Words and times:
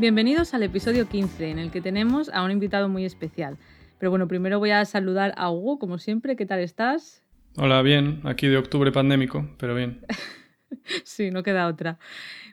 Bienvenidos 0.00 0.54
al 0.54 0.62
episodio 0.62 1.06
15, 1.06 1.50
en 1.50 1.58
el 1.58 1.70
que 1.70 1.82
tenemos 1.82 2.30
a 2.30 2.42
un 2.42 2.50
invitado 2.50 2.88
muy 2.88 3.04
especial. 3.04 3.58
Pero 3.98 4.08
bueno, 4.08 4.28
primero 4.28 4.58
voy 4.58 4.70
a 4.70 4.82
saludar 4.86 5.34
a 5.36 5.50
Hugo, 5.50 5.78
como 5.78 5.98
siempre. 5.98 6.36
¿Qué 6.36 6.46
tal 6.46 6.60
estás? 6.60 7.22
Hola, 7.58 7.82
bien. 7.82 8.22
Aquí 8.24 8.48
de 8.48 8.56
octubre 8.56 8.92
pandémico, 8.92 9.46
pero 9.58 9.74
bien. 9.74 10.00
sí, 11.04 11.30
no 11.30 11.42
queda 11.42 11.66
otra. 11.66 11.98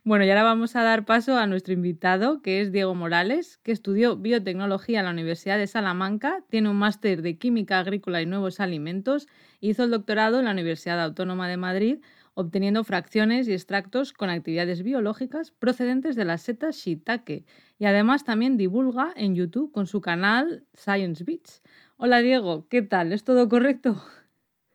Bueno, 0.04 0.26
y 0.26 0.30
ahora 0.30 0.44
vamos 0.44 0.76
a 0.76 0.84
dar 0.84 1.06
paso 1.06 1.38
a 1.38 1.48
nuestro 1.48 1.74
invitado, 1.74 2.42
que 2.42 2.60
es 2.60 2.74
Diego 2.74 2.94
Morales, 2.96 3.60
que 3.64 3.72
estudió 3.72 4.18
biotecnología 4.18 5.00
en 5.00 5.06
la 5.06 5.12
Universidad 5.12 5.58
de 5.58 5.68
Salamanca, 5.68 6.44
tiene 6.50 6.68
un 6.68 6.76
máster 6.76 7.22
de 7.22 7.38
química 7.38 7.80
agrícola 7.80 8.22
y 8.22 8.26
nuevos 8.26 8.60
alimentos, 8.60 9.26
hizo 9.62 9.86
el 9.86 9.92
doctorado 9.92 10.40
en 10.40 10.46
la 10.46 10.52
Universidad 10.52 11.02
Autónoma 11.02 11.48
de 11.48 11.56
Madrid 11.56 12.00
obteniendo 12.38 12.84
fracciones 12.84 13.48
y 13.48 13.54
extractos 13.54 14.14
con 14.14 14.30
actividades 14.30 14.84
biológicas 14.84 15.50
procedentes 15.50 16.16
de 16.16 16.24
las 16.24 16.44
setas 16.44 16.76
shiitake 16.76 17.46
y 17.80 17.86
además 17.86 18.26
también 18.26 18.58
divulga 18.58 19.12
en 19.16 19.34
YouTube 19.34 19.72
con 19.72 19.88
su 19.88 20.02
canal 20.02 20.64
Science 20.76 21.24
Beats. 21.24 21.64
Hola 21.98 22.20
Diego, 22.20 22.68
¿qué 22.70 22.84
tal? 22.84 23.12
¿Es 23.12 23.24
todo 23.24 23.50
correcto? 23.50 23.96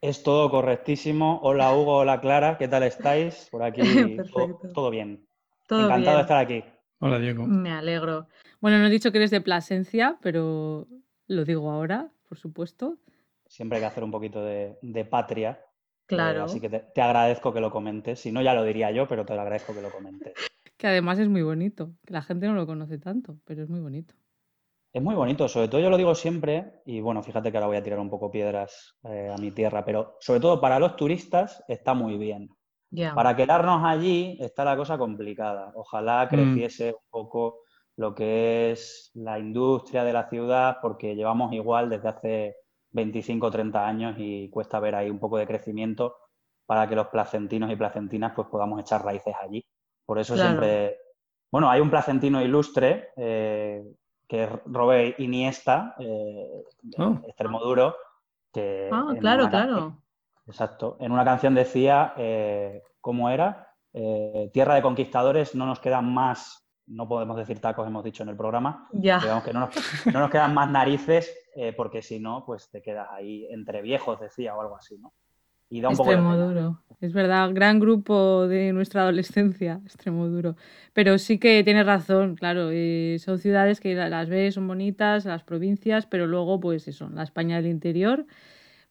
Es 0.01 0.25
todo 0.25 0.51
correctísimo. 0.51 1.39
Hola 1.45 1.73
Hugo, 1.73 1.99
hola 1.99 2.21
Clara, 2.21 2.59
¿qué 2.59 2.67
tal 2.67 2.83
estáis? 2.83 3.47
Por 3.53 3.63
aquí 3.63 3.81
todo, 4.75 4.91
bien. 4.91 5.25
Encantado 5.71 6.17
de 6.17 6.23
estar 6.23 6.39
aquí. 6.39 6.65
Hola 6.99 7.21
Diego. 7.21 7.47
Me 7.47 7.71
alegro. 7.71 8.27
Bueno, 8.61 8.81
no 8.81 8.87
he 8.87 8.91
dicho 8.91 9.13
que 9.13 9.19
eres 9.19 9.31
de 9.31 9.41
Plasencia, 9.41 10.19
pero 10.21 10.89
lo 11.29 11.45
digo 11.45 11.71
ahora, 11.71 12.11
por 12.29 12.39
supuesto. 12.39 12.99
Siempre 13.47 13.77
hay 13.77 13.83
que 13.83 13.87
hacer 13.87 14.03
un 14.03 14.11
poquito 14.11 14.45
de, 14.45 14.79
de 14.83 15.05
patria 15.05 15.61
eh, 16.13 16.17
claro. 16.17 16.45
así 16.45 16.61
que 16.61 16.69
te, 16.69 17.01
agradezco 17.01 17.53
que 17.53 17.61
lo 17.61 17.71
comentes. 17.71 18.21
Si 18.21 18.33
no, 18.33 18.43
ya 18.43 18.55
lo 18.55 18.65
diría 18.65 18.91
yo, 18.91 19.07
pero 19.09 19.25
te 19.25 19.35
lo 19.35 19.41
agradezco 19.41 19.75
que 19.75 19.83
lo 19.83 19.91
comentes. 19.91 20.35
Que 20.79 20.89
además 20.89 21.17
es 21.21 21.29
muy 21.29 21.43
bonito. 21.43 21.93
Que 22.05 22.13
la 22.13 22.23
gente 22.23 22.49
no 22.49 22.55
lo 22.55 22.67
conoce 22.67 22.99
tanto, 22.99 23.39
pero 23.45 23.63
es 23.63 23.69
muy 23.69 23.79
bonito. 23.79 24.15
Es 24.93 25.01
muy 25.01 25.15
bonito, 25.15 25.47
sobre 25.47 25.69
todo 25.69 25.81
yo 25.81 25.89
lo 25.89 25.97
digo 25.97 26.15
siempre, 26.17 26.83
y 26.85 27.01
bueno, 27.01 27.23
fíjate 27.23 27.53
que 27.53 27.57
ahora 27.57 27.69
voy 27.69 27.77
a 27.77 27.83
tirar 27.83 28.01
un 28.01 28.11
poco 28.11 28.33
piedras 28.33 28.99
eh, 29.05 29.33
a 29.33 29.41
mi 29.41 29.53
tierra, 29.53 29.85
pero 29.85 30.17
sobre 30.19 30.41
todo 30.41 30.61
para 30.61 30.81
los 30.81 30.97
turistas 30.97 31.63
está 31.69 31.95
muy 31.95 32.19
bien. 32.19 32.51
Para 33.15 33.35
quedarnos 33.35 33.83
allí 33.85 34.37
está 34.41 34.65
la 34.65 34.77
cosa 34.77 34.99
complicada. 34.99 35.73
Ojalá 35.77 36.27
mm. 36.27 36.29
creciese 36.29 36.91
un 36.91 37.11
poco 37.11 37.61
lo 37.97 38.15
que 38.15 38.73
es 38.73 39.11
la 39.15 39.39
industria 39.39 40.05
de 40.05 40.13
la 40.13 40.29
ciudad, 40.29 40.77
porque 40.83 41.15
llevamos 41.15 41.53
igual 41.53 41.89
desde 41.89 42.09
hace 42.09 42.57
25 42.93 43.47
o 43.47 43.51
30 43.51 43.87
años 43.87 44.15
y 44.19 44.49
cuesta 44.51 44.81
ver 44.81 44.95
ahí 44.95 45.11
un 45.11 45.19
poco 45.19 45.39
de 45.39 45.47
crecimiento 45.47 46.17
para 46.67 46.89
que 46.89 46.95
los 46.95 47.09
placentinos 47.09 47.71
y 47.71 47.77
placentinas 47.77 48.33
pues 48.35 48.49
podamos 48.49 48.81
echar 48.81 49.05
raíces 49.05 49.35
allí. 49.41 49.65
Por 50.07 50.19
eso 50.19 50.37
siempre... 50.37 50.99
Bueno, 51.51 51.71
hay 51.71 51.81
un 51.81 51.91
placentino 51.91 52.41
ilustre 52.41 53.11
eh, 53.17 53.85
que 54.27 54.45
es 54.45 54.51
Robert 54.65 55.21
Iniesta, 55.21 55.95
eh, 55.99 56.65
oh. 56.99 57.21
Extremoduro, 57.27 57.97
que... 58.53 58.89
Ah, 58.91 59.15
claro, 59.21 59.51
claro. 59.51 59.99
Exacto. 60.47 60.97
En 61.01 61.13
una 61.13 61.25
canción 61.25 61.55
decía, 61.55 62.15
eh, 62.17 62.83
¿cómo 63.01 63.29
era? 63.29 63.69
Tierra 64.53 64.77
de 64.77 64.81
conquistadores, 64.81 65.55
no 65.55 65.67
nos 65.67 65.79
quedan 65.79 66.11
más 66.15 66.63
no 66.87 67.09
podemos 67.09 67.37
decir 67.37 67.61
tacos, 67.61 67.87
hemos 67.87 68.05
dicho 68.05 68.23
en 68.23 68.31
el 68.31 68.37
programa. 68.37 68.89
Ya. 68.93 69.19
Digamos 69.19 69.45
que 69.45 69.53
no 70.13 70.21
nos, 70.21 70.31
quedan 70.31 70.55
más 70.55 70.71
narices, 70.71 71.33
eh, 71.55 71.73
porque 71.77 72.03
si 72.03 72.19
no, 72.19 72.45
pues 72.47 72.71
te 72.71 72.81
quedas 72.81 73.09
ahí 73.11 73.47
entre 73.51 73.83
viejos, 73.83 74.21
decía, 74.21 74.55
o 74.57 74.61
algo 74.61 74.77
así, 74.77 74.99
¿no? 74.99 75.13
Y 75.69 75.81
da 75.81 75.89
un 75.89 75.97
poco 75.97 76.15
duro. 76.15 76.83
Es 77.01 77.15
verdad, 77.15 77.51
gran 77.55 77.81
grupo 77.81 78.47
de 78.47 78.75
nuestra 78.75 79.03
adolescencia, 79.03 79.81
extremo 79.87 80.29
duro. 80.29 80.55
Pero 80.93 81.17
sí 81.17 81.39
que 81.39 81.65
tienes 81.65 81.87
razón, 81.87 82.37
claro. 82.37 82.69
Eh, 82.71 83.17
son 83.21 83.39
ciudades 83.39 83.81
que 83.81 83.95
las 83.95 84.29
ves, 84.29 84.55
son 84.55 84.69
bonitas, 84.69 85.25
las 85.25 85.45
provincias, 85.45 86.07
pero 86.07 86.27
luego, 86.27 86.61
pues 86.61 86.89
eso, 86.89 87.09
la 87.09 87.23
España 87.23 87.57
del 87.57 87.71
interior, 87.71 88.27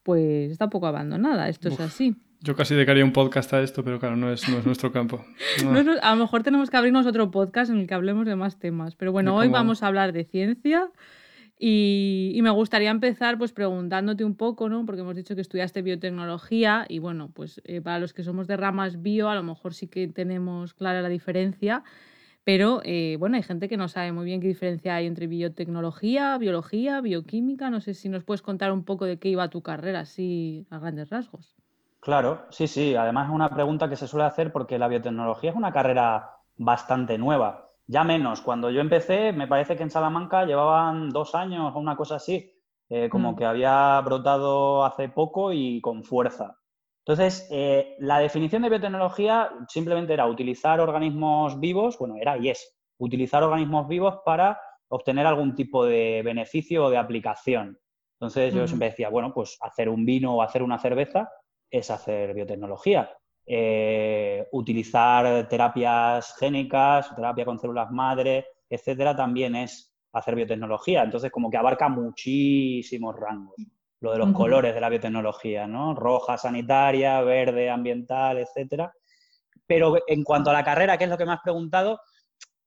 pues 0.02 0.50
está 0.50 0.64
un 0.64 0.70
poco 0.70 0.88
abandonada. 0.88 1.48
Esto 1.48 1.68
es 1.68 1.78
así. 1.78 2.16
Yo 2.40 2.56
casi 2.56 2.74
dedicaría 2.74 3.04
un 3.04 3.12
podcast 3.12 3.52
a 3.52 3.62
esto, 3.62 3.84
pero 3.84 4.00
claro, 4.00 4.16
no 4.16 4.32
es, 4.32 4.48
no 4.48 4.58
es 4.58 4.66
nuestro 4.66 4.90
campo. 4.90 5.24
a 6.02 6.10
lo 6.10 6.16
mejor 6.16 6.42
tenemos 6.42 6.68
que 6.70 6.76
abrirnos 6.76 7.06
otro 7.06 7.30
podcast 7.30 7.70
en 7.70 7.78
el 7.78 7.86
que 7.86 7.94
hablemos 7.94 8.26
de 8.26 8.34
más 8.34 8.58
temas. 8.58 8.96
Pero 8.96 9.12
bueno, 9.12 9.36
hoy 9.36 9.48
vamos 9.48 9.84
a 9.84 9.86
hablar 9.86 10.12
de 10.12 10.24
ciencia 10.24 10.90
y, 11.64 12.40
me 12.42 12.50
gustaría 12.50 12.90
empezar 12.90 13.38
pues 13.38 13.52
preguntándote 13.52 14.24
un 14.24 14.34
poco, 14.34 14.68
¿no? 14.68 14.84
Porque 14.84 15.02
hemos 15.02 15.14
dicho 15.14 15.36
que 15.36 15.42
estudiaste 15.42 15.80
biotecnología 15.80 16.86
y 16.88 16.98
bueno, 16.98 17.30
pues 17.32 17.60
eh, 17.62 17.80
para 17.80 18.00
los 18.00 18.12
que 18.12 18.24
somos 18.24 18.48
de 18.48 18.56
ramas 18.56 19.00
bio, 19.00 19.28
a 19.28 19.36
lo 19.36 19.44
mejor 19.44 19.72
sí 19.72 19.86
que 19.86 20.08
tenemos 20.08 20.74
clara 20.74 21.02
la 21.02 21.08
diferencia. 21.08 21.84
Pero 22.42 22.80
eh, 22.82 23.16
bueno, 23.20 23.36
hay 23.36 23.44
gente 23.44 23.68
que 23.68 23.76
no 23.76 23.86
sabe 23.86 24.10
muy 24.10 24.24
bien 24.24 24.40
qué 24.40 24.48
diferencia 24.48 24.96
hay 24.96 25.06
entre 25.06 25.28
biotecnología, 25.28 26.36
biología, 26.36 27.00
bioquímica. 27.00 27.70
No 27.70 27.80
sé 27.80 27.94
si 27.94 28.08
nos 28.08 28.24
puedes 28.24 28.42
contar 28.42 28.72
un 28.72 28.82
poco 28.82 29.04
de 29.04 29.20
qué 29.20 29.28
iba 29.28 29.48
tu 29.48 29.62
carrera, 29.62 30.00
así 30.00 30.66
a 30.68 30.80
grandes 30.80 31.10
rasgos. 31.10 31.54
Claro, 32.00 32.44
sí, 32.50 32.66
sí. 32.66 32.96
Además 32.96 33.28
es 33.28 33.34
una 33.36 33.48
pregunta 33.48 33.88
que 33.88 33.94
se 33.94 34.08
suele 34.08 34.26
hacer 34.26 34.50
porque 34.50 34.80
la 34.80 34.88
biotecnología 34.88 35.50
es 35.50 35.56
una 35.56 35.72
carrera 35.72 36.38
bastante 36.56 37.18
nueva. 37.18 37.71
Ya 37.92 38.04
menos, 38.04 38.40
cuando 38.40 38.70
yo 38.70 38.80
empecé, 38.80 39.34
me 39.34 39.46
parece 39.46 39.76
que 39.76 39.82
en 39.82 39.90
Salamanca 39.90 40.46
llevaban 40.46 41.10
dos 41.10 41.34
años 41.34 41.74
o 41.74 41.78
una 41.78 41.94
cosa 41.94 42.14
así, 42.14 42.50
eh, 42.88 43.10
como 43.10 43.32
mm. 43.32 43.36
que 43.36 43.44
había 43.44 44.00
brotado 44.00 44.82
hace 44.86 45.10
poco 45.10 45.52
y 45.52 45.78
con 45.82 46.02
fuerza. 46.02 46.56
Entonces, 47.04 47.46
eh, 47.50 47.96
la 47.98 48.20
definición 48.20 48.62
de 48.62 48.70
biotecnología 48.70 49.50
simplemente 49.68 50.14
era 50.14 50.26
utilizar 50.26 50.80
organismos 50.80 51.60
vivos, 51.60 51.98
bueno, 51.98 52.16
era 52.18 52.38
y 52.38 52.48
es, 52.48 52.74
utilizar 52.98 53.42
organismos 53.42 53.86
vivos 53.88 54.20
para 54.24 54.58
obtener 54.88 55.26
algún 55.26 55.54
tipo 55.54 55.84
de 55.84 56.22
beneficio 56.24 56.86
o 56.86 56.90
de 56.90 56.96
aplicación. 56.96 57.78
Entonces, 58.18 58.54
yo 58.54 58.66
siempre 58.66 58.88
decía, 58.88 59.10
bueno, 59.10 59.34
pues 59.34 59.58
hacer 59.60 59.90
un 59.90 60.06
vino 60.06 60.34
o 60.34 60.40
hacer 60.40 60.62
una 60.62 60.78
cerveza 60.78 61.30
es 61.70 61.90
hacer 61.90 62.32
biotecnología. 62.32 63.10
Eh, 63.46 64.46
utilizar 64.52 65.48
terapias 65.48 66.34
génicas, 66.38 67.14
terapia 67.14 67.44
con 67.44 67.58
células 67.58 67.90
madre, 67.90 68.46
etcétera, 68.68 69.16
también 69.16 69.56
es 69.56 69.92
hacer 70.12 70.34
biotecnología. 70.34 71.02
Entonces, 71.02 71.30
como 71.30 71.50
que 71.50 71.56
abarca 71.56 71.88
muchísimos 71.88 73.16
rangos. 73.18 73.56
Lo 74.00 74.12
de 74.12 74.18
los 74.18 74.32
colores 74.32 74.74
de 74.74 74.80
la 74.80 74.88
biotecnología, 74.88 75.66
¿no? 75.66 75.94
Roja 75.94 76.36
sanitaria, 76.36 77.20
verde 77.20 77.70
ambiental, 77.70 78.38
etcétera. 78.38 78.92
Pero 79.66 79.96
en 80.06 80.24
cuanto 80.24 80.50
a 80.50 80.52
la 80.52 80.64
carrera, 80.64 80.98
que 80.98 81.04
es 81.04 81.10
lo 81.10 81.16
que 81.16 81.24
me 81.24 81.32
has 81.32 81.40
preguntado, 81.40 82.00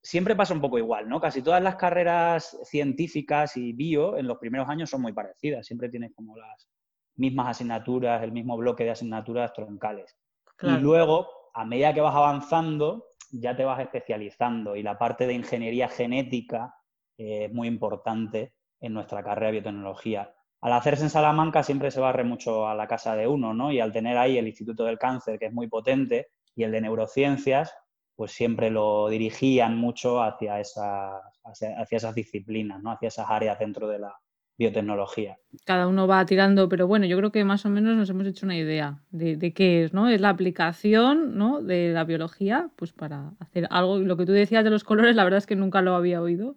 siempre 0.00 0.34
pasa 0.34 0.54
un 0.54 0.62
poco 0.62 0.78
igual, 0.78 1.08
¿no? 1.08 1.20
Casi 1.20 1.42
todas 1.42 1.62
las 1.62 1.76
carreras 1.76 2.58
científicas 2.64 3.56
y 3.58 3.74
bio 3.74 4.16
en 4.16 4.26
los 4.26 4.38
primeros 4.38 4.68
años 4.68 4.88
son 4.88 5.02
muy 5.02 5.12
parecidas. 5.12 5.66
Siempre 5.66 5.90
tienes 5.90 6.14
como 6.14 6.36
las, 6.36 6.68
mismas 7.16 7.48
asignaturas, 7.48 8.22
el 8.22 8.32
mismo 8.32 8.56
bloque 8.56 8.84
de 8.84 8.90
asignaturas 8.90 9.52
troncales. 9.52 10.16
Y 10.62 10.78
luego, 10.78 11.28
a 11.54 11.64
medida 11.64 11.92
que 11.92 12.00
vas 12.00 12.14
avanzando, 12.14 13.06
ya 13.30 13.56
te 13.56 13.64
vas 13.64 13.80
especializando 13.80 14.76
y 14.76 14.82
la 14.82 14.98
parte 14.98 15.26
de 15.26 15.34
ingeniería 15.34 15.88
genética 15.88 16.74
es 17.16 17.52
muy 17.52 17.68
importante 17.68 18.54
en 18.80 18.94
nuestra 18.94 19.22
carrera 19.22 19.46
de 19.46 19.52
biotecnología. 19.52 20.32
Al 20.60 20.72
hacerse 20.72 21.04
en 21.04 21.10
Salamanca 21.10 21.62
siempre 21.62 21.90
se 21.90 22.00
barre 22.00 22.24
mucho 22.24 22.66
a 22.66 22.74
la 22.74 22.86
casa 22.86 23.14
de 23.16 23.26
uno, 23.26 23.54
¿no? 23.54 23.72
Y 23.72 23.80
al 23.80 23.92
tener 23.92 24.16
ahí 24.16 24.38
el 24.38 24.46
Instituto 24.46 24.84
del 24.84 24.98
Cáncer, 24.98 25.38
que 25.38 25.46
es 25.46 25.52
muy 25.52 25.68
potente, 25.68 26.28
y 26.54 26.64
el 26.64 26.72
de 26.72 26.80
neurociencias, 26.80 27.74
pues 28.14 28.32
siempre 28.32 28.70
lo 28.70 29.08
dirigían 29.08 29.76
mucho 29.76 30.22
hacia 30.22 30.58
esas, 30.58 31.20
hacia, 31.44 31.80
hacia 31.80 31.96
esas 31.96 32.14
disciplinas, 32.14 32.82
¿no? 32.82 32.92
Hacia 32.92 33.08
esas 33.08 33.26
áreas 33.28 33.58
dentro 33.58 33.86
de 33.88 33.98
la, 33.98 34.16
biotecnología. 34.58 35.38
Cada 35.64 35.86
uno 35.86 36.06
va 36.06 36.24
tirando, 36.26 36.68
pero 36.68 36.86
bueno, 36.86 37.06
yo 37.06 37.16
creo 37.16 37.32
que 37.32 37.44
más 37.44 37.66
o 37.66 37.70
menos 37.70 37.96
nos 37.96 38.08
hemos 38.10 38.26
hecho 38.26 38.46
una 38.46 38.56
idea 38.56 39.02
de, 39.10 39.52
qué 39.52 39.84
es, 39.84 39.92
¿no? 39.92 40.08
Es 40.08 40.20
la 40.20 40.30
aplicación 40.30 41.36
¿no? 41.36 41.60
de 41.60 41.92
la 41.92 42.04
biología, 42.04 42.70
pues 42.76 42.92
para 42.92 43.32
hacer 43.38 43.66
algo. 43.70 43.98
Lo 43.98 44.16
que 44.16 44.26
tú 44.26 44.32
decías 44.32 44.64
de 44.64 44.70
los 44.70 44.84
colores, 44.84 45.16
la 45.16 45.24
verdad 45.24 45.38
es 45.38 45.46
que 45.46 45.56
nunca 45.56 45.82
lo 45.82 45.94
había 45.94 46.22
oído, 46.22 46.56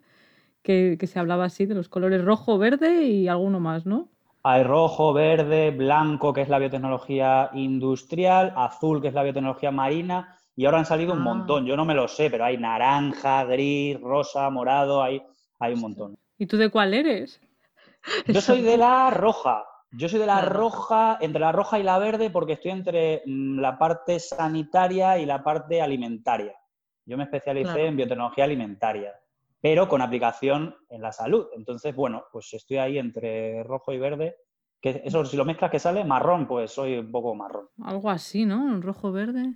que, 0.63 0.97
se 1.01 1.19
hablaba 1.19 1.45
así 1.45 1.65
de 1.65 1.75
los 1.75 1.89
colores 1.89 2.23
rojo, 2.23 2.57
verde 2.57 3.03
y 3.03 3.27
alguno 3.27 3.59
más, 3.59 3.85
¿no? 3.85 4.09
Hay 4.43 4.63
rojo, 4.63 5.13
verde, 5.13 5.71
blanco, 5.71 6.33
que 6.33 6.41
es 6.41 6.49
la 6.49 6.59
biotecnología 6.59 7.49
industrial, 7.53 8.53
azul, 8.55 9.01
que 9.01 9.09
es 9.09 9.13
la 9.13 9.23
biotecnología 9.23 9.71
marina, 9.71 10.37
y 10.55 10.65
ahora 10.65 10.79
han 10.79 10.85
salido 10.85 11.13
un 11.13 11.19
ah. 11.19 11.23
montón. 11.23 11.65
Yo 11.65 11.75
no 11.75 11.83
me 11.83 11.93
lo 11.93 12.07
sé, 12.07 12.29
pero 12.29 12.45
hay 12.45 12.57
naranja, 12.57 13.43
gris, 13.43 13.99
rosa, 13.99 14.49
morado, 14.49 15.03
hay 15.03 15.21
hay 15.59 15.73
un 15.73 15.81
montón. 15.81 16.17
¿Y 16.37 16.47
tú 16.47 16.57
de 16.57 16.69
cuál 16.69 16.93
eres? 16.93 17.41
Yo 18.27 18.41
soy 18.41 18.61
de 18.61 18.77
la 18.77 19.09
roja. 19.09 19.65
Yo 19.91 20.07
soy 20.07 20.19
de 20.19 20.27
la 20.27 20.41
roja, 20.41 21.17
entre 21.19 21.39
la 21.39 21.51
roja 21.51 21.79
y 21.79 21.83
la 21.83 21.97
verde, 21.97 22.29
porque 22.29 22.53
estoy 22.53 22.71
entre 22.71 23.23
mm, 23.25 23.59
la 23.59 23.77
parte 23.77 24.19
sanitaria 24.19 25.17
y 25.17 25.25
la 25.25 25.43
parte 25.43 25.81
alimentaria. 25.81 26.55
Yo 27.05 27.17
me 27.17 27.23
especialicé 27.23 27.87
en 27.87 27.95
biotecnología 27.95 28.43
alimentaria, 28.43 29.13
pero 29.59 29.89
con 29.89 30.01
aplicación 30.01 30.75
en 30.89 31.01
la 31.01 31.11
salud. 31.11 31.47
Entonces, 31.55 31.95
bueno, 31.95 32.25
pues 32.31 32.53
estoy 32.53 32.77
ahí 32.77 32.99
entre 32.99 33.63
rojo 33.63 33.91
y 33.91 33.97
verde. 33.97 34.35
Que 34.79 35.01
eso, 35.03 35.25
si 35.25 35.35
lo 35.35 35.43
mezclas 35.43 35.71
que 35.71 35.79
sale 35.79 36.05
marrón, 36.05 36.47
pues 36.47 36.71
soy 36.71 36.99
un 36.99 37.11
poco 37.11 37.33
marrón. 37.33 37.67
Algo 37.83 38.11
así, 38.11 38.45
¿no? 38.45 38.79
Rojo-verde. 38.79 39.55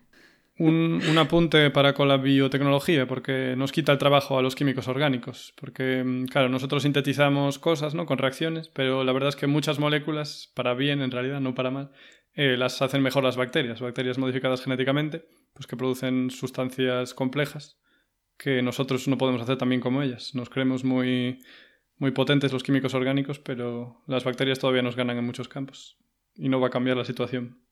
Un, 0.60 1.18
apunte 1.18 1.72
para 1.72 1.94
con 1.94 2.08
la 2.08 2.18
biotecnología, 2.18 3.08
porque 3.08 3.56
nos 3.58 3.72
quita 3.72 3.92
el 3.92 3.98
trabajo 3.98 4.38
a 4.38 4.42
los 4.42 4.56
químicos 4.56 4.88
orgánicos. 4.88 5.54
Porque, 5.60 6.04
mm, 6.04 6.26
claro, 6.26 6.50
nosotros 6.50 6.84
sintetizamos 6.84 7.58
cosas 7.58 7.96
¿no? 7.96 8.06
con 8.06 8.20
reacciones, 8.20 8.68
pero 8.70 9.04
la 9.04 9.14
verdad 9.14 9.30
es 9.30 9.36
que 9.36 9.48
muchas 9.48 9.80
moléculas, 9.80 10.52
para 10.56 10.76
bien 10.76 11.02
en 11.02 11.12
realidad, 11.12 11.42
no 11.42 11.56
para 11.56 11.72
mal, 11.72 11.92
eh, 12.36 12.56
las 12.58 12.82
hacen 12.82 13.02
mejor 13.02 13.24
las 13.24 13.38
bacterias. 13.38 13.82
Bacterias 13.82 14.18
modificadas 14.18 14.62
genéticamente, 14.62 15.26
pues 15.54 15.66
que 15.66 15.78
producen 15.78 16.30
sustancias 16.30 17.14
complejas 17.14 17.80
que 18.38 18.62
nosotros 18.62 19.08
no 19.08 19.18
podemos 19.18 19.42
hacer 19.42 19.58
también 19.58 19.82
como 19.82 20.02
ellas. 20.02 20.36
Nos 20.36 20.50
creemos 20.50 20.84
muy, 20.84 21.40
muy 21.98 22.12
potentes 22.12 22.52
los 22.52 22.64
químicos 22.64 22.94
orgánicos, 22.94 23.40
pero 23.40 24.02
las 24.08 24.24
bacterias 24.24 24.60
todavía 24.60 24.82
nos 24.82 24.96
ganan 24.96 25.18
en 25.18 25.26
muchos 25.26 25.48
campos. 25.48 25.98
Y 26.36 26.50
no 26.50 26.60
va 26.60 26.68
a 26.68 26.72
cambiar 26.72 26.98
la 26.98 27.06
situación. 27.06 27.63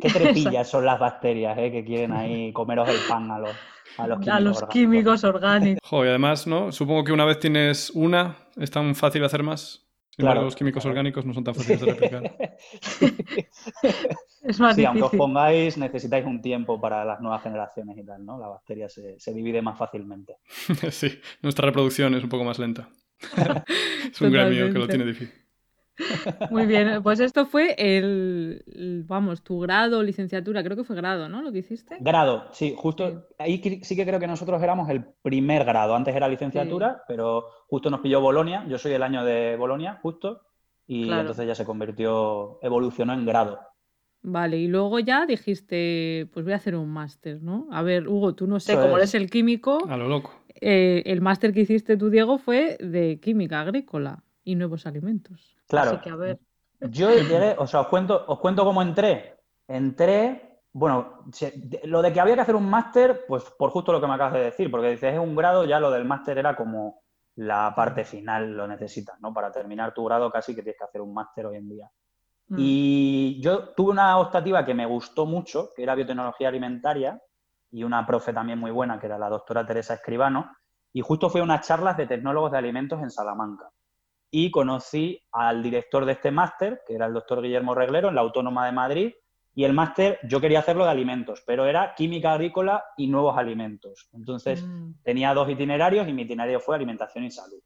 Qué 0.00 0.08
trepillas 0.12 0.68
son 0.68 0.84
las 0.84 0.98
bacterias 0.98 1.56
eh, 1.58 1.70
que 1.70 1.84
quieren 1.84 2.12
ahí 2.12 2.52
comeros 2.52 2.88
el 2.88 2.98
pan 3.08 3.30
a 3.30 3.38
los, 3.38 3.50
a 3.98 4.06
los 4.06 4.18
químicos, 4.18 4.36
a 4.36 4.40
los 4.40 4.64
químicos 4.64 5.24
orgánicos. 5.24 5.92
y 5.92 6.08
además, 6.08 6.46
¿no? 6.46 6.72
Supongo 6.72 7.04
que 7.04 7.12
una 7.12 7.24
vez 7.24 7.38
tienes 7.38 7.90
una, 7.90 8.36
es 8.56 8.70
tan 8.70 8.94
fácil 8.94 9.24
hacer 9.24 9.42
más. 9.42 9.84
Claro, 10.16 10.42
los 10.42 10.54
químicos 10.54 10.84
orgánicos 10.86 11.26
no 11.26 11.34
son 11.34 11.42
tan 11.42 11.56
fáciles 11.56 11.80
de 11.80 11.86
replicar. 11.86 12.36
es 14.42 14.60
más 14.60 14.76
sí, 14.76 14.84
aunque 14.84 15.02
os 15.02 15.10
pongáis, 15.10 15.76
necesitáis 15.76 16.24
un 16.24 16.40
tiempo 16.40 16.80
para 16.80 17.04
las 17.04 17.20
nuevas 17.20 17.42
generaciones 17.42 17.98
y 17.98 18.04
tal, 18.04 18.24
¿no? 18.24 18.38
La 18.38 18.46
bacteria 18.46 18.88
se, 18.88 19.18
se 19.18 19.34
divide 19.34 19.60
más 19.60 19.76
fácilmente. 19.76 20.36
sí, 20.90 21.18
nuestra 21.42 21.66
reproducción 21.66 22.14
es 22.14 22.22
un 22.22 22.28
poco 22.28 22.44
más 22.44 22.60
lenta. 22.60 22.88
es 24.12 24.20
un 24.20 24.30
gremio 24.30 24.72
que 24.72 24.78
lo 24.78 24.86
tiene 24.86 25.04
difícil. 25.04 25.43
Muy 26.50 26.66
bien, 26.66 27.02
pues 27.02 27.20
esto 27.20 27.46
fue 27.46 27.74
el, 27.78 29.04
vamos, 29.06 29.42
tu 29.42 29.60
grado, 29.60 30.02
licenciatura, 30.02 30.62
creo 30.62 30.76
que 30.76 30.84
fue 30.84 30.96
grado, 30.96 31.28
¿no? 31.28 31.42
Lo 31.42 31.52
que 31.52 31.58
hiciste. 31.58 31.96
Grado, 32.00 32.48
sí, 32.52 32.74
justo 32.76 33.28
ahí 33.38 33.60
sí 33.82 33.96
que 33.96 34.04
creo 34.04 34.18
que 34.18 34.26
nosotros 34.26 34.62
éramos 34.62 34.88
el 34.90 35.04
primer 35.22 35.64
grado, 35.64 35.94
antes 35.94 36.14
era 36.14 36.28
licenciatura, 36.28 37.02
pero 37.06 37.44
justo 37.68 37.90
nos 37.90 38.00
pilló 38.00 38.20
Bolonia, 38.20 38.64
yo 38.68 38.78
soy 38.78 38.92
el 38.92 39.02
año 39.02 39.24
de 39.24 39.56
Bolonia, 39.56 39.98
justo, 40.02 40.42
y 40.86 41.10
entonces 41.10 41.46
ya 41.46 41.54
se 41.54 41.64
convirtió, 41.64 42.58
evolucionó 42.62 43.14
en 43.14 43.24
grado. 43.24 43.60
Vale, 44.26 44.56
y 44.56 44.68
luego 44.68 44.98
ya 45.00 45.26
dijiste, 45.26 46.30
pues 46.32 46.44
voy 46.44 46.54
a 46.54 46.56
hacer 46.56 46.76
un 46.76 46.88
máster, 46.88 47.42
¿no? 47.42 47.68
A 47.70 47.82
ver, 47.82 48.08
Hugo, 48.08 48.34
tú 48.34 48.46
no 48.46 48.58
sé, 48.58 48.74
cómo 48.74 48.96
eres 48.96 49.14
el 49.14 49.28
químico. 49.28 49.86
A 49.86 49.98
lo 49.98 50.08
loco. 50.08 50.32
Eh, 50.60 51.02
el 51.04 51.20
máster 51.20 51.52
que 51.52 51.60
hiciste 51.60 51.98
tú, 51.98 52.08
Diego, 52.08 52.38
fue 52.38 52.78
de 52.80 53.20
química 53.20 53.60
agrícola 53.60 54.24
y 54.42 54.54
nuevos 54.54 54.86
alimentos. 54.86 55.53
Claro. 55.68 56.00
que, 56.00 56.10
a 56.10 56.16
ver. 56.16 56.38
Yo 56.80 57.10
llegué, 57.10 57.56
o 57.58 57.66
sea, 57.66 57.80
os 57.80 57.88
cuento, 57.88 58.24
os 58.26 58.38
cuento 58.38 58.64
cómo 58.64 58.82
entré. 58.82 59.38
Entré, 59.66 60.60
bueno, 60.72 61.24
lo 61.84 62.02
de 62.02 62.12
que 62.12 62.20
había 62.20 62.34
que 62.34 62.40
hacer 62.42 62.56
un 62.56 62.68
máster, 62.68 63.24
pues 63.26 63.44
por 63.58 63.70
justo 63.70 63.92
lo 63.92 64.00
que 64.00 64.06
me 64.06 64.14
acabas 64.14 64.34
de 64.34 64.44
decir, 64.44 64.70
porque 64.70 64.90
dices, 64.90 65.14
es 65.14 65.18
un 65.18 65.34
grado, 65.34 65.64
ya 65.64 65.80
lo 65.80 65.90
del 65.90 66.04
máster 66.04 66.36
era 66.38 66.54
como 66.56 67.02
la 67.36 67.72
parte 67.74 68.04
final, 68.04 68.56
lo 68.56 68.66
necesitas, 68.66 69.18
¿no? 69.20 69.32
Para 69.32 69.50
terminar 69.50 69.94
tu 69.94 70.04
grado 70.04 70.30
casi 70.30 70.54
que 70.54 70.62
tienes 70.62 70.78
que 70.78 70.84
hacer 70.84 71.00
un 71.00 71.14
máster 71.14 71.46
hoy 71.46 71.56
en 71.56 71.68
día. 71.68 71.90
Mm. 72.48 72.56
Y 72.58 73.40
yo 73.40 73.70
tuve 73.70 73.92
una 73.92 74.18
optativa 74.18 74.64
que 74.64 74.74
me 74.74 74.86
gustó 74.86 75.26
mucho, 75.26 75.72
que 75.74 75.82
era 75.82 75.94
biotecnología 75.94 76.48
alimentaria, 76.48 77.20
y 77.70 77.82
una 77.82 78.06
profe 78.06 78.32
también 78.32 78.58
muy 78.58 78.70
buena, 78.70 79.00
que 79.00 79.06
era 79.06 79.18
la 79.18 79.30
doctora 79.30 79.66
Teresa 79.66 79.94
Escribano, 79.94 80.54
y 80.92 81.00
justo 81.00 81.30
fue 81.30 81.40
unas 81.40 81.66
charlas 81.66 81.96
de 81.96 82.06
tecnólogos 82.06 82.52
de 82.52 82.58
alimentos 82.58 83.02
en 83.02 83.10
Salamanca 83.10 83.68
y 84.36 84.50
conocí 84.50 85.22
al 85.30 85.62
director 85.62 86.04
de 86.04 86.10
este 86.10 86.32
máster, 86.32 86.80
que 86.84 86.96
era 86.96 87.06
el 87.06 87.12
doctor 87.12 87.40
Guillermo 87.40 87.72
Reglero, 87.72 88.08
en 88.08 88.16
la 88.16 88.22
Autónoma 88.22 88.66
de 88.66 88.72
Madrid, 88.72 89.12
y 89.54 89.62
el 89.62 89.72
máster 89.72 90.18
yo 90.24 90.40
quería 90.40 90.58
hacerlo 90.58 90.84
de 90.84 90.90
alimentos, 90.90 91.44
pero 91.46 91.66
era 91.66 91.94
química 91.94 92.32
agrícola 92.32 92.82
y 92.96 93.06
nuevos 93.06 93.38
alimentos. 93.38 94.08
Entonces 94.12 94.64
mm. 94.64 95.02
tenía 95.04 95.32
dos 95.34 95.48
itinerarios 95.48 96.08
y 96.08 96.12
mi 96.12 96.22
itinerario 96.22 96.58
fue 96.58 96.74
alimentación 96.74 97.22
y 97.22 97.30
salud. 97.30 97.60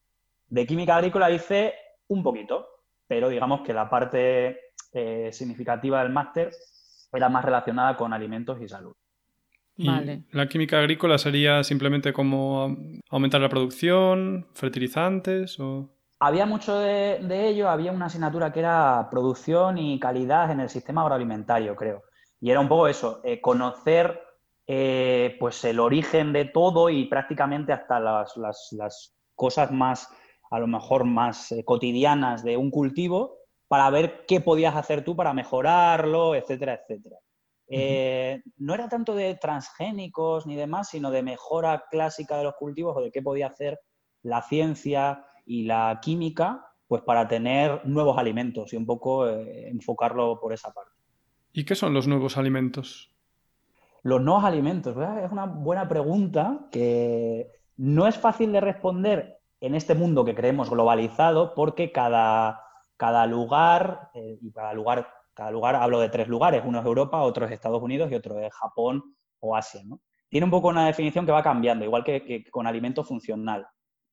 De 0.46 0.66
química 0.66 0.96
agrícola 0.96 1.30
hice 1.30 1.72
un 2.08 2.22
poquito, 2.22 2.66
pero 3.06 3.30
digamos 3.30 3.62
que 3.62 3.72
la 3.72 3.88
parte 3.88 4.60
eh, 4.92 5.30
significativa 5.32 6.02
del 6.02 6.12
máster 6.12 6.50
era 7.10 7.30
más 7.30 7.46
relacionada 7.46 7.96
con 7.96 8.12
alimentos 8.12 8.60
y 8.60 8.68
salud. 8.68 8.92
vale. 9.78 10.24
¿La 10.32 10.46
química 10.46 10.80
agrícola 10.80 11.16
sería 11.16 11.64
simplemente 11.64 12.12
como 12.12 12.76
aumentar 13.08 13.40
la 13.40 13.48
producción, 13.48 14.48
fertilizantes 14.52 15.58
o...? 15.60 15.94
Había 16.20 16.46
mucho 16.46 16.76
de, 16.80 17.48
ello, 17.48 17.68
había 17.68 17.92
una 17.92 18.06
asignatura 18.06 18.52
que 18.52 18.58
era 18.60 19.06
producción 19.08 19.78
y 19.78 20.00
calidad 20.00 20.50
en 20.50 20.60
el 20.60 20.68
sistema 20.68 21.02
agroalimentario, 21.02 21.76
creo. 21.76 22.02
Y 22.40 22.50
era 22.50 22.58
un 22.58 22.68
poco 22.68 22.88
eso, 22.88 23.20
eh, 23.22 23.40
conocer 23.40 24.20
eh, 24.66 25.36
pues 25.38 25.64
el 25.64 25.78
origen 25.78 26.32
de 26.32 26.46
todo 26.46 26.90
y 26.90 27.04
prácticamente 27.04 27.72
hasta 27.72 28.00
las, 28.00 29.14
cosas 29.36 29.70
más, 29.70 30.08
a 30.50 30.58
lo 30.58 30.66
mejor 30.66 31.04
más 31.04 31.52
eh, 31.52 31.64
cotidianas 31.64 32.42
de 32.42 32.56
un 32.56 32.72
cultivo 32.72 33.36
para 33.68 33.88
ver 33.90 34.24
qué 34.26 34.40
podías 34.40 34.74
hacer 34.74 35.04
tú 35.04 35.14
para 35.14 35.32
mejorarlo, 35.32 36.34
etcétera, 36.34 36.80
etcétera. 36.82 37.16
no 38.56 38.74
era 38.74 38.88
tanto 38.88 39.14
de 39.14 39.36
transgénicos 39.36 40.46
ni 40.46 40.56
demás, 40.56 40.88
sino 40.88 41.12
de 41.12 41.22
mejora 41.22 41.84
clásica 41.90 42.38
de 42.38 42.44
los 42.44 42.54
cultivos 42.54 42.96
o 42.96 43.02
de 43.02 43.12
qué 43.12 43.22
podía 43.22 43.48
hacer 43.48 43.78
la 44.22 44.42
ciencia 44.42 45.27
y 45.48 45.64
la 45.64 45.98
química, 46.02 46.66
pues 46.86 47.02
para 47.02 47.26
tener 47.26 47.80
nuevos 47.86 48.18
alimentos 48.18 48.72
y 48.72 48.76
un 48.76 48.84
poco 48.84 49.26
eh, 49.26 49.68
enfocarlo 49.68 50.38
por 50.38 50.52
esa 50.52 50.72
parte. 50.72 50.92
¿Y 51.52 51.64
qué 51.64 51.74
son 51.74 51.94
los 51.94 52.06
nuevos 52.06 52.36
alimentos? 52.36 53.10
Los 54.02 54.20
nuevos 54.20 54.44
alimentos, 54.44 54.94
es 54.96 55.32
una 55.32 55.46
buena 55.46 55.88
pregunta 55.88 56.68
que 56.70 57.50
no 57.78 58.06
es 58.06 58.18
fácil 58.18 58.52
de 58.52 58.60
responder 58.60 59.38
en 59.60 59.74
este 59.74 59.94
mundo 59.94 60.24
que 60.24 60.34
creemos 60.34 60.70
globalizado 60.70 61.54
porque 61.54 61.90
cada, 61.92 62.60
cada 62.96 63.26
lugar, 63.26 64.10
eh, 64.14 64.38
y 64.40 64.52
cada 64.52 64.74
lugar, 64.74 65.08
cada 65.32 65.50
lugar, 65.50 65.76
hablo 65.76 65.98
de 65.98 66.10
tres 66.10 66.28
lugares, 66.28 66.62
uno 66.64 66.80
es 66.80 66.86
Europa, 66.86 67.22
otro 67.22 67.46
es 67.46 67.52
Estados 67.52 67.82
Unidos 67.82 68.10
y 68.12 68.14
otro 68.14 68.38
es 68.38 68.52
Japón 68.52 69.02
o 69.40 69.56
Asia, 69.56 69.80
Tiene 70.28 70.44
un 70.44 70.50
poco 70.50 70.68
una 70.68 70.86
definición 70.86 71.24
que 71.24 71.32
va 71.32 71.42
cambiando, 71.42 71.86
igual 71.86 72.04
que 72.04 72.44
con 72.50 72.66
alimento 72.66 73.02
funcional 73.02 73.66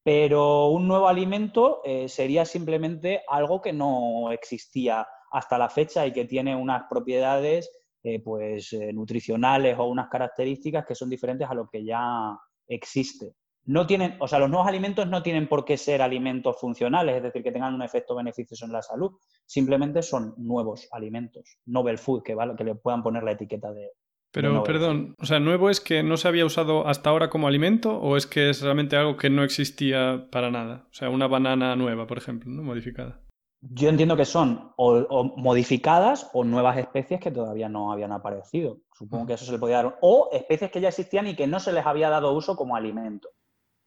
pero 0.05 0.67
un 0.67 0.87
nuevo 0.87 1.07
alimento 1.07 1.81
eh, 1.83 2.07
sería 2.07 2.45
simplemente 2.45 3.23
algo 3.27 3.59
que 3.59 3.73
no 3.73 4.31
existía 4.31 5.07
hasta 5.31 5.57
la 5.57 5.67
fecha 5.67 6.05
y 6.05 6.13
que 6.13 6.25
tiene 6.25 6.55
unas 6.55 6.83
propiedades 6.87 7.71
eh, 8.03 8.21
pues, 8.23 8.71
eh, 8.73 8.93
nutricionales 8.93 9.75
o 9.79 9.85
unas 9.85 10.07
características 10.07 10.85
que 10.85 10.93
son 10.93 11.09
diferentes 11.09 11.49
a 11.49 11.55
lo 11.55 11.67
que 11.67 11.83
ya 11.83 12.37
existe. 12.67 13.33
No 13.63 13.87
tienen, 13.87 14.15
o 14.19 14.27
sea, 14.27 14.37
los 14.37 14.51
nuevos 14.51 14.67
alimentos 14.67 15.07
no 15.07 15.23
tienen 15.23 15.49
por 15.49 15.65
qué 15.65 15.75
ser 15.75 16.03
alimentos 16.03 16.59
funcionales, 16.59 17.15
es 17.15 17.23
decir, 17.23 17.41
que 17.41 17.51
tengan 17.51 17.73
un 17.73 17.81
efecto 17.81 18.13
beneficioso 18.13 18.63
en 18.65 18.73
la 18.73 18.83
salud, 18.83 19.13
simplemente 19.43 20.03
son 20.03 20.35
nuevos 20.37 20.87
alimentos, 20.91 21.57
novel 21.65 21.97
food, 21.97 22.21
que, 22.21 22.37
que 22.55 22.63
le 22.63 22.75
puedan 22.75 23.01
poner 23.01 23.23
la 23.23 23.31
etiqueta 23.31 23.73
de, 23.73 23.89
pero, 24.35 24.63
perdón, 24.63 25.15
o 25.17 25.25
sea, 25.25 25.39
¿nuevo 25.39 25.69
es 25.69 25.79
que 25.79 26.03
no 26.03 26.17
se 26.17 26.27
había 26.27 26.45
usado 26.45 26.85
hasta 26.89 27.09
ahora 27.09 27.29
como 27.29 27.47
alimento 27.47 27.97
o 27.97 28.17
es 28.17 28.27
que 28.27 28.49
es 28.49 28.61
realmente 28.61 28.97
algo 28.97 29.15
que 29.15 29.29
no 29.29 29.45
existía 29.45 30.27
para 30.29 30.51
nada? 30.51 30.87
O 30.91 30.93
sea, 30.93 31.09
una 31.09 31.27
banana 31.27 31.77
nueva, 31.77 32.05
por 32.05 32.17
ejemplo, 32.17 32.51
¿no? 32.51 32.61
Modificada. 32.61 33.21
Yo 33.61 33.87
entiendo 33.87 34.17
que 34.17 34.25
son 34.25 34.73
o, 34.75 35.33
modificadas 35.37 36.29
o 36.33 36.43
nuevas 36.43 36.77
especies 36.77 37.21
que 37.21 37.31
todavía 37.31 37.69
no 37.69 37.93
habían 37.93 38.11
aparecido. 38.11 38.79
Supongo 38.93 39.27
que 39.27 39.33
eso 39.35 39.45
se 39.45 39.53
le 39.53 39.57
podía 39.57 39.77
dar. 39.77 39.97
O 40.01 40.29
especies 40.33 40.69
que 40.69 40.81
ya 40.81 40.89
existían 40.89 41.27
y 41.27 41.37
que 41.37 41.47
no 41.47 41.61
se 41.61 41.71
les 41.71 41.85
había 41.85 42.09
dado 42.09 42.33
uso 42.33 42.57
como 42.57 42.75
alimento. 42.75 43.29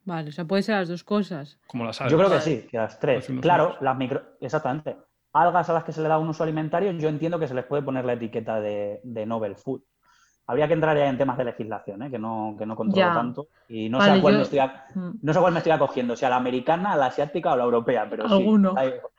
Vale, 0.06 0.30
o 0.30 0.32
sea, 0.32 0.46
puede 0.46 0.62
ser 0.62 0.76
las 0.76 0.88
dos 0.88 1.04
cosas. 1.04 1.60
Como 1.66 1.84
las 1.84 2.00
algas. 2.00 2.12
Yo 2.12 2.16
creo 2.16 2.30
que 2.30 2.40
sí, 2.40 2.66
que 2.70 2.78
las 2.78 2.98
tres. 2.98 3.28
Claro, 3.42 3.76
las 3.82 3.98
micro... 3.98 4.22
Exactamente. 4.40 4.96
Algas 5.34 5.68
a 5.68 5.74
las 5.74 5.84
que 5.84 5.92
se 5.92 6.00
le 6.00 6.08
da 6.08 6.18
un 6.18 6.30
uso 6.30 6.42
alimentario, 6.42 6.90
yo 6.92 7.10
entiendo 7.10 7.38
que 7.38 7.46
se 7.46 7.54
les 7.54 7.66
puede 7.66 7.82
poner 7.82 8.06
la 8.06 8.14
etiqueta 8.14 8.62
de, 8.62 9.00
de 9.04 9.26
novel 9.26 9.56
food. 9.56 9.82
Habría 10.50 10.66
que 10.66 10.72
entrar 10.72 10.96
ya 10.96 11.06
en 11.06 11.18
temas 11.18 11.36
de 11.36 11.44
legislación, 11.44 12.02
¿eh? 12.04 12.10
que, 12.10 12.18
no, 12.18 12.56
que 12.58 12.64
no 12.64 12.74
controlo 12.74 13.12
tanto. 13.12 13.48
Y 13.68 13.90
no, 13.90 14.00
sé 14.00 14.12
a 14.12 14.20
cuál 14.22 14.36
me 14.36 14.42
estoy 14.42 14.58
mm. 14.58 15.18
no 15.20 15.32
sé 15.34 15.40
cuál 15.40 15.52
me 15.52 15.58
estoy 15.58 15.72
acogiendo, 15.72 16.16
si 16.16 16.24
a 16.24 16.30
la 16.30 16.36
americana, 16.36 16.92
a 16.92 16.96
la 16.96 17.06
asiática 17.06 17.50
o 17.50 17.52
a 17.52 17.56
la 17.58 17.64
europea, 17.64 18.06
pero 18.08 18.26
sí, 18.26 18.46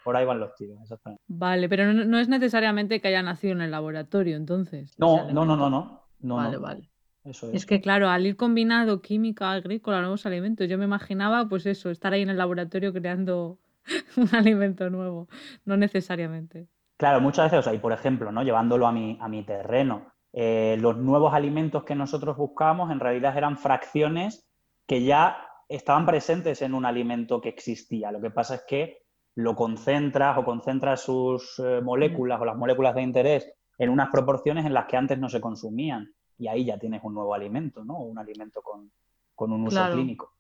por 0.04 0.18
ahí 0.18 0.26
van 0.26 0.40
los 0.40 0.56
tiros, 0.56 0.82
exactamente. 0.82 1.22
Vale, 1.28 1.70
pero 1.70 1.94
no, 1.94 2.18
es 2.18 2.30
necesariamente 2.30 3.00
que 3.00 3.10
haya 3.10 3.22
nacido 3.22 3.54
en 3.54 3.62
el 3.62 3.70
laboratorio, 3.70 4.38
entonces. 4.38 4.96
No, 4.98 5.32
no, 5.32 5.46
no, 5.46 5.56
no, 5.56 5.70
no, 5.70 6.36
Vale, 6.36 6.58
vale. 6.58 6.90
Eso 7.24 7.48
Es 7.50 7.58
es. 7.58 7.66
que, 7.68 7.80
claro, 7.80 8.10
al 8.10 8.26
ir 8.26 8.36
combinado 8.36 9.04
química 9.04 9.52
agrícola, 9.52 10.02
nuevos 10.02 10.26
alimentos, 10.26 10.68
yo 10.68 10.80
me 10.80 10.86
imaginaba, 10.86 11.48
pues 11.48 11.68
eso, 11.68 11.92
estar 11.92 12.12
ahí 12.12 12.24
en 12.24 12.30
el 12.30 12.38
laboratorio 12.38 12.92
creando 12.92 13.60
un 14.18 14.34
alimento 14.34 14.90
nuevo, 14.90 15.28
no 15.64 15.78
necesariamente. 15.78 16.68
Claro, 16.98 17.22
muchas 17.22 17.46
veces, 17.46 17.60
o 17.60 17.62
sea, 17.62 17.74
y 17.76 17.78
por 17.78 17.94
ejemplo, 17.94 18.32
¿no? 18.32 18.42
Llevándolo 18.42 18.88
a 18.88 18.92
mi, 18.92 19.16
a 19.22 19.28
mi 19.28 19.44
terreno, 19.44 20.12
eh, 20.34 20.78
los 20.80 20.98
nuevos 20.98 21.34
alimentos 21.34 21.84
que 21.84 21.96
nosotros 21.96 22.38
buscábamos 22.38 22.92
en 22.92 23.00
realidad 23.00 23.38
eran 23.38 23.58
fracciones 23.58 24.48
que 24.88 25.04
ya 25.04 25.38
estaban 25.68 26.06
presentes 26.06 26.62
en 26.62 26.74
un 26.74 26.86
alimento 26.86 27.42
que 27.42 27.50
existía. 27.50 28.12
Lo 28.12 28.22
que 28.22 28.32
pasa 28.32 28.56
es 28.56 28.64
que 28.68 29.04
lo 29.36 29.56
concentras 29.56 30.38
o 30.38 30.44
concentras 30.44 31.02
sus 31.02 31.60
eh, 31.60 31.82
moléculas 31.82 32.42
o 32.42 32.46
las 32.46 32.58
moléculas 32.58 32.96
de 32.96 33.02
interés 33.04 33.52
en 33.78 33.90
unas 33.90 34.10
proporciones 34.10 34.66
en 34.66 34.74
las 34.74 34.86
que 34.88 34.98
antes 34.98 35.18
no 35.18 35.30
se 35.30 35.40
consumían. 35.40 36.14
Y 36.38 36.48
ahí 36.48 36.66
ya 36.66 36.78
tienes 36.78 37.02
un 37.04 37.14
nuevo 37.14 37.34
alimento, 37.34 37.84
¿no? 37.84 38.00
Un 38.00 38.18
alimento 38.18 38.62
con, 38.62 38.92
con 39.36 39.52
un 39.52 39.64
uso 39.68 39.76
Claro. 39.78 39.94
clínico. 39.94 40.34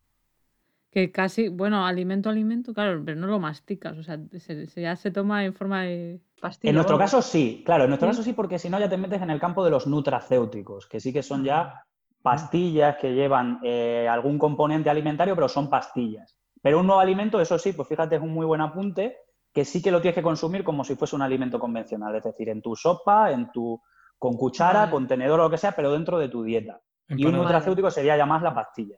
Que 0.91 1.11
casi, 1.11 1.49
bueno, 1.49 1.85
alimento, 1.85 2.29
alimento, 2.29 2.73
claro, 2.73 3.01
pero 3.05 3.19
no 3.19 3.27
lo 3.27 3.39
masticas, 3.39 3.95
o 3.97 4.03
sea, 4.03 4.17
se, 4.39 4.65
se- 4.67 4.81
ya 4.81 4.95
se 4.95 5.11
toma 5.11 5.45
en 5.45 5.53
forma 5.53 5.83
de 5.83 6.19
pastilla. 6.41 6.69
En 6.69 6.75
nuestro 6.75 6.97
caso 6.97 7.21
sí, 7.21 7.61
claro, 7.63 7.83
en 7.83 7.91
nuestro 7.91 8.07
Sí. 8.09 8.11
caso 8.17 8.23
sí, 8.23 8.33
porque 8.33 8.57
si 8.57 8.69
no 8.71 8.79
ya 8.79 8.89
te 8.89 8.97
metes 8.97 9.21
en 9.21 9.29
el 9.29 9.39
campo 9.39 9.63
de 9.63 9.69
los 9.69 9.85
nutracéuticos, 9.85 10.87
que 10.87 10.99
sí 10.99 11.13
que 11.13 11.21
son 11.21 11.43
ya 11.43 11.83
pastillas 12.23 12.97
que 12.97 13.13
llevan 13.13 13.59
eh, 13.63 14.07
algún 14.09 14.39
componente 14.39 14.89
alimentario, 14.89 15.35
pero 15.35 15.47
son 15.47 15.69
pastillas. 15.69 16.35
Pero 16.61 16.79
un 16.79 16.87
nuevo 16.87 16.99
alimento, 16.99 17.39
eso 17.39 17.57
sí, 17.59 17.71
pues 17.73 17.87
fíjate, 17.87 18.15
es 18.15 18.21
un 18.21 18.33
muy 18.33 18.45
buen 18.45 18.59
apunte, 18.61 19.15
que 19.53 19.65
sí 19.65 19.81
que 19.81 19.91
lo 19.91 20.01
tienes 20.01 20.15
que 20.15 20.23
consumir 20.23 20.63
como 20.63 20.83
si 20.83 20.95
fuese 20.95 21.15
un 21.15 21.21
alimento 21.21 21.59
convencional, 21.59 22.15
es 22.15 22.23
decir, 22.23 22.49
en 22.49 22.61
tu 22.61 22.75
sopa, 22.75 23.31
en 23.31 23.51
tu 23.51 23.79
con 24.17 24.35
cuchara, 24.35 24.79
Vale. 24.81 24.91
con 24.91 25.07
tenedor 25.07 25.39
o 25.39 25.43
lo 25.43 25.49
que 25.49 25.57
sea, 25.57 25.71
pero 25.71 25.93
dentro 25.93 26.17
de 26.17 26.29
tu 26.29 26.43
dieta. 26.43 26.81
Y 27.07 27.25
un 27.25 27.33
nutracéutico 27.37 27.89
sería 27.89 28.17
ya 28.17 28.25
más 28.25 28.41
la 28.43 28.53
pastilla. 28.53 28.97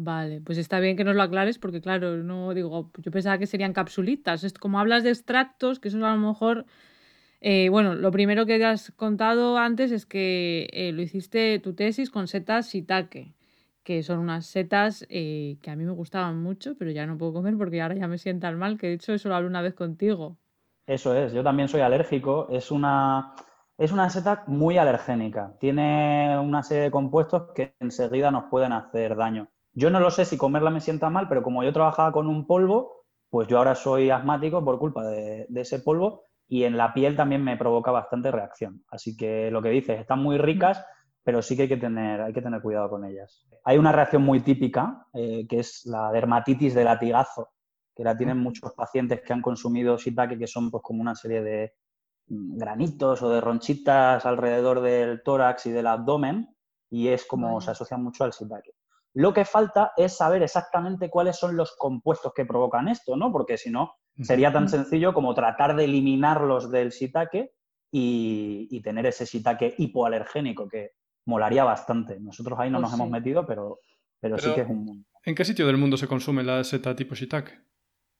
Vale, 0.00 0.40
pues 0.40 0.58
está 0.58 0.78
bien 0.78 0.96
que 0.96 1.02
nos 1.04 1.16
lo 1.16 1.22
aclares 1.22 1.58
porque, 1.58 1.80
claro, 1.80 2.18
no 2.18 2.54
digo, 2.54 2.90
yo 2.98 3.10
pensaba 3.10 3.38
que 3.38 3.46
serían 3.48 3.72
capsulitas. 3.72 4.44
Es 4.44 4.52
como 4.54 4.78
hablas 4.78 5.02
de 5.02 5.10
extractos, 5.10 5.80
que 5.80 5.88
eso 5.88 6.04
a 6.06 6.12
lo 6.14 6.18
mejor. 6.18 6.66
eh, 7.42 7.68
bueno, 7.70 7.94
lo 7.96 8.10
primero 8.12 8.46
que 8.46 8.64
has 8.64 8.92
contado 8.92 9.58
antes 9.58 9.92
es 9.92 10.06
que 10.06 10.68
eh, 10.72 10.92
lo 10.92 11.02
hiciste 11.02 11.58
tu 11.60 11.74
tesis 11.74 12.10
con 12.10 12.28
setas 12.28 12.70
shiitake, 12.72 13.34
que 13.84 14.02
son 14.04 14.20
unas 14.20 14.46
setas 14.46 15.06
eh, 15.10 15.58
que 15.62 15.70
a 15.70 15.76
mí 15.76 15.84
me 15.84 15.92
gustaban 15.92 16.38
mucho, 16.42 16.76
pero 16.78 16.90
ya 16.92 17.06
no 17.06 17.18
puedo 17.18 17.34
comer 17.34 17.56
porque 17.58 17.82
ahora 17.82 17.96
ya 17.96 18.08
me 18.08 18.18
sientan 18.18 18.58
mal, 18.58 18.78
que 18.78 18.88
de 18.88 18.94
hecho 18.94 19.14
eso 19.14 19.28
lo 19.30 19.36
hablé 19.36 19.48
una 19.48 19.62
vez 19.62 19.74
contigo. 19.74 20.38
Eso 20.86 21.14
es, 21.14 21.32
yo 21.32 21.44
también 21.44 21.68
soy 21.68 21.82
alérgico. 21.82 22.48
Es 22.50 22.70
una, 22.72 23.34
es 23.76 23.92
una 23.92 24.10
seta 24.10 24.42
muy 24.48 24.76
alergénica. 24.78 25.54
Tiene 25.60 26.36
una 26.40 26.62
serie 26.64 26.84
de 26.84 26.90
compuestos 26.90 27.52
que 27.54 27.74
enseguida 27.80 28.30
nos 28.32 28.44
pueden 28.50 28.72
hacer 28.72 29.14
daño. 29.16 29.48
Yo 29.78 29.90
no 29.90 30.00
lo 30.00 30.10
sé 30.10 30.24
si 30.24 30.36
comerla 30.36 30.70
me 30.70 30.80
sienta 30.80 31.08
mal, 31.08 31.28
pero 31.28 31.44
como 31.44 31.62
yo 31.62 31.72
trabajaba 31.72 32.10
con 32.10 32.26
un 32.26 32.48
polvo, 32.48 33.04
pues 33.30 33.46
yo 33.46 33.58
ahora 33.58 33.76
soy 33.76 34.10
asmático 34.10 34.64
por 34.64 34.80
culpa 34.80 35.06
de, 35.06 35.46
de 35.48 35.60
ese 35.60 35.78
polvo 35.78 36.24
y 36.48 36.64
en 36.64 36.76
la 36.76 36.92
piel 36.92 37.14
también 37.14 37.44
me 37.44 37.56
provoca 37.56 37.92
bastante 37.92 38.32
reacción. 38.32 38.82
Así 38.90 39.16
que 39.16 39.52
lo 39.52 39.62
que 39.62 39.68
dices, 39.68 40.00
están 40.00 40.20
muy 40.20 40.36
ricas, 40.36 40.84
pero 41.22 41.42
sí 41.42 41.54
que 41.54 41.62
hay 41.62 41.68
que 41.68 41.76
tener, 41.76 42.20
hay 42.20 42.32
que 42.32 42.42
tener 42.42 42.60
cuidado 42.60 42.90
con 42.90 43.04
ellas. 43.04 43.46
Hay 43.62 43.78
una 43.78 43.92
reacción 43.92 44.22
muy 44.22 44.40
típica, 44.40 45.06
eh, 45.12 45.46
que 45.46 45.60
es 45.60 45.86
la 45.86 46.10
dermatitis 46.10 46.74
de 46.74 46.82
latigazo, 46.82 47.50
que 47.94 48.02
la 48.02 48.16
tienen 48.16 48.38
muchos 48.38 48.72
pacientes 48.72 49.20
que 49.20 49.32
han 49.32 49.42
consumido 49.42 49.96
shiitake, 49.96 50.38
que 50.38 50.48
son 50.48 50.72
pues 50.72 50.82
como 50.82 51.02
una 51.02 51.14
serie 51.14 51.40
de 51.40 51.74
mm, 52.26 52.58
granitos 52.58 53.22
o 53.22 53.30
de 53.30 53.40
ronchitas 53.40 54.26
alrededor 54.26 54.80
del 54.80 55.22
tórax 55.22 55.66
y 55.66 55.70
del 55.70 55.86
abdomen, 55.86 56.48
y 56.90 57.08
es 57.08 57.24
como 57.26 57.60
se 57.60 57.70
asocia 57.70 57.96
mucho 57.96 58.24
al 58.24 58.32
shiitake. 58.32 58.77
Lo 59.14 59.32
que 59.32 59.44
falta 59.44 59.92
es 59.96 60.16
saber 60.16 60.42
exactamente 60.42 61.10
cuáles 61.10 61.36
son 61.36 61.56
los 61.56 61.76
compuestos 61.76 62.32
que 62.34 62.44
provocan 62.44 62.88
esto, 62.88 63.16
¿no? 63.16 63.32
Porque 63.32 63.56
si 63.56 63.70
no, 63.70 63.94
sería 64.22 64.52
tan 64.52 64.68
sencillo 64.68 65.14
como 65.14 65.34
tratar 65.34 65.76
de 65.76 65.84
eliminarlos 65.84 66.70
del 66.70 66.90
shiitake 66.90 67.52
y, 67.90 68.68
y 68.70 68.82
tener 68.82 69.06
ese 69.06 69.24
shiitake 69.24 69.74
hipoalergénico, 69.78 70.68
que 70.68 70.92
molaría 71.28 71.64
bastante. 71.64 72.18
Nosotros 72.18 72.58
ahí 72.58 72.70
no 72.70 72.80
Pues 72.80 72.90
nos 72.90 72.98
hemos 72.98 73.10
metido, 73.10 73.46
pero, 73.46 73.80
pero, 74.20 74.38
sí 74.38 74.52
que 74.54 74.62
es 74.62 74.68
un 74.68 74.84
mundo. 74.84 75.04
¿En 75.24 75.34
qué 75.34 75.44
sitio 75.44 75.66
del 75.66 75.76
mundo 75.76 75.96
se 75.96 76.08
consume 76.08 76.42
la 76.42 76.64
seta 76.64 76.96
tipo 76.96 77.14
shiitake? 77.14 77.60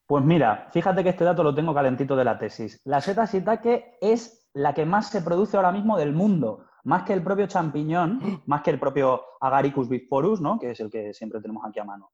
Pues 0.06 0.24
mira, 0.24 0.68
fíjate 0.72 1.02
que 1.02 1.10
este 1.10 1.24
dato 1.24 1.42
lo 1.42 1.54
tengo 1.54 1.74
calentito 1.74 2.16
de 2.16 2.24
la 2.24 2.38
tesis. 2.38 2.80
La 2.84 3.00
seta 3.00 3.26
shiitake 3.26 3.98
es 4.00 4.37
la 4.58 4.74
que 4.74 4.84
más 4.84 5.08
se 5.08 5.22
produce 5.22 5.56
ahora 5.56 5.72
mismo 5.72 5.96
del 5.96 6.12
mundo, 6.12 6.66
más 6.84 7.04
que 7.04 7.12
el 7.12 7.22
propio 7.22 7.46
champiñón, 7.46 8.20
más 8.46 8.62
que 8.62 8.70
el 8.70 8.80
propio 8.80 9.22
Agaricus 9.40 9.88
bisporus, 9.88 10.40
¿no? 10.40 10.58
que 10.58 10.72
es 10.72 10.80
el 10.80 10.90
que 10.90 11.14
siempre 11.14 11.40
tenemos 11.40 11.64
aquí 11.64 11.78
a 11.78 11.84
mano. 11.84 12.10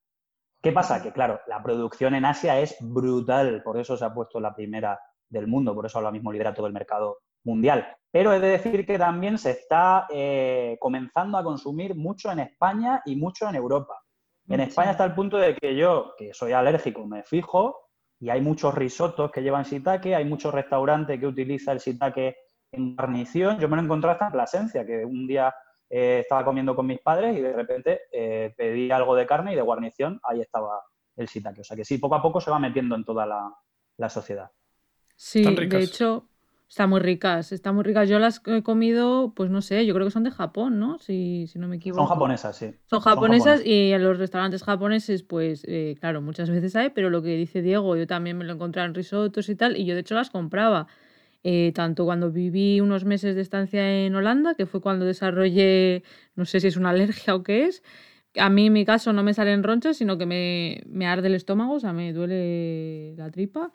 ¿Qué 0.63 0.73
pasa? 0.73 1.03
Que 1.03 1.13
claro, 1.13 1.41
la 1.47 1.63
producción 1.63 2.15
en 2.15 2.25
Asia 2.25 2.59
es 2.59 2.77
brutal, 2.81 3.63
por 3.63 3.79
eso 3.79 3.97
se 3.97 4.05
ha 4.05 4.15
puesto 4.15 4.41
la 4.41 4.55
primera 4.55 4.99
del 5.29 5.47
mundo, 5.47 5.75
por 5.75 5.87
eso 5.87 5.99
ahora 5.99 6.11
mismo 6.11 6.33
lidera 6.33 6.55
todo 6.55 6.67
el 6.67 6.73
mercado 6.73 7.19
mundial. 7.45 7.87
Pero 8.11 8.33
he 8.33 8.41
de 8.41 8.49
decir 8.49 8.87
que 8.87 8.99
también 8.99 9.37
se 9.39 9.51
está 9.51 10.07
eh, 10.11 10.79
comenzando 10.81 11.37
a 11.37 11.45
consumir 11.45 11.95
mucho 11.95 12.31
en 12.31 12.41
España 12.41 13.03
y 13.05 13.17
mucho 13.17 13.49
en 13.49 13.57
Europa. 13.57 14.01
En. 14.49 14.61
España 14.61 14.93
está 14.93 15.05
el 15.05 15.15
punto 15.15 15.37
de 15.39 15.55
que 15.55 15.77
yo, 15.77 16.15
que 16.17 16.33
soy 16.33 16.53
alérgico, 16.53 17.07
me 17.07 17.23
fijo 17.23 17.84
y 18.25 18.31
hay 18.31 18.41
muchos 18.41 18.75
risotos 18.75 19.31
que 19.31 19.43
llevan 19.43 19.65
shiitake, 19.65 20.15
hay 20.15 20.25
muchos 20.25 20.55
restaurantes 20.55 21.21
que 21.21 21.27
utilizan 21.27 21.75
el 21.75 21.83
shiitake 21.83 22.35
en 22.73 22.97
guarnición. 22.97 23.59
Yo 23.59 23.69
me 23.69 23.77
lo 23.77 23.83
encontré 23.83 24.13
hasta 24.13 24.29
en 24.29 24.33
Plasencia, 24.33 24.87
que 24.87 25.05
un 25.05 25.27
día 25.27 25.55
eh, 25.91 26.21
estaba 26.23 26.43
comiendo 26.43 26.75
con 26.75 26.87
mis 26.87 27.01
padres 27.01 27.37
y 27.37 27.43
de 27.43 27.53
repente 27.53 28.01
eh, 28.11 28.55
pedí 28.57 28.91
algo 28.91 29.15
de 29.15 29.27
carne 29.27 29.53
y 29.53 29.57
de 29.57 29.61
guarnición 29.61 30.19
ahí 30.23 30.41
estaba 30.41 30.81
el 31.17 31.27
shiitake. 31.27 31.61
O 31.61 31.65
sea 31.65 31.77
que 31.77 31.85
sí, 31.85 31.99
poco 31.99 32.15
a 32.15 32.23
poco 32.23 32.41
se 32.41 32.51
va 32.51 32.59
metiendo 32.59 32.95
en 32.95 33.05
toda 33.05 33.27
la, 33.27 33.55
la 33.99 34.09
sociedad. 34.09 34.51
Sí, 35.15 35.45
de 35.45 35.83
hecho, 35.83 36.27
están 36.75 36.91
muy 36.91 36.99
ricas, 36.99 37.53
están 37.53 37.77
muy 37.77 37.85
ricas. 37.85 38.09
Yo 38.09 38.19
las 38.19 38.43
he 38.47 38.65
comido, 38.65 39.33
pues 39.37 39.49
no 39.49 39.63
sé, 39.63 39.87
yo 39.87 39.95
creo 39.95 40.09
que 40.09 40.11
son 40.11 40.25
de 40.25 40.33
Japón, 40.33 40.81
¿no? 40.81 40.99
Si, 40.99 41.47
si 41.47 41.61
no 41.61 41.69
me 41.69 41.77
equivoco. 41.77 42.03
Son 42.03 42.09
japonesas, 42.09 42.57
sí. 42.57 42.75
Son 42.87 42.99
japonesas 42.99 43.61
japonesas. 43.61 43.65
y 43.65 43.93
en 43.93 44.03
los 44.03 44.19
restaurantes 44.19 44.65
japoneses, 44.65 45.23
pues 45.23 45.63
eh, 45.69 45.95
claro, 46.01 46.21
muchas 46.21 46.51
veces 46.51 46.75
hay, 46.75 46.91
pero 46.91 47.11
lo 47.11 47.23
que 47.23 47.37
dice 47.37 47.63
Diego, 47.63 47.95
yo 47.95 48.09
también 48.09 48.37
me 48.37 48.45
lo 48.45 48.55
encontré 48.55 48.83
en 48.83 48.93
risotos 48.93 49.49
y 49.49 49.55
tal, 49.55 49.77
y 49.77 49.85
yo 49.85 49.95
de 49.95 50.01
hecho 50.01 50.17
las 50.17 50.31
compraba. 50.31 50.89
Eh, 51.45 51.71
tanto 51.77 52.07
cuando 52.07 52.33
viví 52.33 52.81
unos 52.81 53.05
meses 53.05 53.37
de 53.37 53.43
estancia 53.43 54.05
en 54.05 54.17
Holanda, 54.17 54.57
que 54.57 54.67
fue 54.67 54.81
cuando 54.81 55.05
desarrollé, 55.05 56.03
no 56.35 56.45
sé 56.45 56.59
si 56.59 56.67
es 56.67 56.77
una 56.77 56.91
alergia 56.91 57.37
o 57.37 57.45
qué 57.45 57.67
es. 57.67 57.85
A 58.37 58.51
mí 58.51 58.67
en 58.67 58.73
mi 58.73 58.85
caso 58.85 59.13
no 59.13 59.23
me 59.23 59.33
salen 59.33 59.63
ronchas, 59.63 59.97
sino 59.97 60.19
que 60.19 60.27
me, 60.27 60.83
me 60.87 61.07
arde 61.07 61.29
el 61.29 61.37
estómago, 61.37 61.75
o 61.75 61.81
sea, 61.81 61.93
me 61.93 62.13
duele 62.13 63.15
la 63.17 63.31
tripa. 63.31 63.71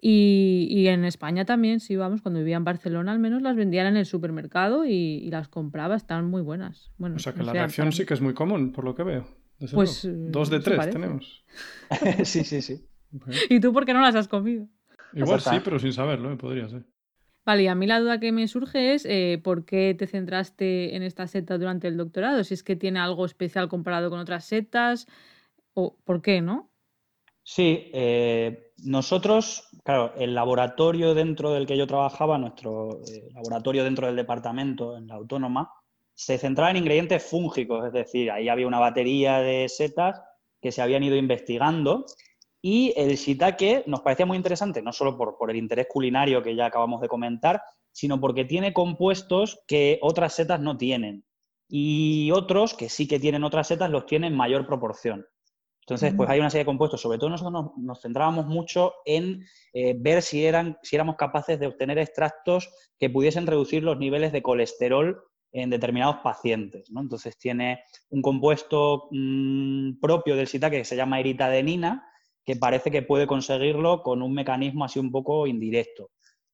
Y, 0.00 0.68
y 0.70 0.88
en 0.88 1.04
España 1.04 1.44
también, 1.44 1.80
sí, 1.80 1.96
vamos, 1.96 2.22
cuando 2.22 2.40
vivía 2.40 2.56
en 2.56 2.64
Barcelona 2.64 3.12
al 3.12 3.18
menos 3.18 3.42
las 3.42 3.56
vendían 3.56 3.86
en 3.88 3.96
el 3.96 4.06
supermercado 4.06 4.84
y, 4.86 4.92
y 4.92 5.30
las 5.30 5.48
compraba, 5.48 5.96
están 5.96 6.26
muy 6.26 6.42
buenas. 6.42 6.92
Bueno, 6.98 7.16
O 7.16 7.18
sea 7.18 7.34
que 7.34 7.42
la 7.42 7.52
sé, 7.52 7.58
reacción 7.60 7.92
sí 7.92 8.06
que 8.06 8.14
es 8.14 8.20
muy 8.20 8.34
común, 8.34 8.72
por 8.72 8.84
lo 8.84 8.94
que 8.94 9.02
veo. 9.02 9.24
desde 9.58 9.76
Pues, 9.76 10.04
luego. 10.04 10.04
eh, 10.04 10.14
Dos 10.36 10.50
de 10.50 10.60
tres 10.60 10.76
parece. 10.76 10.92
tenemos. 10.92 11.44
sí, 12.24 12.44
sí, 12.44 12.62
sí. 12.62 12.76
¿Y 13.50 13.60
tú 13.60 13.72
por 13.72 13.84
qué 13.84 13.94
no 13.94 14.00
las 14.00 14.14
has 14.14 14.28
comido? 14.28 14.68
Igual 15.12 15.40
sí, 15.40 15.60
pero 15.64 15.78
sin 15.78 15.92
saberlo, 15.92 16.32
¿eh? 16.32 16.36
podría 16.36 16.68
ser. 16.68 16.84
Vale, 17.44 17.62
y 17.62 17.66
a 17.68 17.74
mí 17.74 17.86
la 17.86 17.98
duda 18.00 18.20
que 18.20 18.30
me 18.32 18.46
surge 18.46 18.94
es 18.94 19.06
eh, 19.06 19.40
por 19.42 19.64
qué 19.64 19.94
te 19.98 20.06
centraste 20.06 20.94
en 20.96 21.02
esta 21.02 21.26
seta 21.26 21.56
durante 21.56 21.88
el 21.88 21.96
doctorado, 21.96 22.44
si 22.44 22.52
es 22.54 22.62
que 22.62 22.76
tiene 22.76 22.98
algo 23.00 23.24
especial 23.24 23.68
comparado 23.68 24.10
con 24.10 24.18
otras 24.20 24.44
setas, 24.44 25.06
o 25.74 25.98
por 26.04 26.22
qué, 26.22 26.42
¿no? 26.42 26.70
Sí, 27.42 27.90
eh, 27.94 28.67
nosotros, 28.84 29.68
claro, 29.84 30.12
el 30.16 30.34
laboratorio 30.34 31.14
dentro 31.14 31.52
del 31.52 31.66
que 31.66 31.76
yo 31.76 31.86
trabajaba, 31.86 32.38
nuestro 32.38 33.00
eh, 33.06 33.28
laboratorio 33.34 33.84
dentro 33.84 34.06
del 34.06 34.16
departamento, 34.16 34.96
en 34.96 35.08
la 35.08 35.14
autónoma, 35.14 35.72
se 36.14 36.38
centraba 36.38 36.70
en 36.70 36.78
ingredientes 36.78 37.24
fúngicos, 37.24 37.86
es 37.86 37.92
decir, 37.92 38.30
ahí 38.30 38.48
había 38.48 38.66
una 38.66 38.80
batería 38.80 39.38
de 39.38 39.68
setas 39.68 40.20
que 40.60 40.72
se 40.72 40.82
habían 40.82 41.02
ido 41.02 41.16
investigando 41.16 42.04
y 42.60 42.92
el 42.96 43.16
shiitake 43.16 43.84
nos 43.86 44.00
parecía 44.00 44.26
muy 44.26 44.36
interesante, 44.36 44.82
no 44.82 44.92
solo 44.92 45.16
por, 45.16 45.36
por 45.36 45.50
el 45.50 45.56
interés 45.56 45.86
culinario 45.88 46.42
que 46.42 46.56
ya 46.56 46.66
acabamos 46.66 47.00
de 47.00 47.08
comentar, 47.08 47.62
sino 47.92 48.20
porque 48.20 48.44
tiene 48.44 48.72
compuestos 48.72 49.60
que 49.66 49.98
otras 50.02 50.34
setas 50.34 50.60
no 50.60 50.76
tienen 50.76 51.24
y 51.68 52.30
otros 52.32 52.74
que 52.74 52.88
sí 52.88 53.06
que 53.06 53.20
tienen 53.20 53.44
otras 53.44 53.68
setas 53.68 53.90
los 53.90 54.06
tienen 54.06 54.32
en 54.32 54.38
mayor 54.38 54.66
proporción. 54.66 55.26
Entonces, 55.88 56.12
pues 56.14 56.28
hay 56.28 56.38
una 56.38 56.50
serie 56.50 56.64
de 56.64 56.66
compuestos. 56.66 57.00
Sobre 57.00 57.16
todo 57.16 57.30
nosotros 57.30 57.50
nos, 57.50 57.78
nos 57.78 58.02
centrábamos 58.02 58.44
mucho 58.44 58.92
en 59.06 59.46
eh, 59.72 59.96
ver 59.98 60.20
si, 60.20 60.44
eran, 60.44 60.76
si 60.82 60.96
éramos 60.96 61.16
capaces 61.16 61.58
de 61.58 61.66
obtener 61.66 61.96
extractos 61.96 62.68
que 62.98 63.08
pudiesen 63.08 63.46
reducir 63.46 63.82
los 63.82 63.98
niveles 63.98 64.30
de 64.32 64.42
colesterol 64.42 65.18
en 65.50 65.70
determinados 65.70 66.16
pacientes. 66.16 66.90
¿no? 66.90 67.00
Entonces 67.00 67.38
tiene 67.38 67.84
un 68.10 68.20
compuesto 68.20 69.08
mm, 69.12 69.98
propio 69.98 70.36
del 70.36 70.46
shiitake 70.46 70.76
que 70.76 70.84
se 70.84 70.94
llama 70.94 71.20
eritadenina, 71.20 72.06
que 72.44 72.56
parece 72.56 72.90
que 72.90 73.00
puede 73.00 73.26
conseguirlo 73.26 74.02
con 74.02 74.20
un 74.20 74.34
mecanismo 74.34 74.84
así 74.84 74.98
un 74.98 75.10
poco 75.10 75.46
indirecto. 75.46 76.10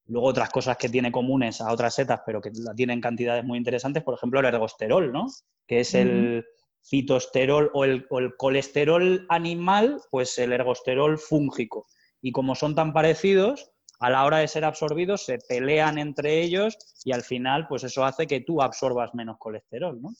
Luego 0.06 0.28
otras 0.28 0.50
cosas 0.50 0.76
que 0.76 0.88
tiene 0.88 1.10
comunes 1.10 1.60
a 1.60 1.72
otras 1.72 1.92
setas, 1.96 2.20
pero 2.24 2.40
que 2.40 2.52
la 2.54 2.72
tienen 2.72 3.00
cantidades 3.00 3.44
muy 3.44 3.58
interesantes, 3.58 4.04
por 4.04 4.14
ejemplo, 4.14 4.38
el 4.38 4.46
ergosterol, 4.46 5.10
¿no? 5.10 5.26
Que 5.66 5.80
es 5.80 5.92
el 5.94 6.44
fitosterol 6.84 7.70
o 7.74 7.84
el, 7.84 8.06
o 8.10 8.18
el, 8.18 8.36
colesterol 8.36 9.26
animal, 9.28 10.00
pues 10.10 10.38
el 10.38 10.52
ergosterol 10.52 11.18
fúngico. 11.18 11.86
Y 12.20 12.32
como 12.32 12.54
son 12.54 12.74
tan 12.74 12.92
parecidos, 12.92 13.70
a 14.00 14.10
la 14.10 14.24
hora 14.24 14.38
de 14.38 14.48
ser 14.48 14.64
absorbidos 14.64 15.24
se 15.24 15.38
pelean 15.48 15.98
entre 15.98 16.42
ellos 16.42 16.76
y 17.04 17.12
al 17.12 17.22
final, 17.22 17.66
pues 17.68 17.84
eso 17.84 18.04
hace 18.04 18.26
que 18.26 18.40
tú 18.40 18.60
absorbas 18.60 19.14
menos 19.14 19.36
colesterol, 19.38 20.00
¿no? 20.00 20.10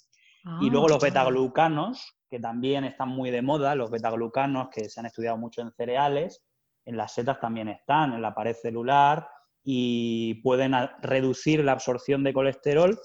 y 0.61 0.71
luego 0.71 0.89
los 0.89 1.03
ah. 1.03 1.07
betaglucanos, 1.07 2.17
que 2.29 2.39
también 2.39 2.85
están 2.85 3.09
muy 3.09 3.31
de 3.31 3.43
moda, 3.43 3.75
los 3.75 3.91
betaglucanos 3.91 4.69
que 4.71 4.89
se 4.89 5.01
han 5.01 5.07
estudiado 5.07 5.37
mucho 5.39 5.63
en 5.63 5.73
cereales, 5.73 6.43
en 6.85 6.97
las 6.97 7.15
setas 7.15 7.41
también 7.41 7.69
están, 7.69 8.13
en 8.13 8.21
la 8.21 8.35
pared 8.35 8.55
celular, 8.55 9.27
y 9.63 10.35
pueden 10.43 10.75
reducir 11.01 11.65
la 11.65 11.73
absorción 11.73 12.23
de 12.23 12.35
colesterol 12.35 12.99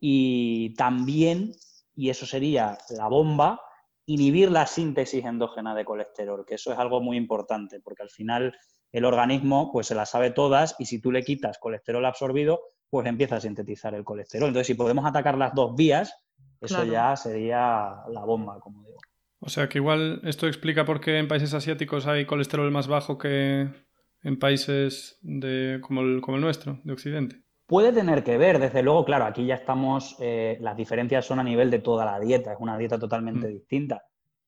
y 0.00 0.74
también, 0.74 1.52
y 2.00 2.08
eso 2.08 2.24
sería 2.24 2.78
la 2.96 3.08
bomba, 3.08 3.60
inhibir 4.06 4.50
la 4.50 4.66
síntesis 4.66 5.22
endógena 5.22 5.74
de 5.74 5.84
colesterol, 5.84 6.46
que 6.46 6.54
eso 6.54 6.72
es 6.72 6.78
algo 6.78 7.02
muy 7.02 7.18
importante, 7.18 7.78
porque 7.78 8.02
al 8.02 8.08
final 8.08 8.56
el 8.90 9.04
organismo 9.04 9.70
pues 9.70 9.88
se 9.88 9.94
las 9.94 10.08
sabe 10.08 10.30
todas 10.30 10.76
y 10.78 10.86
si 10.86 10.98
tú 10.98 11.12
le 11.12 11.22
quitas 11.22 11.58
colesterol 11.58 12.06
absorbido, 12.06 12.62
pues 12.88 13.06
empieza 13.06 13.36
a 13.36 13.40
sintetizar 13.42 13.94
el 13.94 14.02
colesterol. 14.02 14.48
Entonces, 14.48 14.68
si 14.68 14.74
podemos 14.74 15.04
atacar 15.04 15.36
las 15.36 15.54
dos 15.54 15.76
vías, 15.76 16.14
eso 16.62 16.84
ya 16.84 17.14
sería 17.16 17.96
la 18.08 18.24
bomba, 18.24 18.58
como 18.60 18.82
digo. 18.82 18.98
O 19.40 19.50
sea 19.50 19.68
que 19.68 19.76
igual 19.76 20.22
esto 20.24 20.46
explica 20.46 20.86
por 20.86 21.02
qué 21.02 21.18
en 21.18 21.28
países 21.28 21.52
asiáticos 21.52 22.06
hay 22.06 22.24
colesterol 22.24 22.70
más 22.70 22.88
bajo 22.88 23.18
que 23.18 23.68
en 24.22 24.38
países 24.38 25.18
de, 25.20 25.80
como, 25.82 26.00
el, 26.00 26.22
como 26.22 26.38
el 26.38 26.42
nuestro, 26.42 26.80
de 26.82 26.94
Occidente. 26.94 27.42
Puede 27.70 27.92
tener 27.92 28.24
que 28.24 28.36
ver, 28.36 28.58
desde 28.58 28.82
luego, 28.82 29.04
claro, 29.04 29.26
aquí 29.26 29.46
ya 29.46 29.54
estamos, 29.54 30.16
eh, 30.18 30.58
las 30.60 30.76
diferencias 30.76 31.24
son 31.24 31.38
a 31.38 31.44
nivel 31.44 31.70
de 31.70 31.78
toda 31.78 32.04
la 32.04 32.18
dieta, 32.18 32.52
es 32.52 32.58
una 32.58 32.76
dieta 32.76 32.98
totalmente 32.98 33.46
mm. 33.46 33.52
distinta. 33.52 34.02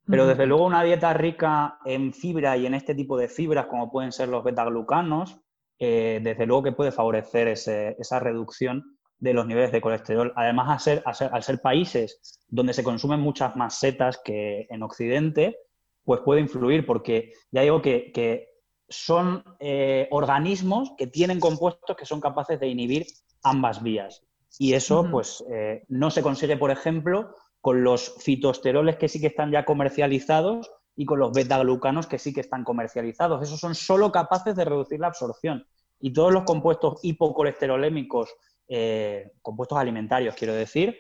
Pero 0.04 0.26
desde 0.26 0.44
luego 0.44 0.66
una 0.66 0.82
dieta 0.82 1.14
rica 1.14 1.78
en 1.84 2.12
fibra 2.12 2.56
y 2.56 2.66
en 2.66 2.74
este 2.74 2.96
tipo 2.96 3.16
de 3.16 3.28
fibras, 3.28 3.66
como 3.66 3.92
pueden 3.92 4.10
ser 4.10 4.28
los 4.28 4.42
betaglucanos, 4.42 5.38
eh, 5.78 6.18
desde 6.20 6.46
luego 6.46 6.64
que 6.64 6.72
puede 6.72 6.90
favorecer 6.90 7.46
esa 7.46 8.18
reducción 8.18 8.98
de 9.20 9.34
los 9.34 9.46
niveles 9.46 9.70
de 9.70 9.80
colesterol. 9.80 10.32
Además, 10.34 10.68
al 10.68 10.80
ser, 10.80 11.30
al 11.32 11.42
ser, 11.44 11.60
países 11.60 12.40
donde 12.48 12.72
se 12.72 12.82
consumen 12.82 13.20
muchas 13.20 13.54
más 13.54 13.78
setas 13.78 14.20
que 14.24 14.66
en 14.68 14.82
Occidente, 14.82 15.58
pues 16.02 16.22
puede 16.22 16.40
influir, 16.40 16.84
porque 16.84 17.34
ya 17.52 17.62
digo 17.62 17.80
que, 17.82 18.48
son 18.92 19.42
eh, 19.58 20.06
organismos 20.10 20.92
que 20.96 21.06
tienen 21.06 21.40
compuestos 21.40 21.96
que 21.96 22.06
son 22.06 22.20
capaces 22.20 22.60
de 22.60 22.68
inhibir 22.68 23.06
ambas 23.42 23.82
vías. 23.82 24.22
Y 24.58 24.74
eso, 24.74 25.08
pues, 25.10 25.42
eh, 25.50 25.84
no 25.88 26.10
se 26.10 26.22
consigue, 26.22 26.56
por 26.56 26.70
ejemplo, 26.70 27.34
con 27.60 27.82
los 27.82 28.16
fitosteroles 28.22 28.96
que 28.96 29.08
sí 29.08 29.20
que 29.20 29.28
están 29.28 29.50
ya 29.50 29.64
comercializados 29.64 30.70
y 30.94 31.06
con 31.06 31.18
los 31.18 31.32
beta-glucanos 31.32 32.06
que 32.06 32.18
sí 32.18 32.34
que 32.34 32.42
están 32.42 32.62
comercializados. 32.62 33.42
Esos 33.42 33.58
son 33.58 33.74
solo 33.74 34.12
capaces 34.12 34.54
de 34.54 34.64
reducir 34.64 35.00
la 35.00 35.06
absorción. 35.06 35.66
Y 35.98 36.12
todos 36.12 36.32
los 36.32 36.44
compuestos 36.44 37.00
hipocolesterolémicos 37.02 38.34
eh, 38.68 39.32
compuestos 39.40 39.78
alimentarios, 39.78 40.34
quiero 40.34 40.54
decir, 40.54 40.98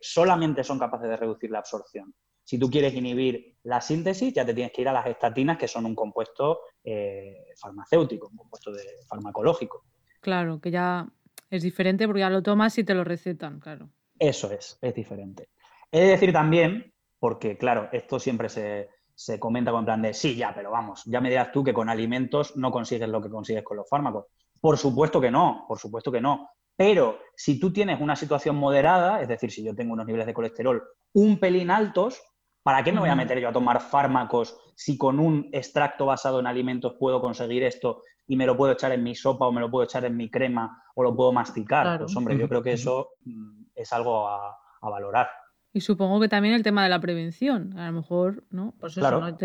solamente 0.00 0.62
son 0.62 0.78
capaces 0.78 1.08
de 1.08 1.16
reducir 1.16 1.50
la 1.50 1.58
absorción. 1.58 2.14
Si 2.44 2.58
tú 2.58 2.70
quieres 2.70 2.94
inhibir 2.94 3.56
la 3.64 3.80
síntesis, 3.80 4.32
ya 4.32 4.44
te 4.44 4.54
tienes 4.54 4.72
que 4.72 4.82
ir 4.82 4.88
a 4.88 4.92
las 4.92 5.06
estatinas, 5.06 5.56
que 5.56 5.66
son 5.66 5.86
un 5.86 5.94
compuesto 5.94 6.60
eh, 6.84 7.46
farmacéutico, 7.56 8.28
un 8.28 8.36
compuesto 8.36 8.70
de, 8.70 8.82
farmacológico. 9.08 9.84
Claro, 10.20 10.60
que 10.60 10.70
ya 10.70 11.06
es 11.50 11.62
diferente 11.62 12.06
porque 12.06 12.20
ya 12.20 12.30
lo 12.30 12.42
tomas 12.42 12.76
y 12.78 12.84
te 12.84 12.94
lo 12.94 13.04
recetan, 13.04 13.60
claro. 13.60 13.88
Eso 14.18 14.50
es, 14.50 14.78
es 14.80 14.94
diferente. 14.94 15.48
He 15.90 16.00
de 16.00 16.06
decir 16.08 16.32
también, 16.32 16.92
porque 17.18 17.56
claro, 17.56 17.88
esto 17.92 18.18
siempre 18.18 18.48
se, 18.48 18.90
se 19.14 19.38
comenta 19.38 19.70
con 19.70 19.84
plan 19.84 20.02
de, 20.02 20.12
sí, 20.12 20.36
ya, 20.36 20.54
pero 20.54 20.70
vamos, 20.70 21.02
ya 21.06 21.20
me 21.20 21.30
dirás 21.30 21.52
tú 21.52 21.64
que 21.64 21.72
con 21.72 21.88
alimentos 21.88 22.56
no 22.56 22.70
consigues 22.70 23.08
lo 23.08 23.22
que 23.22 23.30
consigues 23.30 23.62
con 23.62 23.76
los 23.76 23.88
fármacos. 23.88 24.26
Por 24.60 24.76
supuesto 24.76 25.20
que 25.20 25.30
no, 25.30 25.64
por 25.68 25.78
supuesto 25.78 26.10
que 26.10 26.20
no. 26.20 26.50
Pero 26.76 27.20
si 27.36 27.60
tú 27.60 27.72
tienes 27.72 28.00
una 28.00 28.16
situación 28.16 28.56
moderada, 28.56 29.22
es 29.22 29.28
decir, 29.28 29.50
si 29.50 29.62
yo 29.62 29.74
tengo 29.74 29.92
unos 29.92 30.06
niveles 30.06 30.26
de 30.26 30.34
colesterol 30.34 30.82
un 31.12 31.38
pelín 31.38 31.70
altos, 31.70 32.20
¿para 32.64 32.82
qué 32.82 32.90
me 32.90 32.98
voy 32.98 33.10
a 33.10 33.14
meter 33.14 33.38
yo 33.38 33.50
a 33.50 33.52
tomar 33.52 33.80
fármacos 33.80 34.58
si 34.74 34.98
con 34.98 35.20
un 35.20 35.48
extracto 35.52 36.06
basado 36.06 36.40
en 36.40 36.48
alimentos 36.48 36.96
puedo 36.98 37.20
conseguir 37.20 37.62
esto 37.62 38.02
y 38.26 38.36
me 38.36 38.46
lo 38.46 38.56
puedo 38.56 38.72
echar 38.72 38.90
en 38.90 39.04
mi 39.04 39.14
sopa 39.14 39.46
o 39.46 39.52
me 39.52 39.60
lo 39.60 39.70
puedo 39.70 39.84
echar 39.84 40.04
en 40.04 40.16
mi 40.16 40.28
crema 40.28 40.82
o 40.96 41.04
lo 41.04 41.14
puedo 41.14 41.30
masticar? 41.30 42.00
Pues 42.00 42.16
hombre, 42.16 42.36
yo 42.36 42.48
creo 42.48 42.62
que 42.62 42.72
eso 42.72 43.10
mm, 43.24 43.66
es 43.76 43.92
algo 43.92 44.26
a, 44.26 44.58
valorar. 44.80 45.28
Y 45.72 45.80
supongo 45.80 46.20
que 46.20 46.28
también 46.28 46.54
el 46.54 46.62
tema 46.62 46.82
de 46.82 46.90
la 46.90 47.00
prevención, 47.00 47.78
a 47.78 47.86
lo 47.86 47.92
mejor, 47.92 48.44
¿no? 48.50 48.74
Pues 48.78 48.98
eso, 48.98 49.10
¿no? 49.10 49.38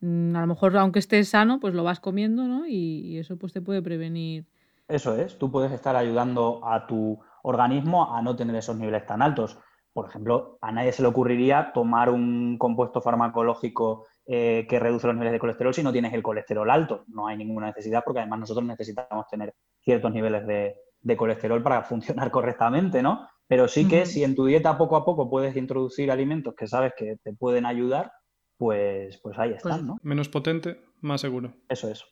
Mm, 0.00 0.36
a 0.36 0.40
lo 0.42 0.46
mejor 0.46 0.76
aunque 0.76 0.98
estés 0.98 1.30
sano, 1.30 1.60
pues 1.60 1.72
lo 1.72 1.84
vas 1.84 2.00
comiendo, 2.00 2.44
¿no? 2.44 2.66
y 2.66 3.16
eso 3.18 3.38
pues 3.38 3.54
te 3.54 3.62
puede 3.62 3.80
prevenir 3.80 4.46
eso 4.88 5.16
es, 5.16 5.36
tú 5.38 5.50
puedes 5.50 5.72
estar 5.72 5.96
ayudando 5.96 6.60
a 6.64 6.86
tu 6.86 7.18
organismo 7.42 8.14
a 8.14 8.22
no 8.22 8.36
tener 8.36 8.54
esos 8.56 8.76
niveles 8.76 9.04
tan 9.06 9.20
altos. 9.20 9.58
Por 9.96 10.10
ejemplo, 10.10 10.58
a 10.60 10.72
nadie 10.72 10.92
se 10.92 11.00
le 11.00 11.08
ocurriría 11.08 11.72
tomar 11.72 12.10
un 12.10 12.58
compuesto 12.58 13.00
farmacológico 13.00 14.04
eh, 14.26 14.66
que 14.68 14.78
reduce 14.78 15.06
los 15.06 15.16
niveles 15.16 15.32
de 15.32 15.38
colesterol 15.38 15.72
si 15.72 15.82
no 15.82 15.90
tienes 15.90 16.12
el 16.12 16.22
colesterol 16.22 16.70
alto. 16.70 17.04
No 17.08 17.28
hay 17.28 17.38
ninguna 17.38 17.68
necesidad 17.68 18.02
porque 18.04 18.20
además 18.20 18.40
nosotros 18.40 18.66
necesitamos 18.66 19.26
tener 19.30 19.54
ciertos 19.80 20.12
niveles 20.12 20.46
de, 20.46 21.16
colesterol 21.16 21.62
para 21.62 21.82
funcionar 21.84 22.30
correctamente, 22.30 23.00
¿no? 23.00 23.26
Pero 23.46 23.68
sí 23.68 23.88
que 23.88 24.04
si 24.04 24.22
en 24.22 24.34
tu 24.34 24.44
dieta 24.44 24.76
poco 24.76 24.96
a 24.96 25.04
poco 25.06 25.30
puedes 25.30 25.56
introducir 25.56 26.10
alimentos 26.10 26.54
que 26.54 26.66
sabes 26.66 26.92
que 26.94 27.16
te 27.24 27.32
pueden 27.32 27.64
ayudar, 27.64 28.12
pues, 28.58 29.18
pues 29.22 29.38
ahí 29.38 29.52
están, 29.52 29.72
pues 29.72 29.82
¿no? 29.82 29.96
Menos 30.02 30.28
potente, 30.28 30.78
más 31.00 31.22
seguro. 31.22 31.54
Eso 31.70 31.88
es. 31.88 32.04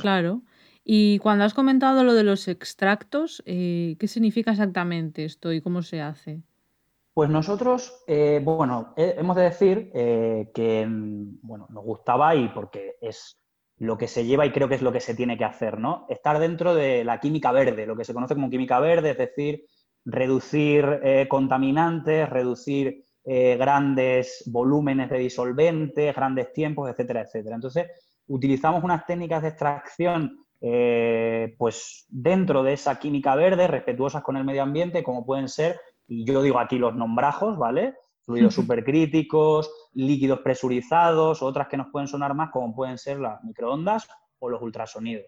Claro. 0.00 0.40
Y 0.84 1.18
cuando 1.18 1.44
has 1.44 1.52
comentado 1.52 2.02
lo 2.02 2.14
de 2.14 2.24
los 2.24 2.48
extractos, 2.48 3.42
eh, 3.44 3.96
¿qué 3.98 4.08
significa 4.08 4.52
exactamente 4.52 5.26
esto 5.26 5.52
y 5.52 5.60
cómo 5.60 5.82
se 5.82 6.00
hace? 6.00 6.42
Pues 7.16 7.30
nosotros, 7.30 8.04
eh, 8.06 8.42
bueno, 8.44 8.92
hemos 8.94 9.36
de 9.36 9.44
decir 9.44 9.90
eh, 9.94 10.50
que 10.54 10.86
bueno, 10.86 11.66
nos 11.70 11.82
gustaba 11.82 12.34
y 12.34 12.50
porque 12.50 12.96
es 13.00 13.40
lo 13.78 13.96
que 13.96 14.06
se 14.06 14.26
lleva 14.26 14.44
y 14.44 14.52
creo 14.52 14.68
que 14.68 14.74
es 14.74 14.82
lo 14.82 14.92
que 14.92 15.00
se 15.00 15.14
tiene 15.14 15.38
que 15.38 15.46
hacer, 15.46 15.80
¿no? 15.80 16.04
Estar 16.10 16.38
dentro 16.38 16.74
de 16.74 17.04
la 17.04 17.18
química 17.18 17.52
verde, 17.52 17.86
lo 17.86 17.96
que 17.96 18.04
se 18.04 18.12
conoce 18.12 18.34
como 18.34 18.50
química 18.50 18.80
verde, 18.80 19.12
es 19.12 19.16
decir, 19.16 19.64
reducir 20.04 21.00
contaminantes, 21.30 22.28
reducir 22.28 23.02
grandes 23.24 24.42
volúmenes 24.52 25.08
de 25.08 25.16
disolventes, 25.16 26.14
grandes 26.14 26.52
tiempos, 26.52 26.90
etcétera, 26.90 27.22
etcétera. 27.22 27.54
Entonces, 27.54 27.86
utilizamos 28.26 28.84
unas 28.84 29.06
técnicas 29.06 29.40
de 29.40 29.48
extracción 29.48 30.46
eh, 30.60 31.54
pues 31.58 32.06
dentro 32.08 32.62
de 32.62 32.72
esa 32.72 32.98
química 32.98 33.34
verde, 33.34 33.66
respetuosas 33.68 34.22
con 34.22 34.36
el 34.36 34.44
medio 34.44 34.62
ambiente, 34.62 35.02
como 35.02 35.24
pueden 35.24 35.48
ser, 35.48 35.78
y 36.08 36.24
yo 36.24 36.42
digo 36.42 36.58
aquí 36.58 36.78
los 36.78 36.94
nombrajos, 36.94 37.58
¿vale? 37.58 37.94
Fluidos 38.22 38.54
supercríticos, 38.54 39.70
líquidos 39.94 40.40
presurizados, 40.40 41.42
otras 41.42 41.68
que 41.68 41.76
nos 41.76 41.88
pueden 41.88 42.08
sonar 42.08 42.34
más, 42.34 42.50
como 42.50 42.74
pueden 42.74 42.98
ser 42.98 43.20
las 43.20 43.42
microondas 43.44 44.08
o 44.38 44.48
los 44.48 44.60
ultrasonidos. 44.62 45.26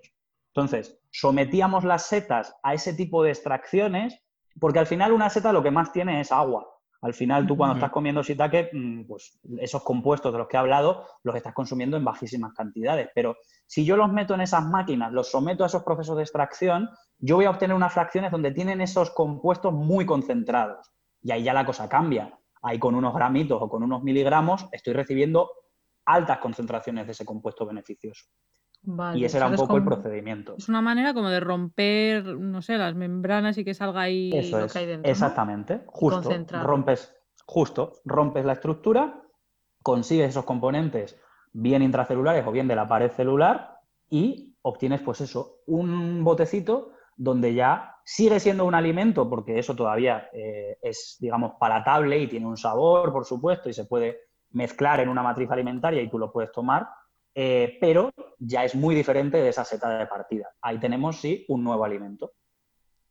Entonces, 0.55 0.99
sometíamos 1.11 1.85
las 1.85 2.07
setas 2.07 2.57
a 2.63 2.75
ese 2.75 2.95
tipo 2.95 3.23
de 3.23 3.31
extracciones, 3.31 4.21
porque 4.59 4.81
al 4.81 4.87
final 4.87 5.13
una 5.13 5.31
seta 5.31 5.53
lo 5.53 5.63
que 5.63 5.71
más 5.71 5.93
tiene 5.93 6.21
es 6.21 6.33
agua. 6.33 6.67
Al 7.01 7.15
final, 7.15 7.47
tú 7.47 7.57
cuando 7.57 7.77
estás 7.77 7.93
comiendo 7.93 8.23
shiitake, 8.25 8.71
mm, 8.73 9.05
pues 9.07 9.39
esos 9.61 9.85
compuestos 9.85 10.33
de 10.33 10.39
los 10.39 10.49
que 10.49 10.57
he 10.57 10.61
hablado 10.61 11.07
los 11.23 11.37
estás 11.37 11.55
consumiendo 11.55 11.97
en 11.97 12.05
bajísimas 12.05 12.53
cantidades. 12.55 13.09
Pero 13.15 13.37
si 13.67 13.85
yo 13.85 13.97
los 13.97 14.13
meto 14.13 14.35
en 14.35 14.41
esas 14.41 14.65
máquinas, 14.65 15.13
los 15.13 15.31
someto 15.31 15.63
a 15.63 15.69
esos 15.69 15.85
procesos 15.85 16.17
de 16.17 16.25
extracción, 16.25 16.91
yo 17.19 17.37
voy 17.37 17.47
a 17.47 17.51
obtener 17.51 17.75
unas 17.75 17.93
fracciones 17.93 18.31
donde 18.31 18.53
tienen 18.53 18.81
esos 18.81 19.11
compuestos 19.11 19.73
muy 19.73 20.07
concentrados. 20.07 20.93
Y 21.23 21.33
ahí 21.33 21.43
ya 21.43 21.53
la 21.53 21.67
cosa 21.67 21.89
cambia. 21.89 22.39
Ahí 22.63 22.79
con 22.79 22.95
unos 22.95 23.15
gramitos 23.15 23.61
o 23.61 23.69
con 23.69 23.83
unos 23.83 24.03
miligramos 24.03 24.69
estoy 24.73 24.95
recibiendo 24.95 25.51
altas 26.05 26.39
concentraciones 26.39 27.07
de 27.07 27.13
ese 27.13 27.25
compuesto 27.25 27.67
beneficioso 27.67 28.29
y 29.15 29.25
ese 29.25 29.37
era 29.37 29.49
un 29.49 29.57
poco 29.57 29.77
el 29.77 29.85
procedimiento. 29.85 30.55
Es 30.57 30.69
una 30.69 30.81
manera 30.81 31.13
como 31.13 31.29
de 31.29 31.41
romper, 31.41 32.25
no 32.25 32.63
sé, 32.63 32.79
las 32.79 32.95
membranas 32.95 33.59
y 33.59 33.65
que 33.65 33.75
salga 33.75 34.03
ahí 34.03 34.31
lo 34.51 34.67
que 34.69 34.79
hay 34.79 34.87
dentro. 34.87 35.11
Exactamente, 35.11 35.83
justo. 35.87 36.31
Rompes, 36.63 37.15
justo, 37.45 37.93
rompes 38.05 38.45
la 38.45 38.55
estructura, 38.55 39.23
consigues 39.83 40.31
esos 40.31 40.45
componentes 40.45 41.21
bien 41.53 41.83
intracelulares 41.83 42.47
o 42.47 42.53
bien 42.53 42.69
de 42.69 42.77
la 42.77 42.89
pared 42.89 43.11
celular 43.11 43.79
y 44.09 44.55
obtienes, 44.63 45.01
pues 45.03 45.21
eso, 45.21 45.59
un 45.67 46.23
botecito 46.25 46.93
donde 47.19 47.53
ya 47.53 47.97
sigue 48.05 48.41
siendo 48.41 48.65
un 48.65 48.75
alimento, 48.75 49.29
porque 49.29 49.59
eso 49.59 49.75
todavía 49.75 50.31
eh, 50.33 50.79
es, 50.81 51.17
digamos, 51.21 51.55
palatable 51.59 52.19
y 52.19 52.29
tiene 52.29 52.47
un 52.47 52.57
sabor, 52.57 53.13
por 53.13 53.27
supuesto, 53.27 53.69
y 53.69 53.75
se 53.75 53.85
puede 53.85 54.21
mezclar 54.51 55.01
en 55.01 55.09
una 55.09 55.23
matriz 55.23 55.51
alimentaria 55.51 56.01
y 56.01 56.09
tú 56.09 56.19
lo 56.19 56.33
puedes 56.33 56.53
tomar, 56.53 56.89
eh, 57.35 57.77
pero 57.81 58.11
ya 58.39 58.65
es 58.65 58.75
muy 58.75 58.95
diferente 58.95 59.39
de 59.39 59.49
esa 59.49 59.65
seta 59.65 59.99
de 59.99 60.07
partida. 60.07 60.49
Ahí 60.63 60.79
tenemos, 60.79 61.21
sí, 61.21 61.45
un 61.49 61.65
nuevo 61.65 61.85
alimento. 61.85 62.33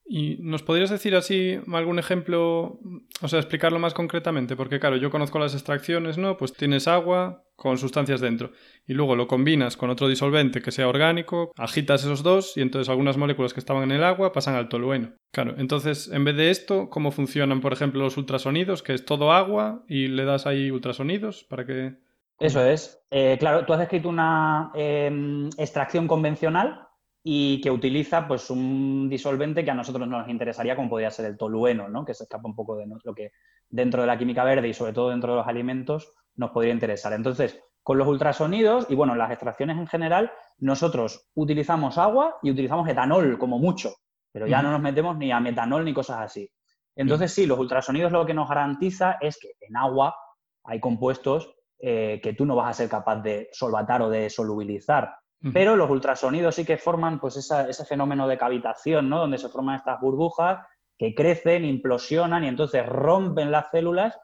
¿Y 0.10 0.38
nos 0.39 0.63
podrías 0.63 0.89
decir 0.89 1.15
así 1.15 1.60
algún 1.74 2.00
ejemplo, 2.00 2.80
o 3.22 3.28
sea, 3.28 3.39
explicarlo 3.39 3.78
más 3.78 3.93
concretamente? 3.93 4.56
Porque 4.56 4.80
claro, 4.80 4.96
yo 4.96 5.12
conozco 5.12 5.38
las 5.38 5.54
extracciones, 5.54 6.17
¿no? 6.17 6.38
Pues 6.38 6.54
tienes 6.54 6.88
agua 6.88 7.43
con 7.58 7.78
sustancias 7.78 8.22
dentro 8.22 8.52
y 8.86 8.93
luego 8.93 9.15
lo 9.15 9.28
combinas 9.28 9.76
con 9.76 9.89
otro 9.89 10.08
disolvente 10.08 10.62
que 10.62 10.72
sea 10.72 10.88
orgánico, 10.88 11.52
agitas 11.58 12.04
esos 12.04 12.24
dos 12.24 12.56
y 12.56 12.62
entonces 12.62 12.88
algunas 12.88 13.17
moléculas 13.17 13.54
que 13.54 13.60
estaban 13.60 13.84
en 13.84 13.91
el 13.91 14.04
agua 14.04 14.32
pasan 14.32 14.56
al 14.56 14.70
tolueno. 14.70 15.13
Claro, 15.34 15.56
entonces 15.58 16.10
en 16.13 16.24
vez 16.24 16.38
de 16.38 16.52
esto, 16.52 16.89
¿cómo 16.89 17.12
funcionan, 17.12 17.60
por 17.60 17.74
ejemplo, 17.74 18.02
los 18.04 18.15
ultrasonidos? 18.15 18.84
Que 18.84 18.93
es 18.93 19.04
todo 19.04 19.34
agua 19.34 19.84
y 19.89 20.08
le 20.08 20.24
das 20.24 20.46
ahí 20.46 20.72
ultrasonidos 20.72 21.43
para 21.43 21.65
que... 21.65 21.96
Eso 22.39 22.63
es. 22.63 23.02
Eh, 23.10 23.36
claro, 23.39 23.65
tú 23.65 23.74
has 23.74 23.82
escrito 23.82 24.08
una 24.08 24.72
em, 24.76 25.50
extracción 25.58 26.08
convencional 26.08 26.87
y 27.30 27.60
que 27.60 27.70
utiliza 27.70 28.26
pues 28.26 28.50
un 28.50 29.10
disolvente 29.10 29.66
que 29.66 29.72
a 29.72 29.74
nosotros 29.74 30.08
nos 30.08 30.30
interesaría 30.30 30.78
como 30.78 30.88
podría 30.88 31.12
ser 31.12 31.26
el 31.26 31.38
tolueno, 31.38 31.90
¿no? 31.90 32.06
que 32.06 32.13
se 32.13 32.24
escapa 32.24 32.48
un 32.48 32.56
poco 32.56 32.78
de 32.78 32.88
lo 33.04 33.13
que 33.13 33.34
dentro 33.68 34.00
de 34.00 34.08
la 34.08 34.18
química 34.18 34.46
verde 34.46 34.70
y 34.70 34.74
sobre 34.74 34.94
todo 34.94 35.10
dentro 35.10 35.34
de 35.34 35.40
los 35.40 35.48
alimentos 35.48 36.13
nos 36.38 36.52
podría 36.52 36.72
interesar. 36.72 37.12
Entonces, 37.12 37.62
con 37.84 37.98
los 37.98 38.08
ultrasonidos 38.08 38.86
y 38.90 38.96
bueno, 38.96 39.13
las 39.13 39.30
extracciones 39.30 39.78
en 39.78 39.88
general, 39.88 40.32
nosotros 40.60 41.28
utilizamos 41.36 41.98
agua 41.98 42.38
y 42.44 42.52
utilizamos 42.52 42.88
etanol 42.88 43.38
como 43.38 43.60
mucho, 43.60 43.96
pero 44.32 44.48
ya 44.48 44.62
no 44.62 44.72
nos 44.72 44.80
metemos 44.80 45.18
ni 45.18 45.30
a 45.34 45.42
metanol 45.42 45.84
ni 45.84 45.94
cosas 45.94 46.20
así. 46.22 46.50
Entonces, 46.96 47.34
sí, 47.34 47.46
los 47.46 47.60
ultrasonidos 47.60 48.13
lo 48.13 48.26
que 48.26 48.34
nos 48.34 48.48
garantiza 48.48 49.18
es 49.20 49.38
que 49.38 49.50
en 49.60 49.76
agua 49.76 50.16
hay 50.63 50.80
compuestos 50.80 51.54
eh, 51.78 52.22
que 52.24 52.32
tú 52.32 52.46
no 52.46 52.56
vas 52.56 52.70
a 52.70 52.74
ser 52.74 52.90
capaz 52.90 53.18
de 53.18 53.50
solvatar 53.52 54.02
o 54.02 54.10
de 54.10 54.30
solubilizar. 54.30 55.13
Pero 55.54 55.76
los 55.76 55.89
ultrasonidos 55.89 56.56
sí 56.56 56.65
que 56.65 56.78
forman 56.78 57.19
pues 57.19 57.38
ese 57.38 57.86
fenómeno 57.86 58.28
de 58.28 58.38
cavitación, 58.38 59.08
¿no? 59.08 59.19
Donde 59.19 59.38
se 59.38 59.50
forman 59.50 59.76
estas 59.76 60.00
burbujas 60.02 60.65
que 60.97 61.13
crecen, 61.13 61.63
implosionan 61.63 62.43
y 62.43 62.47
entonces 62.47 62.86
rompen 62.86 63.52
las 63.52 63.69
células 63.69 64.19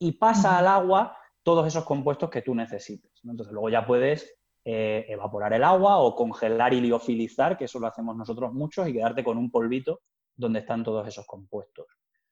y 0.00 0.12
pasa 0.12 0.58
al 0.58 0.66
agua 0.66 1.16
todos 1.44 1.66
esos 1.66 1.84
compuestos 1.84 2.28
que 2.28 2.42
tú 2.42 2.54
necesites. 2.54 3.12
Entonces 3.24 3.52
luego 3.52 3.70
ya 3.70 3.86
puedes 3.86 4.36
eh, 4.64 5.06
evaporar 5.08 5.52
el 5.52 5.64
agua 5.64 5.98
o 5.98 6.14
congelar 6.14 6.74
y 6.74 6.80
liofilizar, 6.80 7.56
que 7.56 7.64
eso 7.66 7.78
lo 7.78 7.86
hacemos 7.86 8.16
nosotros 8.16 8.52
muchos, 8.52 8.88
y 8.88 8.92
quedarte 8.92 9.22
con 9.24 9.38
un 9.38 9.50
polvito 9.50 10.00
donde 10.36 10.58
están 10.58 10.84
todos 10.84 11.06
esos 11.06 11.26
compuestos. 11.26 11.86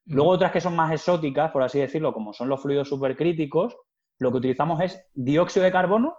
Luego 0.05 0.31
otras 0.31 0.51
que 0.51 0.61
son 0.61 0.75
más 0.75 0.91
exóticas, 0.91 1.51
por 1.51 1.63
así 1.63 1.79
decirlo, 1.79 2.13
como 2.13 2.33
son 2.33 2.47
los 2.47 2.61
fluidos 2.61 2.89
supercríticos, 2.89 3.75
lo 4.19 4.31
que 4.31 4.37
utilizamos 4.37 4.81
es 4.81 5.03
dióxido 5.13 5.63
de 5.63 5.71
carbono 5.71 6.15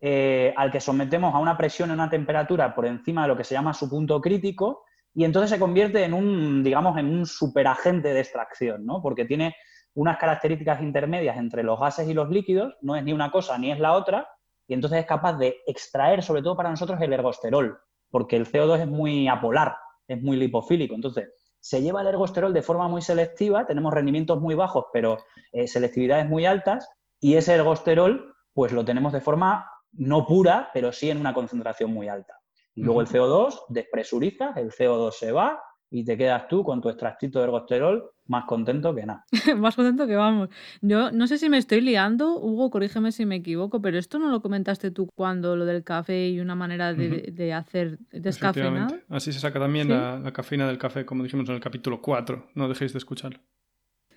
eh, 0.00 0.54
al 0.56 0.70
que 0.70 0.80
sometemos 0.80 1.34
a 1.34 1.38
una 1.38 1.56
presión 1.56 1.90
y 1.90 1.92
una 1.92 2.08
temperatura 2.08 2.74
por 2.74 2.86
encima 2.86 3.22
de 3.22 3.28
lo 3.28 3.36
que 3.36 3.44
se 3.44 3.54
llama 3.54 3.74
su 3.74 3.88
punto 3.88 4.20
crítico 4.20 4.84
y 5.14 5.24
entonces 5.24 5.50
se 5.50 5.58
convierte 5.58 6.04
en 6.04 6.14
un, 6.14 6.62
digamos, 6.62 6.96
en 6.96 7.06
un 7.06 7.26
superagente 7.26 8.14
de 8.14 8.20
extracción, 8.20 8.86
¿no? 8.86 9.02
Porque 9.02 9.24
tiene 9.24 9.54
unas 9.94 10.18
características 10.18 10.80
intermedias 10.82 11.36
entre 11.36 11.62
los 11.62 11.78
gases 11.78 12.08
y 12.08 12.14
los 12.14 12.30
líquidos, 12.30 12.74
no 12.80 12.96
es 12.96 13.04
ni 13.04 13.12
una 13.12 13.30
cosa 13.30 13.58
ni 13.58 13.72
es 13.72 13.80
la 13.80 13.92
otra, 13.92 14.28
y 14.68 14.74
entonces 14.74 15.00
es 15.00 15.06
capaz 15.06 15.36
de 15.36 15.56
extraer, 15.66 16.22
sobre 16.22 16.42
todo 16.42 16.56
para 16.56 16.70
nosotros, 16.70 17.00
el 17.00 17.12
ergosterol, 17.12 17.78
porque 18.08 18.36
el 18.36 18.46
CO2 18.46 18.82
es 18.82 18.86
muy 18.86 19.26
apolar, 19.26 19.76
es 20.06 20.22
muy 20.22 20.36
lipofílico. 20.36 20.94
Entonces, 20.94 21.28
se 21.58 21.82
lleva 21.82 22.02
el 22.02 22.06
ergosterol 22.06 22.54
de 22.54 22.62
forma 22.62 22.88
muy 22.88 23.02
selectiva, 23.02 23.66
tenemos 23.66 23.92
rendimientos 23.92 24.40
muy 24.40 24.54
bajos, 24.54 24.86
pero 24.92 25.18
eh, 25.52 25.66
selectividades 25.66 26.28
muy 26.28 26.46
altas, 26.46 26.88
y 27.18 27.34
ese 27.34 27.54
ergosterol, 27.54 28.32
pues 28.54 28.72
lo 28.72 28.84
tenemos 28.84 29.12
de 29.12 29.20
forma 29.20 29.68
no 29.92 30.26
pura, 30.26 30.70
pero 30.72 30.92
sí 30.92 31.10
en 31.10 31.18
una 31.18 31.34
concentración 31.34 31.92
muy 31.92 32.08
alta. 32.08 32.40
Y 32.74 32.82
luego 32.82 33.00
el 33.00 33.08
CO2 33.08 33.66
despresuriza, 33.68 34.52
el 34.56 34.70
CO2 34.70 35.12
se 35.12 35.32
va 35.32 35.60
y 35.90 36.04
te 36.04 36.16
quedas 36.16 36.46
tú 36.46 36.62
con 36.62 36.80
tu 36.80 36.88
extractito 36.88 37.40
de 37.40 37.46
ergosterol 37.46 38.12
más 38.26 38.44
contento 38.44 38.94
que 38.94 39.04
nada. 39.04 39.24
más 39.56 39.74
contento 39.74 40.06
que 40.06 40.14
vamos. 40.14 40.50
Yo 40.80 41.10
no 41.10 41.26
sé 41.26 41.36
si 41.36 41.48
me 41.48 41.58
estoy 41.58 41.80
liando, 41.80 42.38
Hugo, 42.38 42.70
corrígeme 42.70 43.10
si 43.10 43.26
me 43.26 43.36
equivoco, 43.36 43.82
pero 43.82 43.98
esto 43.98 44.20
no 44.20 44.30
lo 44.30 44.40
comentaste 44.40 44.92
tú 44.92 45.08
cuando 45.16 45.56
lo 45.56 45.64
del 45.64 45.82
café 45.82 46.28
y 46.28 46.38
una 46.38 46.54
manera 46.54 46.94
de, 46.94 47.52
hacer 47.52 47.98
descafeinado. 48.12 48.96
Así 49.08 49.32
se 49.32 49.40
saca 49.40 49.58
también 49.58 49.88
la, 49.88 50.20
la, 50.20 50.32
cafeína 50.32 50.68
del 50.68 50.78
café, 50.78 51.04
como 51.04 51.24
dijimos 51.24 51.48
en 51.48 51.56
el 51.56 51.60
capítulo 51.60 52.00
4. 52.00 52.50
No 52.54 52.68
dejéis 52.68 52.92
de 52.92 52.98
escucharlo. 52.98 53.40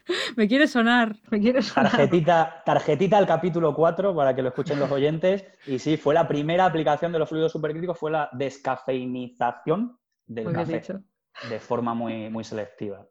me 0.35 0.47
quiere 0.47 0.67
sonar, 0.67 1.15
me 1.29 1.39
quiere 1.39 1.61
sonar. 1.61 1.91
Tarjetita, 1.91 2.63
tarjetita 2.65 3.17
al 3.17 3.27
capítulo 3.27 3.73
4 3.73 4.15
para 4.15 4.35
que 4.35 4.41
lo 4.41 4.49
escuchen 4.49 4.79
los 4.79 4.91
oyentes. 4.91 5.45
Y 5.65 5.79
sí, 5.79 5.97
fue 5.97 6.13
la 6.13 6.27
primera 6.27 6.65
aplicación 6.65 7.11
de 7.11 7.19
los 7.19 7.29
fluidos 7.29 7.51
supercríticos, 7.51 7.97
fue 7.97 8.11
la 8.11 8.29
descafeinización 8.33 9.97
del 10.25 10.51
café. 10.51 10.81
De 11.49 11.59
forma 11.59 11.93
muy, 11.93 12.29
muy 12.29 12.43
selectiva. 12.43 13.05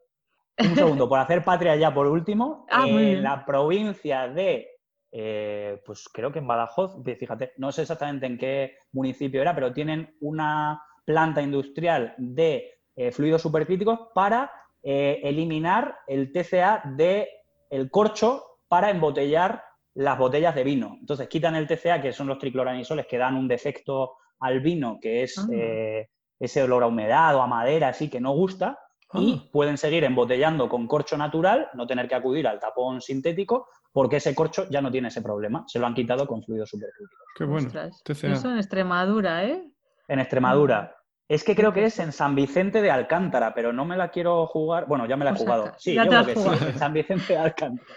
Un 0.57 0.75
segundo, 0.75 1.09
por 1.09 1.19
hacer 1.19 1.43
patria 1.43 1.75
ya 1.75 1.93
por 1.93 2.07
último, 2.07 2.67
ah, 2.69 2.85
en 2.87 3.23
la 3.23 3.43
provincia 3.43 4.27
de, 4.27 4.67
eh, 5.11 5.81
pues 5.83 6.07
creo 6.13 6.31
que 6.31 6.39
en 6.39 6.47
Badajoz, 6.47 7.03
fíjate, 7.03 7.53
no 7.57 7.71
sé 7.71 7.81
exactamente 7.81 8.27
en 8.27 8.37
qué 8.37 8.77
municipio 8.91 9.41
era, 9.41 9.55
pero 9.55 9.73
tienen 9.73 10.15
una 10.21 10.81
planta 11.05 11.41
industrial 11.41 12.13
de 12.17 12.71
eh, 12.95 13.11
fluidos 13.11 13.41
supercríticos 13.41 13.99
para 14.13 14.51
eh, 14.83 15.21
eliminar 15.23 15.99
el 16.07 16.31
TCA 16.31 16.83
del 16.97 17.27
el 17.69 17.89
corcho 17.89 18.43
para 18.67 18.89
embotellar 18.89 19.63
las 19.95 20.17
botellas 20.17 20.55
de 20.55 20.63
vino. 20.63 20.97
Entonces 20.99 21.27
quitan 21.27 21.55
el 21.55 21.67
TCA, 21.67 22.01
que 22.01 22.13
son 22.13 22.27
los 22.27 22.37
tricloranisoles 22.37 23.07
que 23.07 23.17
dan 23.17 23.35
un 23.35 23.47
defecto 23.47 24.17
al 24.39 24.59
vino, 24.59 24.99
que 25.01 25.23
es 25.23 25.37
ah. 25.37 25.47
eh, 25.51 26.09
ese 26.39 26.63
olor 26.63 26.83
a 26.83 26.87
humedad 26.87 27.35
o 27.35 27.41
a 27.41 27.47
madera, 27.47 27.89
así 27.89 28.09
que 28.09 28.19
no 28.19 28.33
gusta, 28.33 28.79
y 29.13 29.41
ah. 29.43 29.49
pueden 29.51 29.77
seguir 29.77 30.03
embotellando 30.03 30.67
con 30.67 30.87
corcho 30.87 31.17
natural, 31.17 31.69
no 31.75 31.87
tener 31.87 32.07
que 32.07 32.15
acudir 32.15 32.47
al 32.47 32.59
tapón 32.59 33.01
sintético, 33.01 33.67
porque 33.91 34.17
ese 34.17 34.33
corcho 34.33 34.67
ya 34.69 34.81
no 34.81 34.91
tiene 34.91 35.09
ese 35.09 35.21
problema. 35.21 35.63
Se 35.67 35.79
lo 35.79 35.85
han 35.85 35.93
quitado 35.93 36.27
con 36.27 36.43
fluidos 36.43 36.69
supercríticos. 36.69 37.27
Qué 37.37 37.45
bueno. 37.45 37.69
Eso 37.69 38.51
en 38.51 38.57
Extremadura, 38.57 39.45
¿eh? 39.45 39.71
En 40.07 40.19
Extremadura. 40.19 40.95
Es 41.27 41.43
que 41.43 41.55
creo 41.55 41.73
que 41.73 41.85
es 41.85 41.99
en 41.99 42.11
San 42.11 42.35
Vicente 42.35 42.81
de 42.81 42.91
Alcántara, 42.91 43.53
pero 43.53 43.73
no 43.73 43.85
me 43.85 43.97
la 43.97 44.09
quiero 44.09 44.45
jugar. 44.45 44.87
Bueno, 44.87 45.07
ya 45.07 45.17
me 45.17 45.25
la 45.25 45.31
he 45.31 45.35
jugado. 45.35 45.71
Sí, 45.77 45.93
yo 45.93 46.05
creo 46.05 46.25
que 46.25 46.35
sí, 46.35 46.49
en 46.67 46.77
San 46.77 46.93
Vicente 46.93 47.33
de 47.33 47.39
Alcántara. 47.39 47.89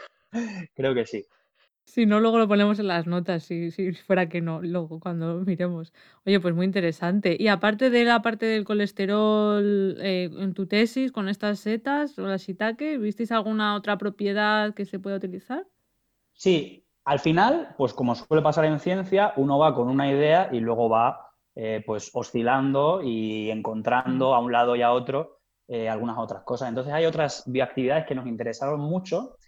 Creo 0.74 0.94
que 0.94 1.06
sí. 1.06 1.26
Si 1.84 2.04
no, 2.04 2.18
luego 2.18 2.38
lo 2.38 2.48
ponemos 2.48 2.80
en 2.80 2.88
las 2.88 3.06
notas, 3.06 3.44
si, 3.44 3.70
si 3.70 3.92
fuera 3.92 4.28
que 4.28 4.40
no, 4.40 4.60
luego 4.60 4.98
cuando 4.98 5.40
miremos. 5.46 5.92
Oye, 6.24 6.40
pues 6.40 6.52
muy 6.52 6.66
interesante. 6.66 7.36
Y 7.38 7.46
aparte 7.46 7.90
de 7.90 8.04
la 8.04 8.22
parte 8.22 8.44
del 8.44 8.64
colesterol 8.64 9.96
eh, 10.00 10.28
en 10.36 10.52
tu 10.52 10.66
tesis, 10.66 11.12
con 11.12 11.28
estas 11.28 11.60
setas 11.60 12.18
o 12.18 12.22
la 12.22 12.38
shiitake, 12.38 12.98
¿visteis 12.98 13.30
alguna 13.30 13.76
otra 13.76 13.98
propiedad 13.98 14.74
que 14.74 14.84
se 14.84 14.98
pueda 14.98 15.16
utilizar? 15.16 15.64
Sí, 16.32 16.84
al 17.04 17.20
final, 17.20 17.74
pues 17.78 17.94
como 17.94 18.16
suele 18.16 18.42
pasar 18.42 18.64
en 18.64 18.80
ciencia, 18.80 19.32
uno 19.36 19.58
va 19.58 19.72
con 19.72 19.88
una 19.88 20.10
idea 20.10 20.48
y 20.50 20.58
luego 20.58 20.88
va 20.88 21.25
eh, 21.58 21.82
pues 21.86 22.10
oscilando 22.12 23.00
y 23.02 23.50
encontrando 23.50 24.34
a 24.34 24.40
un 24.40 24.52
lado 24.52 24.76
y 24.76 24.82
a 24.82 24.92
otro 24.92 25.38
eh, 25.66 25.88
algunas 25.88 26.18
otras 26.18 26.42
cosas. 26.42 26.68
Entonces 26.68 26.92
hay 26.92 27.06
otras 27.06 27.44
bioactividades 27.46 28.04
que 28.04 28.14
nos 28.14 28.26
interesaron 28.26 28.78
mucho. 28.78 29.38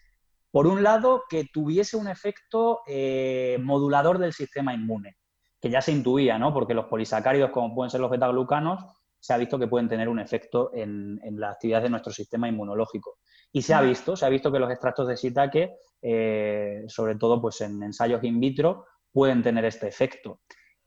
Por 0.50 0.66
un 0.66 0.82
lado, 0.82 1.24
que 1.28 1.44
tuviese 1.52 1.98
un 1.98 2.08
efecto 2.08 2.80
eh, 2.86 3.58
modulador 3.60 4.16
del 4.16 4.32
sistema 4.32 4.72
inmune, 4.72 5.18
que 5.60 5.68
ya 5.68 5.82
se 5.82 5.92
intuía, 5.92 6.38
¿no? 6.38 6.54
Porque 6.54 6.72
los 6.72 6.86
polisacáridos, 6.86 7.50
como 7.50 7.74
pueden 7.74 7.90
ser 7.90 8.00
los 8.00 8.10
betaglucanos, 8.10 8.82
se 9.20 9.34
ha 9.34 9.36
visto 9.36 9.58
que 9.58 9.66
pueden 9.66 9.90
tener 9.90 10.08
un 10.08 10.18
efecto 10.18 10.70
en, 10.72 11.20
la 11.38 11.50
actividad 11.50 11.82
de 11.82 11.90
nuestro 11.90 12.10
sistema 12.10 12.48
inmunológico. 12.48 13.18
Y 13.52 13.60
se 13.60 13.74
ha 13.74 13.82
visto, 13.82 14.16
se 14.16 14.24
ha 14.24 14.30
visto 14.30 14.50
que 14.50 14.60
los 14.60 14.70
extractos 14.70 15.08
de 15.08 15.16
shiitake, 15.16 15.72
sobre 16.88 17.16
todo 17.16 17.38
pues 17.38 17.60
en 17.60 17.82
ensayos 17.82 18.24
in 18.24 18.40
vitro, 18.40 18.86
pueden 19.12 19.42
tener 19.42 19.66
este 19.66 19.88
efecto. 19.88 20.40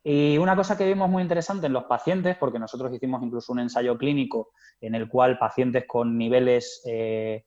Y 0.03 0.37
una 0.37 0.55
cosa 0.55 0.77
que 0.77 0.85
vimos 0.85 1.09
muy 1.09 1.21
interesante 1.21 1.67
en 1.67 1.73
los 1.73 1.83
pacientes, 1.83 2.35
porque 2.37 2.57
nosotros 2.57 2.91
hicimos 2.93 3.21
incluso 3.21 3.53
un 3.53 3.59
ensayo 3.59 3.97
clínico 3.97 4.49
en 4.79 4.95
el 4.95 5.07
cual 5.07 5.37
pacientes 5.37 5.85
con 5.87 6.17
niveles 6.17 6.81
eh, 6.85 7.45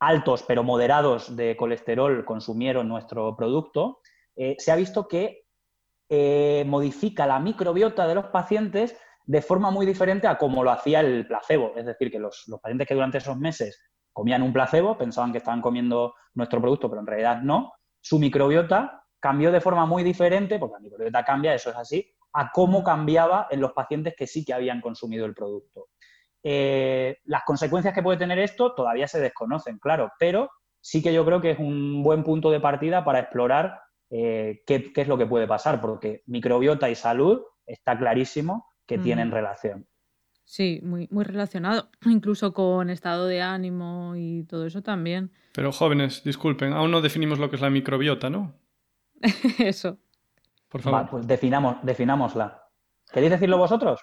altos 0.00 0.42
pero 0.42 0.64
moderados 0.64 1.36
de 1.36 1.56
colesterol 1.56 2.24
consumieron 2.24 2.88
nuestro 2.88 3.36
producto, 3.36 4.00
eh, 4.34 4.56
se 4.58 4.72
ha 4.72 4.76
visto 4.76 5.06
que 5.06 5.44
eh, 6.08 6.64
modifica 6.66 7.26
la 7.26 7.38
microbiota 7.38 8.08
de 8.08 8.16
los 8.16 8.26
pacientes 8.26 8.96
de 9.24 9.40
forma 9.40 9.70
muy 9.70 9.86
diferente 9.86 10.26
a 10.26 10.36
como 10.36 10.64
lo 10.64 10.72
hacía 10.72 11.00
el 11.00 11.26
placebo. 11.28 11.72
Es 11.76 11.86
decir, 11.86 12.10
que 12.10 12.18
los, 12.18 12.44
los 12.48 12.60
pacientes 12.60 12.88
que 12.88 12.94
durante 12.94 13.18
esos 13.18 13.38
meses 13.38 13.80
comían 14.12 14.42
un 14.42 14.52
placebo, 14.52 14.98
pensaban 14.98 15.30
que 15.30 15.38
estaban 15.38 15.62
comiendo 15.62 16.14
nuestro 16.34 16.60
producto, 16.60 16.90
pero 16.90 17.00
en 17.00 17.06
realidad 17.06 17.40
no, 17.42 17.72
su 18.00 18.18
microbiota 18.18 19.01
cambió 19.22 19.52
de 19.52 19.60
forma 19.60 19.86
muy 19.86 20.02
diferente, 20.02 20.58
porque 20.58 20.74
la 20.74 20.80
microbiota 20.80 21.24
cambia, 21.24 21.54
eso 21.54 21.70
es 21.70 21.76
así, 21.76 22.12
a 22.32 22.50
cómo 22.50 22.82
cambiaba 22.82 23.46
en 23.50 23.60
los 23.60 23.72
pacientes 23.72 24.14
que 24.16 24.26
sí 24.26 24.44
que 24.44 24.52
habían 24.52 24.80
consumido 24.80 25.24
el 25.24 25.32
producto. 25.32 25.90
Eh, 26.42 27.18
las 27.26 27.44
consecuencias 27.44 27.94
que 27.94 28.02
puede 28.02 28.18
tener 28.18 28.40
esto 28.40 28.74
todavía 28.74 29.06
se 29.06 29.20
desconocen, 29.20 29.78
claro, 29.78 30.10
pero 30.18 30.50
sí 30.80 31.00
que 31.00 31.14
yo 31.14 31.24
creo 31.24 31.40
que 31.40 31.52
es 31.52 31.58
un 31.60 32.02
buen 32.02 32.24
punto 32.24 32.50
de 32.50 32.58
partida 32.58 33.04
para 33.04 33.20
explorar 33.20 33.80
eh, 34.10 34.62
qué, 34.66 34.92
es 34.92 35.08
lo 35.08 35.16
que 35.16 35.26
puede 35.26 35.46
pasar, 35.46 35.80
porque 35.80 36.24
microbiota 36.26 36.90
y 36.90 36.96
salud 36.96 37.42
está 37.64 37.96
clarísimo 37.96 38.66
que 38.86 38.98
tienen 38.98 39.30
relación. 39.30 39.86
Sí, 40.44 40.80
muy, 40.82 41.06
muy 41.12 41.22
relacionado, 41.22 41.90
incluso 42.06 42.52
con 42.52 42.90
estado 42.90 43.28
de 43.28 43.40
ánimo 43.40 44.14
y 44.16 44.42
todo 44.44 44.66
eso 44.66 44.82
también. 44.82 45.30
Pero 45.54 45.70
jóvenes, 45.70 46.24
disculpen, 46.24 46.72
aún 46.72 46.90
no 46.90 47.00
definimos 47.00 47.38
lo 47.38 47.48
que 47.48 47.56
es 47.56 47.62
la 47.62 47.70
microbiota, 47.70 48.28
¿no? 48.30 48.61
eso. 49.58 49.98
Por 50.68 50.80
favor. 50.80 51.08
pues 51.10 51.26
definamos, 51.26 51.76
definámosla. 51.82 52.62
¿Queréis 53.12 53.32
decirlo 53.32 53.58
vosotros? 53.58 54.00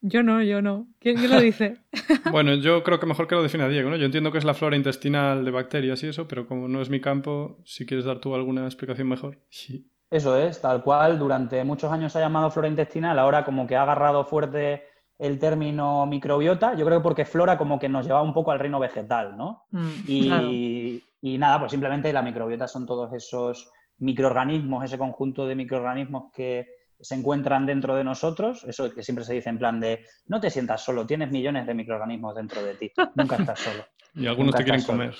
Yo 0.00 0.22
no, 0.22 0.40
yo 0.40 0.62
no. 0.62 0.86
¿Quién, 1.00 1.28
lo 1.28 1.40
dice? 1.40 1.78
bueno, 2.30 2.54
yo 2.54 2.84
creo 2.84 3.00
que 3.00 3.06
mejor 3.06 3.26
que 3.26 3.34
lo 3.34 3.42
defina 3.42 3.66
Diego, 3.66 3.90
¿no? 3.90 3.96
Yo 3.96 4.06
entiendo 4.06 4.30
que 4.30 4.38
es 4.38 4.44
la 4.44 4.54
flora 4.54 4.76
intestinal 4.76 5.44
de 5.44 5.50
bacterias 5.50 6.02
y 6.04 6.08
eso, 6.08 6.28
pero 6.28 6.46
como 6.46 6.68
no 6.68 6.80
es 6.80 6.88
mi 6.88 7.00
campo, 7.00 7.58
si 7.64 7.86
quieres 7.86 8.04
dar 8.04 8.20
tú 8.20 8.36
alguna 8.36 8.64
explicación 8.64 9.08
mejor. 9.08 9.40
Sí. 9.48 9.90
Eso 10.10 10.36
es, 10.36 10.60
tal 10.60 10.82
cual, 10.84 11.18
durante 11.18 11.64
muchos 11.64 11.90
años 11.90 12.12
se 12.12 12.18
ha 12.18 12.22
llamado 12.22 12.50
flora 12.50 12.68
intestinal, 12.68 13.18
ahora 13.18 13.44
como 13.44 13.66
que 13.66 13.74
ha 13.74 13.82
agarrado 13.82 14.24
fuerte 14.24 14.84
el 15.18 15.38
término 15.38 16.06
microbiota, 16.06 16.74
yo 16.74 16.84
creo 16.84 16.98
que 16.98 17.02
porque 17.02 17.24
flora 17.24 17.56
como 17.56 17.78
que 17.78 17.88
nos 17.88 18.06
lleva 18.06 18.22
un 18.22 18.34
poco 18.34 18.52
al 18.52 18.58
reino 18.58 18.78
vegetal, 18.78 19.36
¿no? 19.36 19.64
Mm, 19.70 19.90
y, 20.06 21.02
y 21.20 21.38
nada, 21.38 21.58
pues 21.58 21.70
simplemente 21.70 22.12
la 22.12 22.22
microbiota 22.22 22.68
son 22.68 22.86
todos 22.86 23.12
esos 23.12 23.72
microorganismos, 24.02 24.84
ese 24.84 24.98
conjunto 24.98 25.46
de 25.46 25.54
microorganismos 25.54 26.32
que 26.32 26.66
se 27.00 27.14
encuentran 27.14 27.66
dentro 27.66 27.96
de 27.96 28.04
nosotros, 28.04 28.64
eso 28.64 28.92
que 28.92 29.02
siempre 29.02 29.24
se 29.24 29.34
dice 29.34 29.48
en 29.48 29.58
plan 29.58 29.80
de 29.80 30.04
no 30.26 30.40
te 30.40 30.50
sientas 30.50 30.84
solo, 30.84 31.06
tienes 31.06 31.30
millones 31.30 31.66
de 31.66 31.74
microorganismos 31.74 32.34
dentro 32.34 32.62
de 32.62 32.74
ti, 32.74 32.92
nunca 33.14 33.36
estás 33.36 33.60
solo. 33.60 33.84
y 34.14 34.26
algunos 34.26 34.54
te 34.54 34.64
quieren 34.64 34.82
comer. 34.82 35.14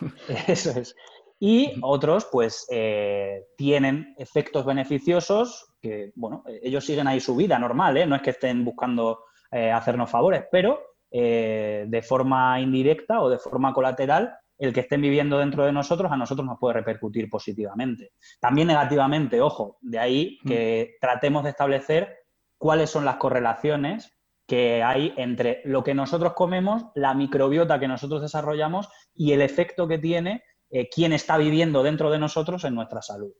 Eso 0.46 0.78
es. 0.78 0.94
Y 1.38 1.74
otros, 1.82 2.28
pues, 2.32 2.66
eh, 2.70 3.44
tienen 3.56 4.14
efectos 4.18 4.64
beneficiosos 4.64 5.74
que, 5.80 6.12
bueno, 6.14 6.42
ellos 6.62 6.84
siguen 6.84 7.06
ahí 7.08 7.20
su 7.20 7.36
vida 7.36 7.58
normal, 7.58 7.96
¿eh? 7.98 8.06
No 8.06 8.16
es 8.16 8.22
que 8.22 8.30
estén 8.30 8.64
buscando 8.64 9.24
eh, 9.50 9.70
hacernos 9.70 10.10
favores, 10.10 10.44
pero 10.50 10.80
de 11.08 12.04
forma 12.06 12.60
indirecta 12.60 13.22
o 13.22 13.30
de 13.30 13.38
forma 13.38 13.72
colateral 13.72 14.36
el 14.58 14.72
que 14.72 14.80
estén 14.80 15.02
viviendo 15.02 15.38
dentro 15.38 15.64
de 15.64 15.72
nosotros 15.72 16.10
a 16.10 16.16
nosotros 16.16 16.46
nos 16.46 16.58
puede 16.58 16.74
repercutir 16.74 17.28
positivamente. 17.28 18.12
También 18.40 18.68
negativamente, 18.68 19.40
ojo, 19.40 19.78
de 19.80 19.98
ahí 19.98 20.38
mm. 20.42 20.48
que 20.48 20.96
tratemos 21.00 21.44
de 21.44 21.50
establecer 21.50 22.16
cuáles 22.58 22.90
son 22.90 23.04
las 23.04 23.16
correlaciones 23.16 24.12
que 24.46 24.82
hay 24.82 25.12
entre 25.16 25.60
lo 25.64 25.82
que 25.82 25.94
nosotros 25.94 26.34
comemos, 26.34 26.86
la 26.94 27.14
microbiota 27.14 27.80
que 27.80 27.88
nosotros 27.88 28.22
desarrollamos 28.22 28.88
y 29.14 29.32
el 29.32 29.42
efecto 29.42 29.88
que 29.88 29.98
tiene 29.98 30.44
eh, 30.70 30.88
quien 30.88 31.12
está 31.12 31.36
viviendo 31.36 31.82
dentro 31.82 32.10
de 32.10 32.18
nosotros 32.18 32.64
en 32.64 32.74
nuestra 32.74 33.02
salud. 33.02 33.32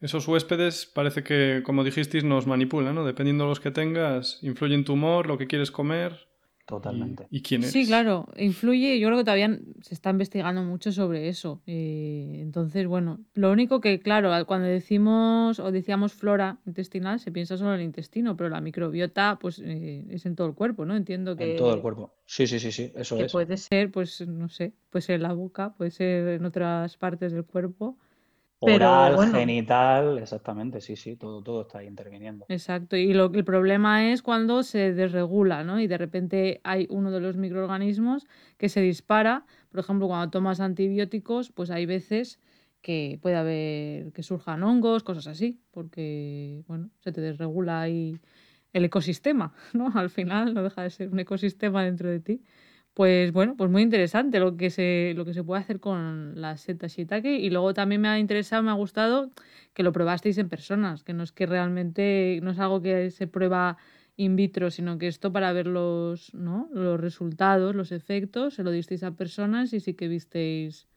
Esos 0.00 0.28
huéspedes 0.28 0.86
parece 0.86 1.22
que, 1.22 1.62
como 1.64 1.84
dijisteis, 1.84 2.24
nos 2.24 2.46
manipulan, 2.46 2.94
¿no? 2.94 3.04
Dependiendo 3.04 3.44
de 3.44 3.50
los 3.50 3.60
que 3.60 3.70
tengas, 3.70 4.42
influye 4.42 4.74
en 4.74 4.84
tu 4.84 4.94
humor, 4.94 5.26
lo 5.26 5.38
que 5.38 5.46
quieres 5.46 5.70
comer. 5.70 6.28
Totalmente. 6.66 7.28
¿Y, 7.30 7.42
quién 7.42 7.62
es? 7.62 7.70
Sí, 7.70 7.86
claro, 7.86 8.26
influye. 8.36 8.98
Yo 8.98 9.06
creo 9.06 9.18
que 9.18 9.24
todavía 9.24 9.56
se 9.82 9.94
está 9.94 10.10
investigando 10.10 10.64
mucho 10.64 10.90
sobre 10.90 11.28
eso. 11.28 11.62
Eh, 11.64 12.40
entonces, 12.42 12.88
bueno, 12.88 13.20
lo 13.34 13.52
único 13.52 13.80
que, 13.80 14.00
claro, 14.00 14.32
cuando 14.46 14.66
decimos 14.66 15.60
o 15.60 15.70
decíamos 15.70 16.12
flora 16.12 16.58
intestinal, 16.66 17.20
se 17.20 17.30
piensa 17.30 17.56
solo 17.56 17.74
en 17.74 17.80
el 17.80 17.86
intestino, 17.86 18.36
pero 18.36 18.50
la 18.50 18.60
microbiota, 18.60 19.38
pues, 19.40 19.60
eh, 19.64 20.04
es 20.10 20.26
en 20.26 20.34
todo 20.34 20.48
el 20.48 20.54
cuerpo, 20.54 20.84
¿no? 20.84 20.96
Entiendo 20.96 21.36
que. 21.36 21.52
En 21.52 21.56
todo 21.56 21.72
el 21.72 21.80
cuerpo. 21.80 22.12
Sí, 22.26 22.48
sí, 22.48 22.58
sí, 22.58 22.72
sí, 22.72 22.92
eso 22.96 23.16
que 23.16 23.26
Puede 23.26 23.56
ser, 23.58 23.92
pues, 23.92 24.26
no 24.26 24.48
sé, 24.48 24.72
puede 24.90 25.02
ser 25.02 25.16
en 25.16 25.22
la 25.22 25.34
boca, 25.34 25.72
puede 25.74 25.92
ser 25.92 26.26
en 26.28 26.44
otras 26.44 26.96
partes 26.96 27.30
del 27.30 27.44
cuerpo. 27.44 27.96
Oral, 28.60 29.18
genital, 29.18 30.18
exactamente, 30.18 30.80
sí, 30.80 30.96
sí, 30.96 31.16
todo, 31.16 31.42
todo 31.42 31.62
está 31.62 31.78
ahí 31.78 31.86
interviniendo. 31.86 32.48
Exacto, 32.48 32.96
y 32.96 33.12
lo, 33.12 33.32
el 33.32 33.44
problema 33.44 34.12
es 34.12 34.22
cuando 34.22 34.62
se 34.62 34.92
desregula, 34.94 35.64
¿no? 35.64 35.80
Y 35.80 35.88
de 35.88 35.98
repente 35.98 36.60
hay 36.62 36.86
uno 36.90 37.10
de 37.10 37.20
los 37.20 37.36
microorganismos 37.36 38.24
que 38.56 38.68
se 38.68 38.80
dispara, 38.80 39.46
por 39.70 39.80
ejemplo, 39.80 40.06
cuando 40.06 40.30
tomas 40.30 40.60
antibióticos, 40.60 41.50
pues 41.50 41.70
hay 41.70 41.86
veces 41.86 42.40
que 42.82 43.18
puede 43.20 43.34
haber 43.34 44.12
que 44.12 44.22
surjan 44.22 44.62
hongos, 44.62 45.02
cosas 45.02 45.26
así, 45.26 45.60
porque, 45.72 46.62
bueno, 46.68 46.90
se 47.00 47.10
te 47.10 47.20
desregula 47.20 47.80
ahí 47.80 48.20
el 48.72 48.84
ecosistema, 48.84 49.54
¿no? 49.74 49.90
Al 49.94 50.10
final 50.10 50.54
no 50.54 50.62
deja 50.62 50.82
de 50.82 50.90
ser 50.90 51.08
un 51.10 51.18
ecosistema 51.18 51.84
dentro 51.84 52.08
de 52.08 52.20
ti. 52.20 52.42
Pues 52.96 53.30
bueno, 53.30 53.56
pues 53.58 53.70
muy 53.70 53.82
interesante 53.82 54.40
lo 54.40 54.56
que 54.56 54.70
se, 54.70 55.12
lo 55.16 55.26
que 55.26 55.34
se 55.34 55.44
puede 55.44 55.60
hacer 55.60 55.80
con 55.80 56.40
la 56.40 56.56
seta 56.56 56.86
shiitake. 56.86 57.26
Y 57.26 57.50
luego 57.50 57.74
también 57.74 58.00
me 58.00 58.08
ha 58.08 58.18
interesado, 58.18 58.62
me 58.62 58.70
ha 58.70 58.74
gustado 58.74 59.32
que 59.74 59.82
lo 59.82 59.92
probasteis 59.92 60.38
en 60.38 60.48
personas, 60.48 61.04
que 61.04 61.12
no 61.12 61.22
es 61.22 61.30
que 61.30 61.44
realmente, 61.44 62.40
no 62.42 62.52
es 62.52 62.58
algo 62.58 62.80
que 62.80 63.10
se 63.10 63.26
prueba 63.26 63.76
in 64.16 64.34
vitro, 64.34 64.70
sino 64.70 64.96
que 64.96 65.08
esto 65.08 65.30
para 65.30 65.52
ver 65.52 65.66
los, 65.66 66.32
¿no? 66.32 66.70
los 66.72 66.98
resultados, 66.98 67.74
los 67.74 67.92
efectos, 67.92 68.54
se 68.54 68.62
lo 68.62 68.70
disteis 68.70 69.02
a 69.02 69.10
personas 69.14 69.74
y 69.74 69.80
sí 69.80 69.92
que 69.92 70.08
visteis 70.08 70.88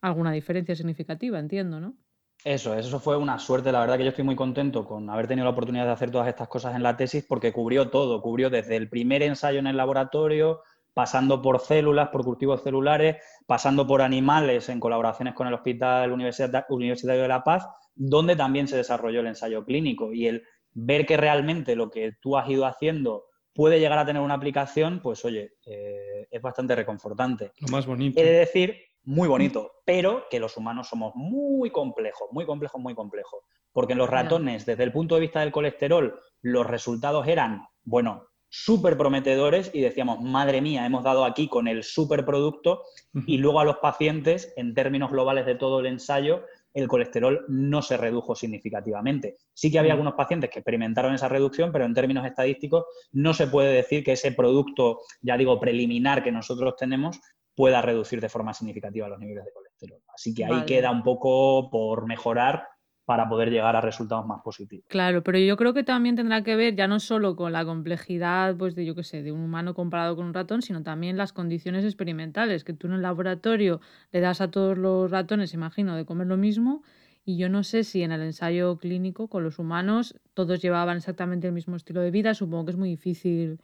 alguna 0.00 0.32
diferencia 0.32 0.74
significativa, 0.74 1.38
entiendo, 1.38 1.80
¿no? 1.80 1.98
Eso, 2.44 2.74
eso 2.74 2.98
fue 2.98 3.18
una 3.18 3.38
suerte. 3.38 3.72
La 3.72 3.80
verdad 3.80 3.98
que 3.98 4.04
yo 4.04 4.10
estoy 4.10 4.24
muy 4.24 4.36
contento 4.36 4.86
con 4.86 5.10
haber 5.10 5.26
tenido 5.26 5.44
la 5.44 5.50
oportunidad 5.50 5.84
de 5.84 5.92
hacer 5.92 6.10
todas 6.10 6.28
estas 6.28 6.48
cosas 6.48 6.74
en 6.76 6.82
la 6.82 6.96
tesis 6.96 7.26
porque 7.28 7.52
cubrió 7.52 7.90
todo, 7.90 8.22
cubrió 8.22 8.48
desde 8.48 8.76
el 8.76 8.88
primer 8.88 9.22
ensayo 9.22 9.58
en 9.58 9.66
el 9.66 9.76
laboratorio, 9.76 10.62
pasando 10.96 11.42
por 11.42 11.60
células, 11.60 12.08
por 12.08 12.24
cultivos 12.24 12.62
celulares, 12.62 13.22
pasando 13.44 13.86
por 13.86 14.00
animales 14.00 14.70
en 14.70 14.80
colaboraciones 14.80 15.34
con 15.34 15.46
el 15.46 15.52
Hospital 15.52 16.10
Universitario 16.10 17.20
de 17.20 17.28
La 17.28 17.44
Paz, 17.44 17.68
donde 17.94 18.34
también 18.34 18.66
se 18.66 18.78
desarrolló 18.78 19.20
el 19.20 19.26
ensayo 19.26 19.62
clínico. 19.66 20.14
Y 20.14 20.26
el 20.26 20.42
ver 20.72 21.04
que 21.04 21.18
realmente 21.18 21.76
lo 21.76 21.90
que 21.90 22.12
tú 22.22 22.38
has 22.38 22.48
ido 22.48 22.64
haciendo 22.64 23.26
puede 23.52 23.78
llegar 23.78 23.98
a 23.98 24.06
tener 24.06 24.22
una 24.22 24.32
aplicación, 24.32 25.02
pues 25.02 25.22
oye, 25.26 25.52
eh, 25.66 26.28
es 26.30 26.40
bastante 26.40 26.74
reconfortante. 26.74 27.52
Lo 27.60 27.68
más 27.68 27.86
bonito. 27.86 28.18
He 28.18 28.24
de 28.24 28.38
decir, 28.38 28.78
muy 29.04 29.28
bonito, 29.28 29.72
pero 29.84 30.24
que 30.30 30.40
los 30.40 30.56
humanos 30.56 30.88
somos 30.88 31.12
muy 31.14 31.68
complejos, 31.68 32.28
muy 32.32 32.46
complejos, 32.46 32.80
muy 32.80 32.94
complejos. 32.94 33.40
Porque 33.70 33.92
en 33.92 33.98
los 33.98 34.08
ratones, 34.08 34.64
desde 34.64 34.84
el 34.84 34.92
punto 34.92 35.16
de 35.16 35.20
vista 35.20 35.40
del 35.40 35.52
colesterol, 35.52 36.18
los 36.40 36.66
resultados 36.66 37.28
eran, 37.28 37.66
bueno, 37.84 38.28
súper 38.48 38.96
prometedores 38.96 39.70
y 39.74 39.80
decíamos, 39.80 40.20
madre 40.20 40.60
mía, 40.60 40.86
hemos 40.86 41.04
dado 41.04 41.24
aquí 41.24 41.48
con 41.48 41.68
el 41.68 41.82
superproducto 41.82 42.82
y 43.26 43.38
luego 43.38 43.60
a 43.60 43.64
los 43.64 43.78
pacientes, 43.78 44.52
en 44.56 44.74
términos 44.74 45.10
globales 45.10 45.46
de 45.46 45.54
todo 45.54 45.80
el 45.80 45.86
ensayo, 45.86 46.44
el 46.72 46.88
colesterol 46.88 47.44
no 47.48 47.80
se 47.80 47.96
redujo 47.96 48.34
significativamente. 48.34 49.38
Sí 49.54 49.70
que 49.70 49.78
había 49.78 49.92
algunos 49.92 50.14
pacientes 50.14 50.50
que 50.50 50.58
experimentaron 50.58 51.14
esa 51.14 51.28
reducción, 51.28 51.72
pero 51.72 51.86
en 51.86 51.94
términos 51.94 52.26
estadísticos 52.26 52.84
no 53.12 53.32
se 53.32 53.46
puede 53.46 53.72
decir 53.72 54.04
que 54.04 54.12
ese 54.12 54.32
producto, 54.32 55.00
ya 55.22 55.38
digo, 55.38 55.58
preliminar 55.58 56.22
que 56.22 56.32
nosotros 56.32 56.76
tenemos 56.76 57.18
pueda 57.54 57.80
reducir 57.80 58.20
de 58.20 58.28
forma 58.28 58.52
significativa 58.52 59.08
los 59.08 59.18
niveles 59.18 59.46
de 59.46 59.52
colesterol. 59.52 60.02
Así 60.14 60.34
que 60.34 60.44
ahí 60.44 60.66
queda 60.66 60.90
un 60.90 61.02
poco 61.02 61.70
por 61.70 62.06
mejorar 62.06 62.68
para 63.06 63.28
poder 63.28 63.50
llegar 63.50 63.76
a 63.76 63.80
resultados 63.80 64.26
más 64.26 64.42
positivos. 64.42 64.84
Claro, 64.88 65.22
pero 65.22 65.38
yo 65.38 65.56
creo 65.56 65.72
que 65.72 65.84
también 65.84 66.16
tendrá 66.16 66.42
que 66.42 66.56
ver 66.56 66.74
ya 66.74 66.88
no 66.88 66.98
solo 66.98 67.36
con 67.36 67.52
la 67.52 67.64
complejidad, 67.64 68.56
pues 68.56 68.74
de 68.74 68.84
yo 68.84 68.96
qué 68.96 69.04
sé, 69.04 69.22
de 69.22 69.30
un 69.30 69.40
humano 69.40 69.74
comparado 69.74 70.16
con 70.16 70.26
un 70.26 70.34
ratón, 70.34 70.60
sino 70.60 70.82
también 70.82 71.16
las 71.16 71.32
condiciones 71.32 71.84
experimentales, 71.84 72.64
que 72.64 72.72
tú 72.72 72.88
en 72.88 72.94
el 72.94 73.02
laboratorio 73.02 73.80
le 74.10 74.20
das 74.20 74.40
a 74.40 74.50
todos 74.50 74.76
los 74.76 75.08
ratones, 75.08 75.54
imagino, 75.54 75.94
de 75.94 76.04
comer 76.04 76.26
lo 76.26 76.36
mismo, 76.36 76.82
y 77.24 77.38
yo 77.38 77.48
no 77.48 77.62
sé 77.62 77.84
si 77.84 78.02
en 78.02 78.10
el 78.10 78.22
ensayo 78.22 78.76
clínico 78.76 79.28
con 79.28 79.44
los 79.44 79.60
humanos 79.60 80.16
todos 80.34 80.60
llevaban 80.60 80.96
exactamente 80.96 81.46
el 81.46 81.52
mismo 81.52 81.76
estilo 81.76 82.00
de 82.00 82.10
vida, 82.10 82.34
supongo 82.34 82.66
que 82.66 82.70
es 82.72 82.76
muy 82.76 82.88
difícil 82.88 83.60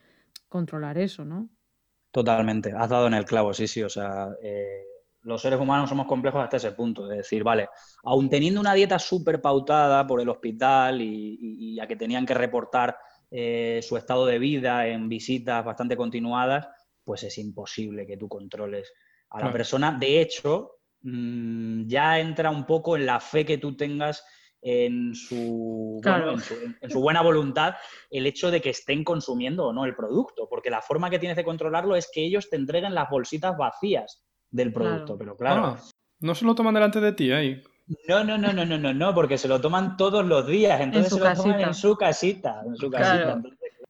controlar 0.49 0.99
eso, 0.99 1.25
¿no? 1.25 1.49
Totalmente, 2.13 2.73
has 2.77 2.91
dado 2.91 3.09
en 3.09 3.15
el 3.15 3.25
clavo, 3.25 3.53
sí, 3.55 3.67
sí, 3.67 3.83
o 3.83 3.89
sea, 3.89 4.29
eh, 4.41 4.85
los 5.23 5.41
seres 5.41 5.61
humanos 5.61 5.89
somos 5.89 6.07
complejos 6.07 6.43
hasta 6.43 6.57
ese 6.57 6.73
punto, 6.73 7.11
es 7.11 7.19
decir, 7.19 7.45
vale, 7.45 7.69
aun 8.05 8.29
teniendo 8.29 8.61
una 8.61 8.75
dieta 8.75 8.99
súper 8.99 9.41
pautada 9.41 10.07
por 10.07 10.21
el 10.21 10.29
hospital 10.29 11.01
y, 11.01 11.79
a 11.81 11.87
que 11.87 11.97
tenían 11.97 12.27
que 12.27 12.35
reportar 12.35 12.97
eh, 13.31 13.81
su 13.83 13.97
estado 13.97 14.27
de 14.27 14.39
vida 14.39 14.87
en 14.87 15.09
visitas 15.09 15.65
bastante 15.65 15.97
continuadas, 15.97 16.69
pues 17.05 17.23
es 17.23 17.39
imposible 17.39 18.07
que 18.07 18.17
tú 18.17 18.29
controles 18.29 18.93
a 19.31 19.41
la 19.41 19.53
persona. 19.53 19.97
De 19.99 20.21
hecho, 20.21 20.79
mm, 21.03 21.87
ya 21.87 22.19
entra 22.19 22.51
un 22.51 22.67
poco 22.67 22.97
en 22.97 23.07
la 23.07 23.21
fe 23.21 23.45
que 23.45 23.59
tú 23.59 23.77
tengas 23.77 24.25
en 24.61 25.15
su, 25.15 26.01
en, 26.05 26.91
su, 26.91 27.01
buena 27.01 27.21
voluntad 27.21 27.75
el 28.11 28.27
hecho 28.27 28.49
de 28.49 28.61
que 28.61 28.71
estén 28.71 29.03
consumiendo 29.03 29.67
o 29.67 29.73
no 29.73 29.85
el 29.85 29.97
producto, 29.97 30.49
porque 30.49 30.71
la 30.71 30.81
forma 30.81 31.11
que 31.11 31.19
tienes 31.19 31.37
de 31.37 31.45
controlarlo 31.45 31.97
es 31.97 32.09
que 32.13 32.25
ellos 32.25 32.49
te 32.49 32.57
entreguen 32.57 32.95
las 32.95 33.11
bolsitas 33.11 33.57
vacías 33.57 34.23
del 34.53 34.73
producto, 34.73 35.19
pero 35.19 35.37
claro. 35.37 35.65
Ah, 35.65 35.83
no 36.21 36.35
se 36.37 36.45
lo 36.45 36.55
toman 36.55 36.75
delante 36.75 37.01
de 37.01 37.13
ti 37.13 37.33
ahí. 37.33 37.63
No, 38.09 38.23
no, 38.23 38.39
no, 38.39 38.53
no, 38.53 38.65
no, 38.65 38.79
no, 38.79 38.95
no, 38.95 39.15
porque 39.15 39.37
se 39.37 39.49
lo 39.49 39.61
toman 39.61 39.97
todos 39.97 40.25
los 40.25 40.47
días, 40.47 40.81
entonces 40.81 41.13
se 41.13 41.21
lo 41.21 41.35
toman 41.35 41.61
en 41.61 41.75
su 41.75 41.97
casita, 41.97 42.63
en 42.65 42.77
su 42.77 42.91
casita. 42.91 43.43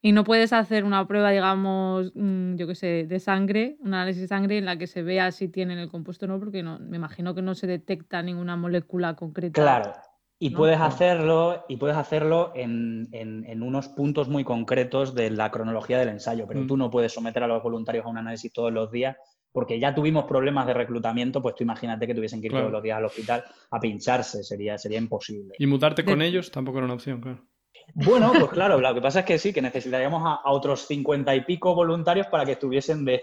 Y 0.04 0.10
no 0.10 0.24
puedes 0.24 0.52
hacer 0.52 0.82
una 0.82 1.06
prueba, 1.06 1.30
digamos, 1.30 2.10
mm, 2.16 2.56
yo 2.56 2.66
qué 2.66 2.74
sé, 2.74 3.06
de 3.08 3.20
sangre, 3.20 3.76
un 3.80 3.94
análisis 3.94 4.22
de 4.22 4.28
sangre 4.28 4.58
en 4.58 4.64
la 4.64 4.76
que 4.76 4.88
se 4.88 5.02
vea 5.02 5.30
si 5.30 5.48
tienen 5.48 5.78
el 5.78 5.88
compuesto 5.88 6.26
o 6.26 6.28
no, 6.28 6.40
porque 6.40 6.64
no, 6.64 6.80
me 6.80 6.96
imagino 6.96 7.36
que 7.36 7.42
no 7.42 7.54
se 7.54 7.68
detecta 7.68 8.20
ninguna 8.20 8.56
molécula 8.56 9.14
concreta. 9.14 9.62
Claro, 9.62 9.92
Y 10.40 10.50
puedes 10.50 10.80
hacerlo, 10.80 11.64
y 11.68 11.76
puedes 11.76 11.96
hacerlo 11.96 12.50
en, 12.56 13.62
unos 13.62 13.88
puntos 13.88 14.28
muy 14.28 14.42
concretos 14.42 15.14
de 15.14 15.30
la 15.30 15.52
cronología 15.52 16.00
del 16.00 16.08
ensayo, 16.08 16.48
pero 16.48 16.62
mm. 16.62 16.66
tú 16.66 16.76
no 16.76 16.90
puedes 16.90 17.12
someter 17.12 17.44
a 17.44 17.46
los 17.46 17.62
voluntarios 17.62 18.04
a 18.04 18.08
un 18.08 18.18
análisis 18.18 18.52
todos 18.52 18.72
los 18.72 18.90
días, 18.90 19.16
porque 19.52 19.78
ya 19.78 19.94
tuvimos 19.94 20.24
problemas 20.24 20.66
de 20.66 20.74
reclutamiento, 20.74 21.42
pues 21.42 21.54
tú 21.54 21.62
imagínate 21.64 22.06
que 22.06 22.14
tuviesen 22.14 22.40
que 22.40 22.46
ir 22.46 22.52
todos 22.52 22.72
los 22.72 22.82
días 22.82 22.98
al 22.98 23.04
hospital 23.04 23.44
a 23.70 23.78
pincharse, 23.78 24.42
sería, 24.42 24.78
sería 24.78 24.98
imposible. 24.98 25.54
Y 25.58 25.66
mutarte 25.66 26.04
con 26.04 26.22
ellos 26.22 26.50
tampoco 26.50 26.78
era 26.78 26.86
una 26.86 26.94
opción, 26.94 27.20
claro. 27.20 27.46
Bueno, 27.94 28.32
pues 28.38 28.50
claro, 28.50 28.80
lo 28.80 28.94
que 28.94 29.00
pasa 29.00 29.20
es 29.20 29.26
que 29.26 29.38
sí, 29.38 29.52
que 29.52 29.60
necesitaríamos 29.60 30.22
a, 30.24 30.50
otros 30.50 30.86
cincuenta 30.86 31.34
y 31.34 31.42
pico 31.42 31.74
voluntarios 31.74 32.28
para 32.28 32.44
que 32.44 32.52
estuviesen 32.52 33.04
de 33.04 33.22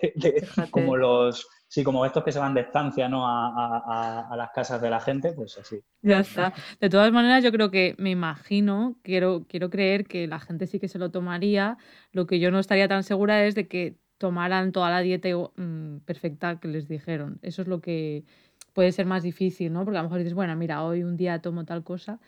como 0.71 0.97
los 0.97 1.47
sí, 1.69 1.83
como 1.83 2.05
estos 2.05 2.23
que 2.23 2.31
se 2.31 2.39
van 2.39 2.53
de 2.53 2.61
estancia 2.61 3.07
¿no? 3.07 3.25
a, 3.25 4.35
las 4.35 4.49
casas 4.51 4.81
de 4.81 4.89
la 4.89 4.99
gente, 4.99 5.31
pues 5.33 5.57
así. 5.57 5.79
Ya 6.01 6.19
está. 6.19 6.53
De 6.79 6.89
todas 6.89 7.11
maneras, 7.11 7.43
yo 7.43 7.51
creo 7.51 7.71
que, 7.71 7.95
me 7.97 8.09
imagino, 8.09 8.97
quiero, 9.03 9.45
quiero 9.47 9.69
creer 9.69 10.05
que 10.05 10.27
la 10.27 10.39
gente 10.39 10.67
sí 10.67 10.79
que 10.79 10.87
se 10.87 10.99
lo 10.99 11.11
tomaría. 11.11 11.77
Lo 12.11 12.25
que 12.25 12.39
yo 12.39 12.51
no 12.51 12.59
estaría 12.59 12.87
tan 12.87 13.03
segura 13.03 13.45
es 13.45 13.55
de 13.55 13.67
que 13.67 13.97
tomaran 14.19 14.71
toda 14.71 14.91
la 14.91 15.01
dieta 15.01 15.29
mm, 15.29 16.01
perfecta 16.05 16.59
que 16.59 16.67
les 16.67 16.87
dijeron. 16.87 17.39
Eso 17.41 17.63
es 17.63 17.67
lo 17.67 17.81
que 17.81 18.23
puede 18.73 18.91
ser 18.91 19.07
más 19.07 19.23
difícil, 19.23 19.73
¿no? 19.73 19.83
Porque 19.83 19.97
a 19.97 20.01
lo 20.03 20.09
mejor 20.09 20.19
dices, 20.19 20.35
bueno, 20.35 20.55
mira, 20.55 20.83
hoy 20.83 21.03
un 21.03 21.17
día 21.17 21.41
tomo 21.41 21.65
tal 21.65 21.83
cosa 21.83 22.19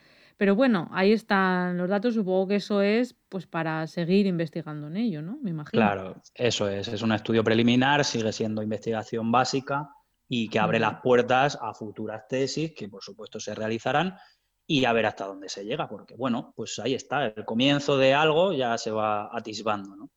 pero 0.42 0.56
bueno, 0.56 0.88
ahí 0.92 1.12
están 1.12 1.76
los 1.78 1.88
datos, 1.88 2.14
supongo 2.14 2.48
que 2.48 2.56
eso 2.56 2.82
es 2.82 3.14
pues 3.28 3.46
para 3.46 3.86
seguir 3.86 4.26
investigando 4.26 4.88
en 4.88 4.96
ello, 4.96 5.22
¿no? 5.22 5.38
Me 5.40 5.50
imagino. 5.50 5.80
Claro, 5.80 6.22
eso 6.34 6.68
es, 6.68 6.88
es 6.88 7.02
un 7.02 7.12
estudio 7.12 7.44
preliminar, 7.44 8.04
sigue 8.04 8.32
siendo 8.32 8.60
investigación 8.60 9.30
básica 9.30 9.90
y 10.28 10.48
que 10.48 10.58
abre 10.58 10.80
las 10.80 11.00
puertas 11.00 11.56
a 11.62 11.74
futuras 11.74 12.26
tesis 12.26 12.72
que 12.74 12.88
por 12.88 13.04
supuesto 13.04 13.38
se 13.38 13.54
realizarán 13.54 14.16
y 14.66 14.84
a 14.84 14.92
ver 14.92 15.06
hasta 15.06 15.26
dónde 15.26 15.48
se 15.48 15.64
llega, 15.64 15.88
porque 15.88 16.16
bueno, 16.16 16.52
pues 16.56 16.76
ahí 16.78 16.94
está, 16.94 17.26
el 17.26 17.44
comienzo 17.44 17.96
de 17.96 18.14
algo 18.14 18.52
ya 18.52 18.76
se 18.78 18.90
va 18.90 19.30
atisbando, 19.32 19.94
¿no? 19.94 20.10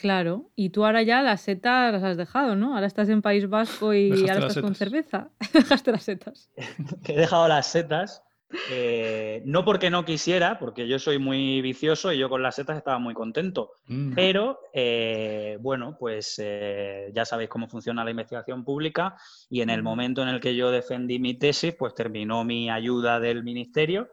Claro, 0.00 0.50
y 0.56 0.70
tú 0.70 0.84
ahora 0.84 1.02
ya 1.02 1.22
las 1.22 1.42
setas 1.42 1.92
las 1.92 2.02
has 2.02 2.16
dejado, 2.16 2.56
¿no? 2.56 2.74
Ahora 2.74 2.86
estás 2.86 3.08
en 3.08 3.22
País 3.22 3.48
Vasco 3.48 3.92
y 3.92 4.28
ahora 4.28 4.46
estás 4.46 4.62
con 4.62 4.74
cerveza. 4.74 5.28
Dejaste 5.52 5.92
las 5.92 6.04
setas. 6.04 6.50
He 7.04 7.16
dejado 7.16 7.48
las 7.48 7.66
setas 7.66 8.22
eh, 8.68 9.42
no 9.44 9.64
porque 9.64 9.90
no 9.90 10.04
quisiera, 10.04 10.58
porque 10.58 10.88
yo 10.88 10.98
soy 10.98 11.18
muy 11.18 11.60
vicioso 11.62 12.12
y 12.12 12.18
yo 12.18 12.28
con 12.28 12.42
las 12.42 12.56
setas 12.56 12.76
estaba 12.76 12.98
muy 12.98 13.14
contento. 13.14 13.72
Mm. 13.86 14.14
Pero, 14.14 14.58
eh, 14.72 15.56
bueno, 15.60 15.96
pues 15.98 16.34
eh, 16.38 17.12
ya 17.14 17.24
sabéis 17.24 17.48
cómo 17.48 17.68
funciona 17.68 18.04
la 18.04 18.10
investigación 18.10 18.64
pública 18.64 19.16
y 19.48 19.60
en 19.60 19.70
el 19.70 19.82
mm. 19.82 19.84
momento 19.84 20.22
en 20.22 20.28
el 20.28 20.40
que 20.40 20.56
yo 20.56 20.70
defendí 20.70 21.18
mi 21.18 21.34
tesis, 21.34 21.74
pues 21.78 21.94
terminó 21.94 22.44
mi 22.44 22.70
ayuda 22.70 23.20
del 23.20 23.44
ministerio 23.44 24.10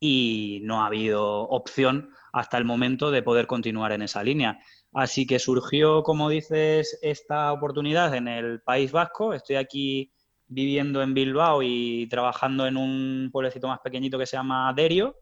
y 0.00 0.60
no 0.64 0.82
ha 0.82 0.86
habido 0.86 1.42
opción 1.42 2.10
hasta 2.32 2.58
el 2.58 2.64
momento 2.64 3.10
de 3.10 3.22
poder 3.22 3.46
continuar 3.46 3.92
en 3.92 4.02
esa 4.02 4.22
línea. 4.22 4.58
Así 4.94 5.26
que 5.26 5.40
surgió, 5.40 6.04
como 6.04 6.28
dices, 6.28 6.98
esta 7.02 7.52
oportunidad 7.52 8.14
en 8.14 8.28
el 8.28 8.62
País 8.62 8.92
Vasco. 8.92 9.34
Estoy 9.34 9.56
aquí 9.56 10.12
viviendo 10.46 11.02
en 11.02 11.14
Bilbao 11.14 11.62
y 11.62 12.06
trabajando 12.08 12.66
en 12.66 12.76
un 12.76 13.30
pueblecito 13.32 13.66
más 13.66 13.80
pequeñito 13.80 14.18
que 14.18 14.26
se 14.26 14.36
llama 14.36 14.72
Derio. 14.74 15.16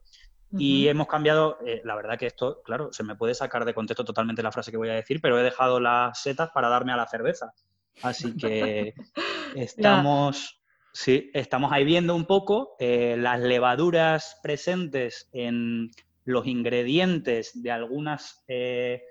Y 0.59 0.87
hemos 0.89 1.07
cambiado, 1.07 1.57
eh, 1.65 1.81
la 1.83 1.95
verdad 1.95 2.19
que 2.19 2.27
esto, 2.27 2.61
claro, 2.63 2.93
se 2.93 3.03
me 3.03 3.17
puede 3.17 3.33
sacar 3.33 3.65
de 3.65 3.73
contexto 3.73 4.05
totalmente 4.05 4.43
la 4.43 4.53
frase 4.53 4.71
que 4.71 4.77
voy 4.77 4.91
a 4.91 4.95
decir, 4.95 5.19
pero 5.23 5.41
he 5.41 5.43
dejado 5.43 5.81
las 5.81 6.21
setas 6.21 6.51
para 6.51 6.69
darme 6.69 6.93
a 6.93 6.99
la 6.99 7.09
cerveza. 7.09 7.55
Así 8.03 8.37
que 8.37 8.93
estamos, 9.57 10.63
sí, 10.93 11.31
estamos 11.33 11.73
ahí 11.73 11.85
viendo 11.85 12.15
un 12.15 12.27
poco 12.27 12.77
eh, 12.79 13.17
las 13.19 13.41
levaduras 13.41 14.39
presentes 14.43 15.31
en 15.33 15.91
los 16.27 16.47
ingredientes 16.47 17.63
de 17.63 17.71
algunas 17.71 18.45
eh, 18.47 19.03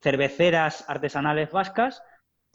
cerveceras 0.00 0.84
artesanales 0.88 1.50
vascas 1.50 2.02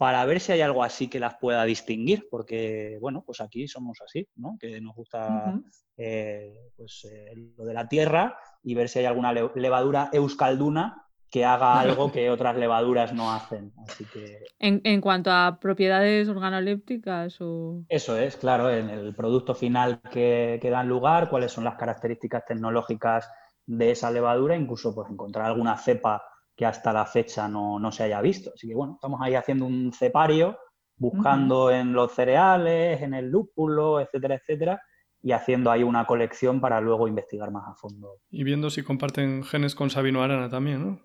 para 0.02 0.24
ver 0.24 0.40
si 0.40 0.50
hay 0.50 0.60
algo 0.60 0.82
así 0.82 1.06
que 1.06 1.20
las 1.20 1.36
pueda 1.36 1.64
distinguir, 1.64 2.26
porque, 2.28 2.98
bueno, 3.00 3.22
pues 3.24 3.40
aquí 3.40 3.68
somos 3.68 4.00
así, 4.04 4.26
¿no? 4.34 4.56
Que 4.58 4.80
nos 4.80 4.96
gusta 4.96 5.60
eh, 5.96 6.52
pues, 6.76 7.06
eh, 7.08 7.32
lo 7.56 7.64
de 7.64 7.72
la 7.72 7.86
tierra 7.86 8.36
y 8.64 8.74
ver 8.74 8.88
si 8.88 8.98
hay 8.98 9.04
alguna 9.04 9.32
levadura 9.32 10.10
euskalduna 10.12 11.06
que 11.30 11.44
haga 11.44 11.78
algo 11.78 12.10
que 12.10 12.30
otras 12.30 12.56
levaduras 12.56 13.14
no 13.14 13.32
hacen. 13.32 13.72
Así 13.88 14.04
que... 14.04 14.40
¿En, 14.58 15.00
cuanto 15.00 15.30
a 15.30 15.58
propiedades 15.60 16.28
organolépticas 16.28 17.40
o...? 17.40 17.84
Eso 17.88 18.18
es, 18.18 18.36
claro, 18.36 18.70
en 18.70 18.90
el 18.90 19.14
producto 19.14 19.54
final 19.54 20.00
que, 20.10 20.58
que 20.60 20.70
dan 20.70 20.88
lugar, 20.88 21.30
cuáles 21.30 21.52
son 21.52 21.62
las 21.62 21.76
características 21.76 22.44
tecnológicas 22.44 23.30
de 23.66 23.92
esa 23.92 24.10
levadura, 24.10 24.56
incluso 24.56 24.94
pues 24.94 25.08
encontrar 25.10 25.46
alguna 25.46 25.78
cepa 25.78 26.22
que 26.56 26.66
hasta 26.66 26.92
la 26.92 27.06
fecha 27.06 27.48
no, 27.48 27.92
se 27.92 28.04
haya 28.04 28.20
visto. 28.20 28.52
Así 28.54 28.68
que 28.68 28.74
bueno, 28.74 28.94
estamos 28.94 29.20
ahí 29.22 29.34
haciendo 29.34 29.66
un 29.66 29.92
cepario, 29.92 30.58
buscando 30.96 31.70
en 31.70 31.92
los 31.92 32.12
cereales, 32.12 33.02
en 33.02 33.14
el 33.14 33.28
lúpulo, 33.28 34.00
etcétera, 34.00 34.36
etcétera, 34.36 34.80
y 35.22 35.32
haciendo 35.32 35.70
ahí 35.70 35.82
una 35.82 36.04
colección 36.04 36.60
para 36.60 36.80
luego 36.80 37.08
investigar 37.08 37.50
más 37.50 37.64
a 37.68 37.74
fondo. 37.74 38.18
Y 38.30 38.44
viendo 38.44 38.70
si 38.70 38.82
comparten 38.82 39.42
genes 39.44 39.74
con 39.74 39.90
Sabino 39.90 40.22
Arana 40.22 40.48
también, 40.48 40.84
¿no? 40.84 41.00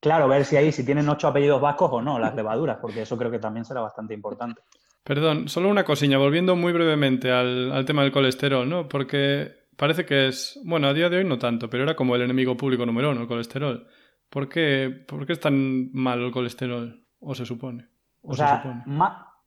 Claro, 0.00 0.28
ver 0.28 0.44
si 0.44 0.56
ahí, 0.56 0.72
si 0.72 0.84
tienen 0.84 1.08
ocho 1.08 1.28
apellidos 1.28 1.60
vascos 1.60 1.90
o 1.92 2.02
no, 2.02 2.18
las 2.18 2.34
levaduras, 2.34 2.78
porque 2.80 3.02
eso 3.02 3.16
creo 3.18 3.30
que 3.30 3.38
también 3.38 3.64
será 3.64 3.80
bastante 3.80 4.14
importante. 4.14 4.62
Perdón, 5.02 5.48
solo 5.48 5.68
una 5.68 5.84
cosilla, 5.84 6.18
volviendo 6.18 6.56
muy 6.56 6.72
brevemente 6.72 7.30
al, 7.30 7.72
al 7.72 7.84
tema 7.84 8.02
del 8.02 8.12
colesterol, 8.12 8.68
¿no? 8.68 8.88
Porque 8.88 9.66
parece 9.76 10.04
que 10.04 10.28
es, 10.28 10.58
bueno, 10.64 10.88
a 10.88 10.94
día 10.94 11.08
de 11.08 11.18
hoy 11.18 11.24
no 11.24 11.38
tanto, 11.38 11.70
pero 11.70 11.84
era 11.84 11.94
como 11.94 12.16
el 12.16 12.22
enemigo 12.22 12.56
público 12.56 12.86
número 12.86 13.10
uno, 13.10 13.22
el 13.22 13.28
colesterol. 13.28 13.86
¿Por 14.28 14.48
qué, 14.48 15.04
¿Por 15.06 15.26
qué 15.26 15.32
es 15.32 15.40
tan 15.40 15.90
malo 15.92 16.26
el 16.26 16.32
colesterol? 16.32 17.04
¿O 17.20 17.34
se 17.34 17.46
supone? 17.46 17.88
O, 18.22 18.34
sea, 18.34 18.84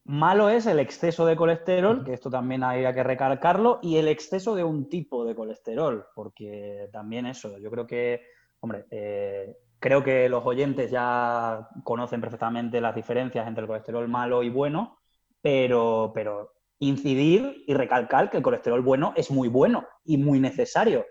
malo 0.06 0.50
es 0.50 0.66
el 0.66 0.80
exceso 0.80 1.26
de 1.26 1.36
colesterol, 1.36 2.04
que 2.04 2.14
esto 2.14 2.30
también 2.30 2.64
había 2.64 2.94
que 2.94 3.04
recalcarlo, 3.04 3.80
y 3.82 3.98
el 3.98 4.08
exceso 4.08 4.56
de 4.56 4.64
un 4.64 4.90
tipo 4.90 5.26
de 5.26 5.36
colesterol, 5.36 6.06
porque 6.16 6.90
también 6.92 7.26
eso, 7.26 7.58
yo 7.58 7.70
creo 7.70 7.86
que, 7.86 8.22
hombre, 8.62 8.86
eh, 8.90 9.56
creo 9.80 10.04
que 10.04 10.30
los 10.30 10.46
oyentes 10.46 10.92
ya 10.92 11.70
conocen 11.84 12.22
perfectamente 12.22 12.82
las 12.82 12.96
diferencias 12.96 13.48
entre 13.48 13.64
el 13.64 13.68
colesterol 13.68 14.08
malo 14.08 14.44
y 14.44 14.50
bueno, 14.50 15.00
pero, 15.42 16.12
pero 16.14 16.54
incidir 16.80 17.64
y 17.68 17.74
recalcar 17.74 18.30
que 18.30 18.38
el 18.38 18.44
colesterol 18.44 18.82
bueno 18.82 19.14
es 19.16 19.32
muy 19.32 19.48
bueno 19.48 19.88
y 20.04 20.18
muy 20.18 20.40
necesario. 20.40 21.06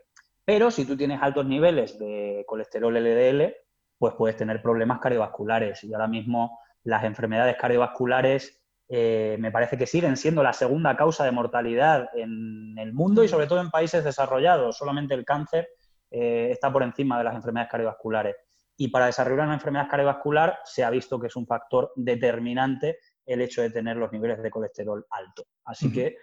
Pero 0.49 0.71
si 0.71 0.87
tú 0.87 0.97
tienes 0.97 1.21
altos 1.21 1.45
niveles 1.45 1.99
de 1.99 2.43
colesterol 2.47 2.95
LDL, 2.95 3.55
pues 3.99 4.15
puedes 4.15 4.35
tener 4.35 4.63
problemas 4.63 4.99
cardiovasculares. 4.99 5.85
Y 5.85 5.93
ahora 5.93 6.09
mismo 6.09 6.59
las 6.85 7.05
enfermedades 7.05 7.55
cardiovasculares 7.59 8.59
eh, 8.89 9.37
me 9.39 9.53
parece 9.53 9.77
que 9.77 9.87
siguen 9.87 10.17
siendo 10.17 10.43
la 10.43 10.55
segunda 10.55 10.97
causa 10.97 11.27
de 11.27 11.33
mortalidad 11.33 12.09
en 12.15 12.79
el 12.79 12.95
mundo 12.95 13.23
y 13.23 13.29
sobre 13.29 13.47
todo 13.47 13.61
en 13.61 13.69
países 13.69 14.03
desarrollados. 14.03 14.79
Solamente 14.79 15.13
el 15.13 15.27
cáncer 15.27 15.69
eh, 16.11 16.49
está 16.51 16.73
por 16.73 16.83
encima 16.83 17.19
de 17.19 17.25
las 17.25 17.35
enfermedades 17.35 17.71
cardiovasculares. 17.71 18.37
Y 18.79 18.89
para 18.89 19.05
desarrollar 19.05 19.45
una 19.45 19.57
enfermedad 19.57 19.91
cardiovascular 19.91 20.61
se 20.65 20.83
ha 20.83 20.89
visto 20.89 21.21
que 21.21 21.27
es 21.27 21.37
un 21.37 21.47
factor 21.47 21.93
determinante 21.95 23.01
el 23.27 23.43
hecho 23.43 23.61
de 23.61 23.69
tener 23.69 23.99
los 23.99 24.11
niveles 24.13 24.43
de 24.43 24.51
colesterol 24.51 25.05
alto. 25.11 25.45
Así 25.67 25.93
que 25.93 26.17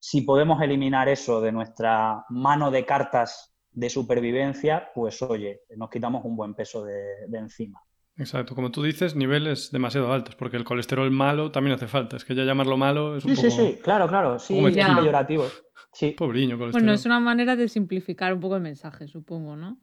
si 0.00 0.22
podemos 0.22 0.60
eliminar 0.62 1.08
eso 1.08 1.40
de 1.40 1.52
nuestra 1.52 2.24
mano 2.30 2.72
de 2.72 2.84
cartas 2.84 3.54
de 3.72 3.90
supervivencia, 3.90 4.90
pues 4.94 5.20
oye, 5.22 5.62
nos 5.76 5.90
quitamos 5.90 6.24
un 6.24 6.36
buen 6.36 6.54
peso 6.54 6.84
de, 6.84 7.26
encima. 7.32 7.82
Exacto, 8.16 8.54
como 8.54 8.70
tú 8.70 8.82
dices, 8.82 9.14
niveles 9.14 9.70
demasiado 9.70 10.12
altos, 10.12 10.34
porque 10.34 10.56
el 10.56 10.64
colesterol 10.64 11.10
malo 11.10 11.52
también 11.52 11.76
hace 11.76 11.86
falta. 11.86 12.16
Es 12.16 12.24
que 12.24 12.34
ya 12.34 12.42
llamarlo 12.42 12.76
malo 12.76 13.16
es 13.16 13.24
un 13.24 13.36
sí, 13.36 13.42
poco... 13.42 13.56
Sí, 13.56 13.66
sí, 13.66 13.78
claro, 13.82 14.08
claro, 14.08 14.38
sí, 14.38 14.58
es 14.58 14.74
peyorativo. 14.74 15.44
Sí. 15.92 16.10
Pobriño 16.10 16.58
colesterol. 16.58 16.82
Bueno, 16.82 16.92
es 16.92 17.06
una 17.06 17.20
manera 17.20 17.54
de 17.54 17.68
simplificar 17.68 18.34
un 18.34 18.40
poco 18.40 18.56
el 18.56 18.62
mensaje, 18.62 19.06
supongo, 19.06 19.56
¿no? 19.56 19.78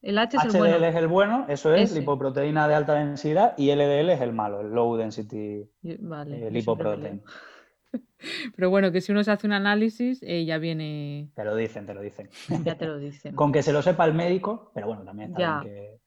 El 0.00 0.18
H 0.18 0.36
es 0.36 0.44
el 0.44 0.60
bueno. 0.60 0.86
es 0.86 0.94
el 0.94 1.08
bueno, 1.08 1.46
eso 1.48 1.74
es, 1.74 1.92
lipoproteína 1.92 2.68
de 2.68 2.74
alta 2.74 2.94
densidad, 2.94 3.54
y 3.56 3.74
LDL 3.74 4.10
es 4.10 4.20
el 4.20 4.32
malo, 4.32 4.60
el 4.60 4.68
low 4.68 4.96
density 4.96 5.68
vale, 6.00 6.46
eh, 6.46 6.50
lipoprotein. 6.50 7.22
Pero 8.56 8.70
bueno, 8.70 8.92
que 8.92 9.00
si 9.00 9.12
uno 9.12 9.22
se 9.24 9.30
hace 9.30 9.46
un 9.46 9.52
análisis, 9.52 10.22
eh, 10.22 10.44
ya 10.44 10.58
viene. 10.58 11.30
Te 11.34 11.44
lo 11.44 11.54
dicen, 11.54 11.86
te 11.86 11.94
lo 11.94 12.00
dicen. 12.00 12.28
Ya 12.64 12.76
te 12.76 12.86
lo 12.86 12.98
dicen. 12.98 13.34
Con 13.34 13.52
que 13.52 13.62
se 13.62 13.72
lo 13.72 13.82
sepa 13.82 14.04
el 14.04 14.14
médico, 14.14 14.70
pero 14.74 14.88
bueno, 14.88 15.04
también 15.04 15.30
está 15.30 15.60
bien 15.60 15.74
que. 15.74 16.00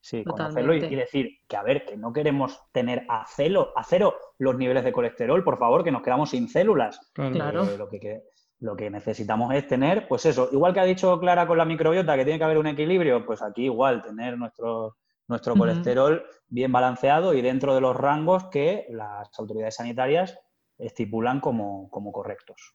Sí, 0.00 0.22
conocerlo 0.22 0.72
y, 0.72 0.94
decir 0.94 1.38
que, 1.48 1.56
a 1.56 1.64
ver, 1.64 1.84
que 1.84 1.96
no 1.96 2.12
queremos 2.12 2.60
tener 2.70 3.04
a, 3.08 3.24
cero, 3.26 3.72
a 3.74 3.82
cero 3.82 4.14
los 4.38 4.56
niveles 4.56 4.84
de 4.84 4.92
colesterol, 4.92 5.42
por 5.42 5.58
favor, 5.58 5.82
que 5.82 5.90
nos 5.90 6.02
quedamos 6.02 6.30
sin 6.30 6.48
células. 6.48 7.00
Claro. 7.12 7.64
Eh, 7.64 7.76
lo, 7.76 7.88
que, 7.88 8.22
lo 8.60 8.76
que 8.76 8.88
necesitamos 8.88 9.52
es 9.52 9.66
tener, 9.66 10.06
pues 10.06 10.24
eso, 10.26 10.48
igual 10.52 10.72
que 10.72 10.78
ha 10.78 10.84
dicho 10.84 11.18
Clara 11.18 11.48
con 11.48 11.58
la 11.58 11.64
microbiota, 11.64 12.14
que 12.14 12.22
tiene 12.22 12.38
que 12.38 12.44
haber 12.44 12.58
un 12.58 12.68
equilibrio, 12.68 13.26
pues 13.26 13.42
aquí 13.42 13.64
igual, 13.64 14.00
tener 14.04 14.38
nuestro, 14.38 14.96
nuestro 15.26 15.56
colesterol 15.56 16.24
bien 16.46 16.70
balanceado 16.70 17.34
y 17.34 17.42
dentro 17.42 17.74
de 17.74 17.80
los 17.80 17.96
rangos 17.96 18.46
que 18.46 18.86
las 18.90 19.28
autoridades 19.38 19.74
sanitarias 19.74 20.38
estipulan 20.78 21.40
como, 21.40 21.90
correctos. 22.12 22.74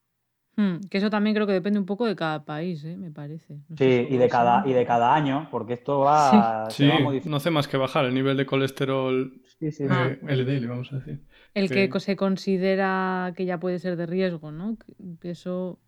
Hmm, 0.57 0.79
que 0.89 0.97
eso 0.97 1.09
también 1.09 1.33
creo 1.33 1.47
que 1.47 1.53
depende 1.53 1.79
un 1.79 1.85
poco 1.85 2.05
de 2.05 2.15
cada 2.15 2.43
país, 2.43 2.83
¿eh? 2.83 2.97
me 2.97 3.09
parece. 3.09 3.61
sí, 3.77 4.07
y 4.09 4.17
de, 4.17 4.27
cada, 4.27 4.67
y 4.67 4.73
de 4.73 4.85
cada 4.85 5.15
año, 5.15 5.47
porque 5.49 5.73
esto 5.75 5.99
va, 5.99 6.69
sí. 6.69 6.91
no 7.25 7.37
hace 7.37 7.51
más 7.51 7.69
que 7.69 7.77
bajar 7.77 8.05
el 8.05 8.13
nivel 8.13 8.35
de 8.35 8.45
colesterol 8.45 9.41
sí, 9.59 9.71
sí, 9.71 9.85
ah. 9.89 10.09
LDL, 10.21 10.67
vamos 10.67 10.91
a 10.91 10.97
decir. 10.97 11.25
El 11.53 11.69
que... 11.69 11.99
se 11.99 12.15
considera 12.15 13.33
que 13.35 13.45
ya 13.45 13.59
puede 13.59 13.79
ser 13.79 13.95
de 13.95 14.05
riesgo, 14.05 14.51
¿no? 14.51 14.77
Eso... 15.21 15.79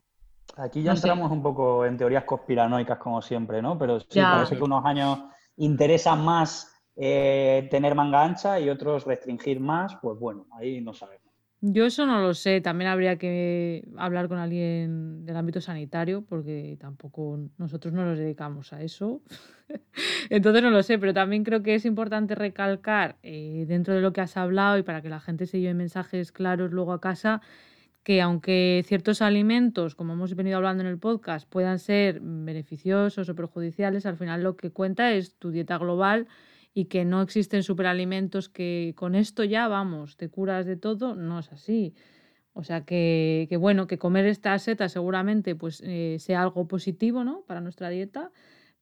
Aquí 0.57 0.83
ya 0.83 0.91
entramos 0.91 1.31
un 1.31 1.41
poco 1.41 1.85
en 1.85 1.97
teorías 1.97 2.25
conspiranoicas, 2.25 2.99
como 2.99 3.21
siempre, 3.21 3.61
¿no? 3.61 3.77
Pero 3.77 3.99
sí, 3.99 4.19
parece 4.19 4.55
que 4.55 4.63
unos 4.63 4.85
años 4.85 5.19
interesan 5.57 6.23
más 6.23 6.73
eh, 6.95 7.67
tener 7.71 7.95
manga 7.95 8.23
ancha 8.23 8.59
y 8.59 8.69
otros 8.69 9.05
restringir 9.05 9.59
más, 9.59 9.95
pues 10.01 10.19
bueno, 10.19 10.45
ahí 10.51 10.81
no 10.81 10.93
sabemos. 10.93 11.22
Yo 11.65 11.85
eso 11.85 12.05
no 12.05 12.19
lo 12.19 12.33
sé, 12.33 12.59
también 12.59 12.91
habría 12.91 13.17
que 13.17 13.87
hablar 13.95 14.27
con 14.27 14.37
alguien 14.37 15.25
del 15.25 15.37
ámbito 15.37 15.61
sanitario, 15.61 16.25
porque 16.25 16.75
tampoco 16.77 17.39
nosotros 17.57 17.93
no 17.93 18.03
nos 18.03 18.17
dedicamos 18.17 18.73
a 18.73 18.81
eso. 18.81 19.21
Entonces 20.29 20.61
no 20.61 20.71
lo 20.71 20.83
sé, 20.83 20.99
pero 20.99 21.13
también 21.13 21.45
creo 21.45 21.63
que 21.63 21.75
es 21.75 21.85
importante 21.85 22.35
recalcar 22.35 23.15
eh, 23.23 23.63
dentro 23.65 23.93
de 23.93 24.01
lo 24.01 24.11
que 24.11 24.19
has 24.19 24.35
hablado 24.35 24.77
y 24.77 24.83
para 24.83 25.01
que 25.01 25.07
la 25.07 25.21
gente 25.21 25.45
se 25.45 25.61
lleve 25.61 25.73
mensajes 25.73 26.33
claros 26.33 26.73
luego 26.73 26.91
a 26.91 26.99
casa, 26.99 27.39
que 28.03 28.21
aunque 28.21 28.83
ciertos 28.85 29.21
alimentos, 29.21 29.95
como 29.95 30.11
hemos 30.11 30.35
venido 30.35 30.57
hablando 30.57 30.83
en 30.83 30.89
el 30.89 30.99
podcast, 30.99 31.47
puedan 31.47 31.79
ser 31.79 32.19
beneficiosos 32.21 33.29
o 33.29 33.35
perjudiciales, 33.35 34.05
al 34.05 34.17
final 34.17 34.43
lo 34.43 34.57
que 34.57 34.71
cuenta 34.71 35.13
es 35.13 35.37
tu 35.37 35.51
dieta 35.51 35.77
global 35.77 36.27
y 36.73 36.85
que 36.85 37.05
no 37.05 37.21
existen 37.21 37.63
superalimentos 37.63 38.49
que 38.49 38.93
con 38.95 39.15
esto 39.15 39.43
ya 39.43 39.67
vamos, 39.67 40.17
te 40.17 40.29
curas 40.29 40.65
de 40.65 40.75
todo, 40.75 41.15
no 41.15 41.39
es 41.39 41.51
así. 41.51 41.93
O 42.53 42.63
sea 42.63 42.85
que, 42.85 43.47
bueno, 43.59 43.87
que 43.87 43.97
comer 43.97 44.25
esta 44.25 44.57
seta 44.59 44.87
seguramente 44.89 45.55
pues 45.55 45.81
eh, 45.83 46.17
sea 46.19 46.41
algo 46.43 46.67
positivo 46.67 47.23
¿no? 47.23 47.41
para 47.47 47.61
nuestra 47.61 47.89
dieta, 47.89 48.31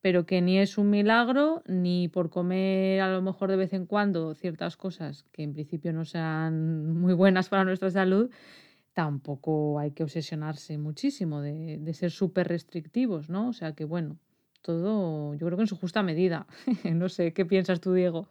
pero 0.02 0.26
que 0.26 0.42
ni 0.42 0.58
es 0.58 0.78
un 0.78 0.90
milagro, 0.90 1.64
ni 1.68 2.08
por 2.08 2.30
comer 2.30 3.02
a 3.02 3.12
lo 3.12 3.22
mejor 3.22 3.50
de 3.50 3.58
vez 3.58 3.74
en 3.74 3.86
cuando 3.86 4.34
ciertas 4.36 4.76
cosas 4.76 5.24
que 5.32 5.44
en 5.44 5.54
principio 5.54 5.94
no 5.94 6.06
sean 6.06 7.00
muy 7.00 7.14
buenas 7.14 7.50
para 7.50 7.64
nuestra 7.64 7.92
salud, 7.92 8.30
tampoco 8.94 9.80
hay 9.80 9.92
que 9.92 10.04
obsesionarse 10.04 10.78
muchísimo 10.78 11.42
de, 11.42 11.78
de 11.78 11.94
ser 11.94 12.12
súper 12.12 12.48
restrictivos, 12.50 13.30
¿no? 13.30 13.50
O 13.50 13.54
sea 13.54 13.74
que 13.74 13.86
bueno, 13.86 14.18
todo, 14.62 15.34
yo 15.36 15.46
creo 15.46 15.58
que 15.58 15.64
en 15.64 15.68
su 15.68 15.78
justa 15.78 16.04
medida. 16.04 16.48
no 16.84 17.10
sé, 17.10 17.34
¿qué 17.34 17.46
piensas 17.46 17.82
tú, 17.82 17.94
Diego? 17.94 18.28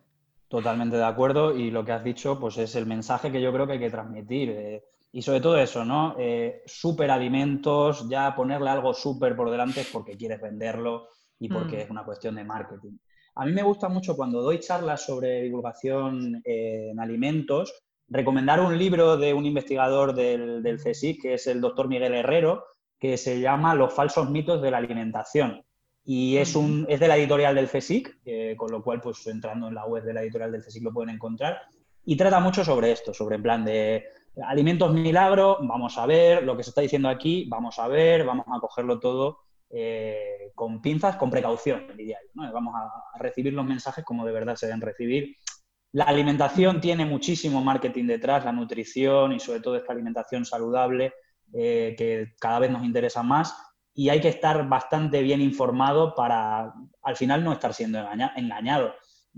Totalmente 0.48 0.96
de 0.96 1.04
acuerdo 1.04 1.56
y 1.56 1.70
lo 1.70 1.84
que 1.84 1.92
has 1.92 2.02
dicho, 2.02 2.38
pues 2.40 2.58
es 2.58 2.74
el 2.74 2.86
mensaje 2.86 3.30
que 3.30 3.40
yo 3.40 3.52
creo 3.52 3.66
que 3.66 3.74
hay 3.74 3.78
que 3.78 3.90
transmitir. 3.90 4.50
Eh, 4.50 4.84
y 5.12 5.22
sobre 5.22 5.40
todo 5.40 5.58
eso, 5.58 5.84
¿no? 5.84 6.14
Eh, 6.18 6.62
superalimentos, 6.66 8.08
ya 8.08 8.34
ponerle 8.34 8.70
algo 8.70 8.94
súper 8.94 9.36
por 9.36 9.50
delante 9.50 9.84
porque 9.92 10.16
quieres 10.16 10.40
venderlo 10.40 11.08
y 11.38 11.48
porque 11.48 11.76
mm. 11.76 11.80
es 11.80 11.90
una 11.90 12.04
cuestión 12.04 12.36
de 12.36 12.44
marketing. 12.44 12.96
A 13.34 13.44
mí 13.44 13.52
me 13.52 13.62
gusta 13.62 13.88
mucho 13.88 14.16
cuando 14.16 14.42
doy 14.42 14.60
charlas 14.60 15.04
sobre 15.04 15.42
divulgación 15.42 16.42
eh, 16.44 16.90
en 16.90 17.00
alimentos, 17.00 17.74
recomendar 18.08 18.60
un 18.60 18.76
libro 18.76 19.16
de 19.16 19.34
un 19.34 19.46
investigador 19.46 20.14
del, 20.14 20.62
del 20.62 20.78
CSIC, 20.78 21.22
que 21.22 21.34
es 21.34 21.46
el 21.46 21.60
doctor 21.60 21.88
Miguel 21.88 22.14
Herrero, 22.14 22.64
que 22.98 23.16
se 23.16 23.40
llama 23.40 23.74
Los 23.74 23.94
falsos 23.94 24.30
mitos 24.30 24.60
de 24.60 24.70
la 24.70 24.78
alimentación 24.78 25.64
y 26.04 26.36
es, 26.38 26.56
un, 26.56 26.86
es 26.88 26.98
de 27.00 27.08
la 27.08 27.16
editorial 27.16 27.54
del 27.54 27.68
CSIC, 27.68 28.56
con 28.56 28.70
lo 28.70 28.82
cual, 28.82 29.00
pues 29.00 29.26
entrando 29.26 29.68
en 29.68 29.74
la 29.74 29.86
web 29.86 30.02
de 30.04 30.14
la 30.14 30.22
editorial 30.22 30.52
del 30.52 30.64
CSIC 30.64 30.82
lo 30.82 30.92
pueden 30.92 31.14
encontrar. 31.14 31.60
Y 32.04 32.16
trata 32.16 32.40
mucho 32.40 32.64
sobre 32.64 32.92
esto, 32.92 33.12
sobre 33.12 33.36
en 33.36 33.42
plan 33.42 33.64
de 33.64 34.04
alimentos 34.44 34.92
milagro, 34.92 35.58
vamos 35.62 35.98
a 35.98 36.06
ver 36.06 36.42
lo 36.42 36.56
que 36.56 36.62
se 36.62 36.70
está 36.70 36.80
diciendo 36.80 37.08
aquí, 37.08 37.46
vamos 37.48 37.78
a 37.78 37.88
ver, 37.88 38.24
vamos 38.24 38.46
a 38.48 38.60
cogerlo 38.60 38.98
todo 38.98 39.40
eh, 39.70 40.52
con 40.54 40.80
pinzas, 40.80 41.16
con 41.16 41.30
precaución, 41.30 41.86
diría 41.96 42.18
¿no? 42.34 42.50
Vamos 42.52 42.74
a, 42.74 43.18
recibir 43.18 43.52
los 43.52 43.64
mensajes 43.64 44.04
como 44.04 44.24
de 44.24 44.32
verdad 44.32 44.56
se 44.56 44.66
deben 44.66 44.80
recibir. 44.80 45.36
La 45.92 46.04
alimentación 46.04 46.80
tiene 46.80 47.04
muchísimo 47.04 47.62
marketing 47.62 48.06
detrás, 48.06 48.44
la 48.44 48.52
nutrición 48.52 49.32
y 49.32 49.40
sobre 49.40 49.60
todo 49.60 49.76
esta 49.76 49.92
alimentación 49.92 50.44
saludable 50.44 51.12
eh, 51.52 51.94
que 51.98 52.34
cada 52.40 52.60
vez 52.60 52.70
nos 52.70 52.84
interesa 52.84 53.22
más 53.22 53.54
y 53.94 54.08
hay 54.08 54.20
que 54.20 54.28
estar 54.28 54.68
bastante 54.68 55.22
bien 55.22 55.40
informado 55.40 56.14
para 56.14 56.72
al 57.02 57.16
final 57.16 57.42
no 57.42 57.52
estar 57.52 57.74
siendo 57.74 57.98
engañado. 58.36 58.94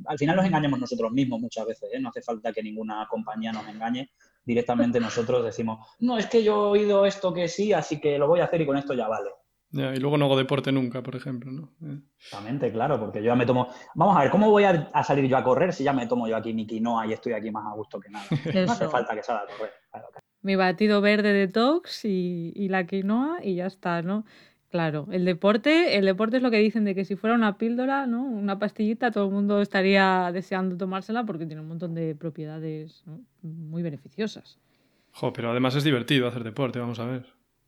Al 0.07 0.19
final 0.19 0.37
nos 0.37 0.47
engañamos 0.47 0.81
nosotros 0.81 1.13
mismos 1.13 1.41
muchas 1.41 1.67
veces, 1.67 1.91
¿eh? 1.93 2.01
no 2.01 2.09
hace 2.09 2.23
falta 2.23 2.53
que 2.53 2.63
ninguna 2.63 3.07
compañía 3.09 3.53
nos 3.53 3.67
engañe. 3.69 4.11
Directamente 4.45 4.99
nosotros 4.99 5.45
decimos, 5.45 5.87
no, 6.01 6.19
es 6.19 6.27
que 6.27 6.43
yo 6.43 6.55
he 6.55 6.81
oído 6.81 7.07
esto 7.07 7.33
que 7.33 7.49
sí, 7.49 7.73
así 7.73 8.01
que 8.01 8.19
lo 8.19 8.27
voy 8.27 8.41
a 8.41 8.45
hacer 8.45 8.61
y 8.61 8.67
con 8.67 8.77
esto 8.77 8.95
ya 8.95 9.07
vale. 9.07 9.31
y 9.71 10.01
luego 10.01 10.19
no 10.19 10.25
hago 10.25 10.37
deporte 10.37 10.73
nunca, 10.73 11.03
por 11.03 11.15
ejemplo, 11.15 11.53
¿no? 11.53 11.73
Exactamente, 12.19 12.73
claro, 12.73 12.99
porque 12.99 13.21
yo 13.21 13.27
ya 13.27 13.37
me 13.37 13.47
tomo... 13.47 13.69
Vamos 13.95 14.17
a 14.17 14.23
ver, 14.23 14.31
¿cómo 14.31 14.51
voy 14.51 14.65
a, 14.65 14.91
salir 15.05 15.27
yo 15.29 15.37
a 15.37 15.45
correr 15.45 15.73
si 15.73 15.85
ya 15.85 15.93
me 15.93 16.07
tomo 16.07 16.27
yo 16.27 16.37
aquí 16.37 16.53
mi 16.53 16.67
quinoa 16.67 17.07
y 17.07 17.13
estoy 17.13 17.35
aquí 17.35 17.51
más 17.51 17.67
a 17.67 17.75
gusto 17.75 18.01
que 18.01 18.11
nada? 18.11 18.27
No 18.67 18.73
hace 18.73 18.89
falta 18.89 19.15
que 19.15 19.23
salga 19.23 19.43
a 19.43 19.47
correr. 19.47 20.23
Mi 20.43 20.57
batido 20.57 21.01
verde 21.01 21.33
detox 21.33 22.05
y, 22.05 22.53
y 22.55 22.69
la 22.69 22.87
quinoa 22.87 23.39
y 23.43 23.55
ya 23.57 23.67
está, 23.67 24.03
¿no? 24.03 24.25
Claro, 24.73 25.07
el 25.13 25.27
deporte, 25.27 25.99
el 25.99 26.07
deporte 26.07 26.39
es 26.39 26.43
lo 26.43 26.51
que 26.51 26.57
dicen 26.57 26.85
de 26.85 26.95
que 26.95 27.05
si 27.05 27.15
fuera 27.15 27.37
una 27.37 27.59
píldora, 27.59 28.07
¿no? 28.07 28.23
Una 28.23 28.59
pastillita, 28.59 29.11
todo 29.11 29.27
el 29.27 29.31
mundo 29.31 29.61
estaría 29.61 30.31
deseando 30.33 30.79
tomársela 30.79 31.27
porque 31.27 31.45
tiene 31.45 31.61
un 31.61 31.69
montón 31.69 31.95
de 31.95 32.15
propiedades 32.15 33.05
muy 33.43 33.83
beneficiosas. 33.83 34.59
Jo, 35.13 35.31
pero 35.31 35.51
además 35.51 35.77
es 35.77 35.85
divertido 35.85 36.27
hacer 36.27 36.43
deporte, 36.43 36.79
vamos 36.79 36.99
a 37.01 37.05
ver. 37.05 37.27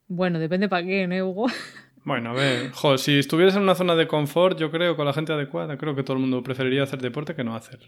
Bueno, 0.08 0.38
depende 0.38 0.66
para 0.66 0.84
qué, 0.84 1.06
¿no, 1.06 1.28
Hugo? 1.28 1.46
Bueno, 2.06 2.30
a 2.30 2.32
ver, 2.34 2.70
jo, 2.72 2.98
si 2.98 3.18
estuvieras 3.18 3.56
en 3.56 3.62
una 3.62 3.74
zona 3.74 3.94
de 3.94 4.06
confort, 4.06 4.58
yo 4.58 4.70
creo, 4.70 4.94
con 4.94 5.06
la 5.06 5.14
gente 5.14 5.32
adecuada, 5.32 5.78
creo 5.78 5.94
que 5.94 6.02
todo 6.02 6.18
el 6.18 6.20
mundo 6.20 6.42
preferiría 6.42 6.82
hacer 6.82 7.00
deporte 7.00 7.34
que 7.34 7.44
no 7.44 7.56
hacer. 7.56 7.80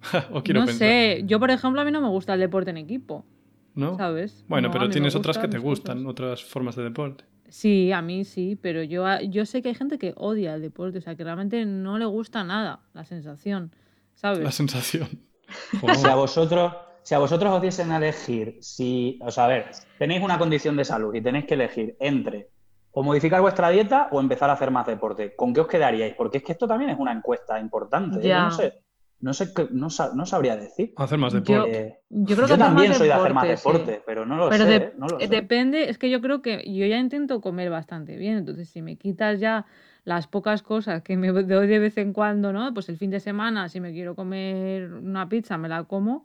o 0.32 0.42
quiero 0.42 0.60
no 0.60 0.66
sé, 0.68 1.22
yo 1.26 1.38
por 1.38 1.50
ejemplo 1.50 1.82
a 1.82 1.84
mí 1.84 1.90
no 1.90 2.00
me 2.00 2.08
gusta 2.08 2.32
el 2.32 2.40
deporte 2.40 2.70
en 2.70 2.78
equipo. 2.78 3.26
¿No? 3.74 3.96
¿Sabes? 3.96 4.44
Bueno, 4.48 4.70
pero 4.70 4.88
tienes 4.90 5.14
otras 5.14 5.38
que 5.38 5.48
te 5.48 5.58
gustan, 5.58 6.06
otras 6.06 6.44
formas 6.44 6.76
de 6.76 6.84
deporte. 6.84 7.24
Sí, 7.48 7.92
a 7.92 8.00
mí 8.00 8.24
sí, 8.24 8.58
pero 8.60 8.82
yo, 8.82 9.04
yo 9.28 9.44
sé 9.44 9.60
que 9.60 9.68
hay 9.68 9.74
gente 9.74 9.98
que 9.98 10.14
odia 10.16 10.54
el 10.54 10.62
deporte, 10.62 10.98
o 10.98 11.00
sea, 11.02 11.16
que 11.16 11.24
realmente 11.24 11.66
no 11.66 11.98
le 11.98 12.06
gusta 12.06 12.44
nada 12.44 12.80
la 12.94 13.04
sensación, 13.04 13.74
¿sabes? 14.14 14.40
La 14.40 14.52
sensación. 14.52 15.08
si 15.96 16.06
a 16.06 16.14
vosotros, 16.14 16.72
si 17.02 17.14
a 17.14 17.18
vosotros 17.18 17.52
os 17.52 17.60
diesen 17.60 17.92
a 17.92 17.98
elegir, 17.98 18.56
si, 18.60 19.18
o 19.22 19.30
sea, 19.30 19.44
a 19.44 19.48
ver, 19.48 19.70
tenéis 19.98 20.22
una 20.22 20.38
condición 20.38 20.76
de 20.76 20.84
salud 20.84 21.14
y 21.14 21.20
tenéis 21.20 21.44
que 21.44 21.54
elegir 21.54 21.96
entre 22.00 22.48
o 22.92 23.02
modificar 23.02 23.40
vuestra 23.40 23.70
dieta 23.70 24.08
o 24.12 24.20
empezar 24.20 24.48
a 24.48 24.54
hacer 24.54 24.70
más 24.70 24.86
deporte, 24.86 25.34
¿con 25.34 25.52
qué 25.52 25.60
os 25.60 25.66
quedaríais? 25.66 26.14
Porque 26.14 26.38
es 26.38 26.44
que 26.44 26.52
esto 26.52 26.66
también 26.66 26.90
es 26.90 26.98
una 26.98 27.12
encuesta 27.12 27.58
importante. 27.58 28.18
¿eh? 28.20 28.28
Yo 28.28 28.38
no 28.40 28.50
sé 28.50 28.82
no 29.22 29.32
sé 29.34 29.52
no, 29.70 29.86
no, 30.14 30.26
sabría 30.26 30.56
decir. 30.56 30.92
Hacer 30.96 31.16
más 31.16 31.32
deporte. 31.32 32.00
Yo, 32.10 32.34
creo 32.34 32.48
que 32.48 32.58
también 32.58 32.92
soy 32.92 33.06
de 33.06 33.12
hacer 33.12 33.32
más 33.32 33.48
deporte, 33.48 34.02
pero 34.04 34.26
no 34.26 34.36
lo 34.36 34.52
sé, 34.52 34.92
Depende, 35.28 35.88
es 35.88 35.96
que 35.96 36.10
yo 36.10 36.20
creo 36.20 36.42
que 36.42 36.64
yo 36.66 36.84
ya 36.86 36.98
intento 36.98 37.40
comer 37.40 37.70
bastante 37.70 38.16
bien, 38.16 38.36
entonces 38.36 38.68
si 38.68 38.82
me 38.82 38.96
quitas 38.96 39.38
ya 39.38 39.64
las 40.04 40.26
pocas 40.26 40.62
cosas 40.62 41.02
que 41.02 41.16
me 41.16 41.28
doy 41.46 41.66
de 41.68 41.78
vez 41.78 41.96
en 41.98 42.12
cuando, 42.12 42.52
¿no? 42.52 42.74
Pues 42.74 42.88
el 42.88 42.98
fin 42.98 43.10
de 43.10 43.20
semana, 43.20 43.68
si 43.68 43.80
me 43.80 43.92
quiero 43.92 44.16
comer 44.16 44.92
una 44.92 45.28
pizza, 45.28 45.56
me 45.56 45.68
la 45.68 45.84
como. 45.84 46.24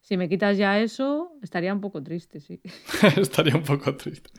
Si 0.00 0.16
me 0.16 0.28
quitas 0.28 0.56
ya 0.56 0.78
eso, 0.78 1.32
estaría 1.42 1.74
un 1.74 1.80
poco 1.80 2.00
triste, 2.00 2.38
sí. 2.38 2.60
estaría 3.16 3.56
un 3.56 3.64
poco 3.64 3.96
triste. 3.96 4.30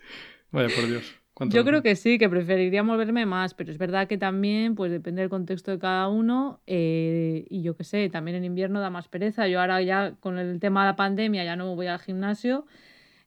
Vaya 0.49 0.73
por 0.73 0.87
Dios. 0.87 1.13
Yo 1.45 1.63
creo 1.63 1.83
que 1.83 1.95
sí, 1.95 2.17
que 2.17 2.29
preferiría 2.29 2.83
moverme 2.83 3.25
más, 3.25 3.53
pero 3.53 3.71
es 3.71 3.77
verdad 3.77 4.07
que 4.07 4.17
también, 4.17 4.75
pues 4.75 4.91
depende 4.91 5.21
del 5.21 5.29
contexto 5.29 5.71
de 5.71 5.79
cada 5.79 6.07
uno. 6.07 6.61
Eh, 6.65 7.45
y 7.49 7.61
yo 7.61 7.75
qué 7.75 7.83
sé, 7.83 8.09
también 8.09 8.37
en 8.37 8.45
invierno 8.45 8.79
da 8.79 8.89
más 8.89 9.07
pereza. 9.07 9.47
Yo 9.47 9.61
ahora 9.61 9.81
ya 9.81 10.15
con 10.19 10.39
el 10.39 10.59
tema 10.59 10.81
de 10.81 10.91
la 10.91 10.95
pandemia 10.95 11.43
ya 11.43 11.55
no 11.55 11.75
voy 11.75 11.87
al 11.87 11.99
gimnasio. 11.99 12.65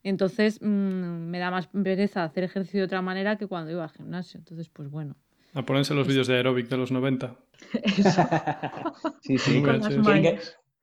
Entonces 0.02 0.61
mm, 0.61 0.66
me 0.66 1.38
da 1.38 1.50
más 1.50 1.68
pereza 1.68 2.24
hacer 2.24 2.44
ejercicio 2.44 2.80
de 2.80 2.86
otra 2.86 3.02
manera 3.02 3.36
que 3.36 3.46
cuando 3.46 3.70
iba 3.70 3.84
al 3.84 3.90
gimnasio. 3.90 4.38
Entonces, 4.38 4.68
pues 4.68 4.90
bueno. 4.90 5.14
A 5.54 5.62
ponerse 5.62 5.94
los 5.94 6.06
vídeos 6.06 6.26
de 6.26 6.36
aeróbic 6.36 6.68
de 6.68 6.76
los 6.76 6.90
90. 6.90 7.36
sí, 9.20 9.36
sí. 9.38 9.62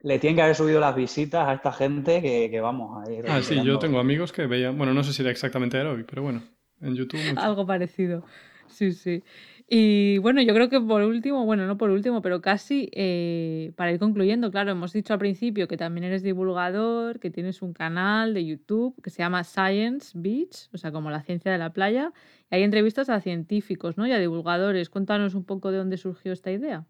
le 0.02 0.20
tienen 0.20 0.36
que 0.36 0.42
haber 0.42 0.56
subido 0.56 0.80
las 0.80 0.96
visitas 0.96 1.48
a 1.48 1.54
esta 1.54 1.72
gente 1.72 2.22
que, 2.22 2.50
que 2.52 2.62
vamos 2.62 3.06
a 3.06 3.12
ir. 3.12 3.26
Ah, 3.28 3.42
sí, 3.42 3.62
yo 3.64 3.80
tengo 3.80 4.00
amigos 4.00 4.32
que 4.32 4.46
veían. 4.46 4.78
Bueno, 4.78 4.94
no 4.94 5.04
sé 5.04 5.14
si 5.14 5.22
era 5.24 5.32
exactamente 5.32 5.78
aeróbic, 5.78 6.06
pero 6.06 6.22
bueno 6.22 6.57
en 6.82 6.96
YouTube. 6.96 7.20
Algo 7.38 7.66
parecido. 7.66 8.24
Sí, 8.68 8.92
sí. 8.92 9.24
Y 9.70 10.18
bueno, 10.20 10.42
yo 10.42 10.54
creo 10.54 10.70
que 10.70 10.80
por 10.80 11.02
último, 11.02 11.46
bueno, 11.46 11.68
no 11.68 11.78
por 11.78 11.90
último, 11.90 12.22
pero 12.22 12.42
casi 12.42 12.90
eh, 12.94 13.74
para 13.76 13.92
ir 13.92 14.00
concluyendo, 14.00 14.50
claro, 14.50 14.72
hemos 14.72 14.94
dicho 14.94 15.12
al 15.12 15.20
principio 15.20 15.68
que 15.68 15.76
también 15.76 16.06
eres 16.06 16.24
divulgador, 16.24 17.20
que 17.20 17.32
tienes 17.32 17.62
un 17.62 17.74
canal 17.74 18.34
de 18.34 18.46
YouTube 18.46 18.96
que 19.02 19.10
se 19.10 19.18
llama 19.18 19.44
Science 19.44 20.14
Beach, 20.16 20.70
o 20.74 20.78
sea, 20.78 20.94
como 20.94 21.12
la 21.12 21.22
ciencia 21.22 21.52
de 21.52 21.58
la 21.58 21.74
playa, 21.74 22.14
y 22.50 22.56
hay 22.56 22.64
entrevistas 22.64 23.10
a 23.10 23.20
científicos, 23.20 23.98
¿no? 23.98 24.08
Y 24.08 24.14
a 24.14 24.20
divulgadores. 24.20 24.90
Cuéntanos 24.90 25.36
un 25.36 25.44
poco 25.44 25.72
de 25.72 25.80
dónde 25.80 25.98
surgió 25.98 26.32
esta 26.32 26.50
idea. 26.50 26.86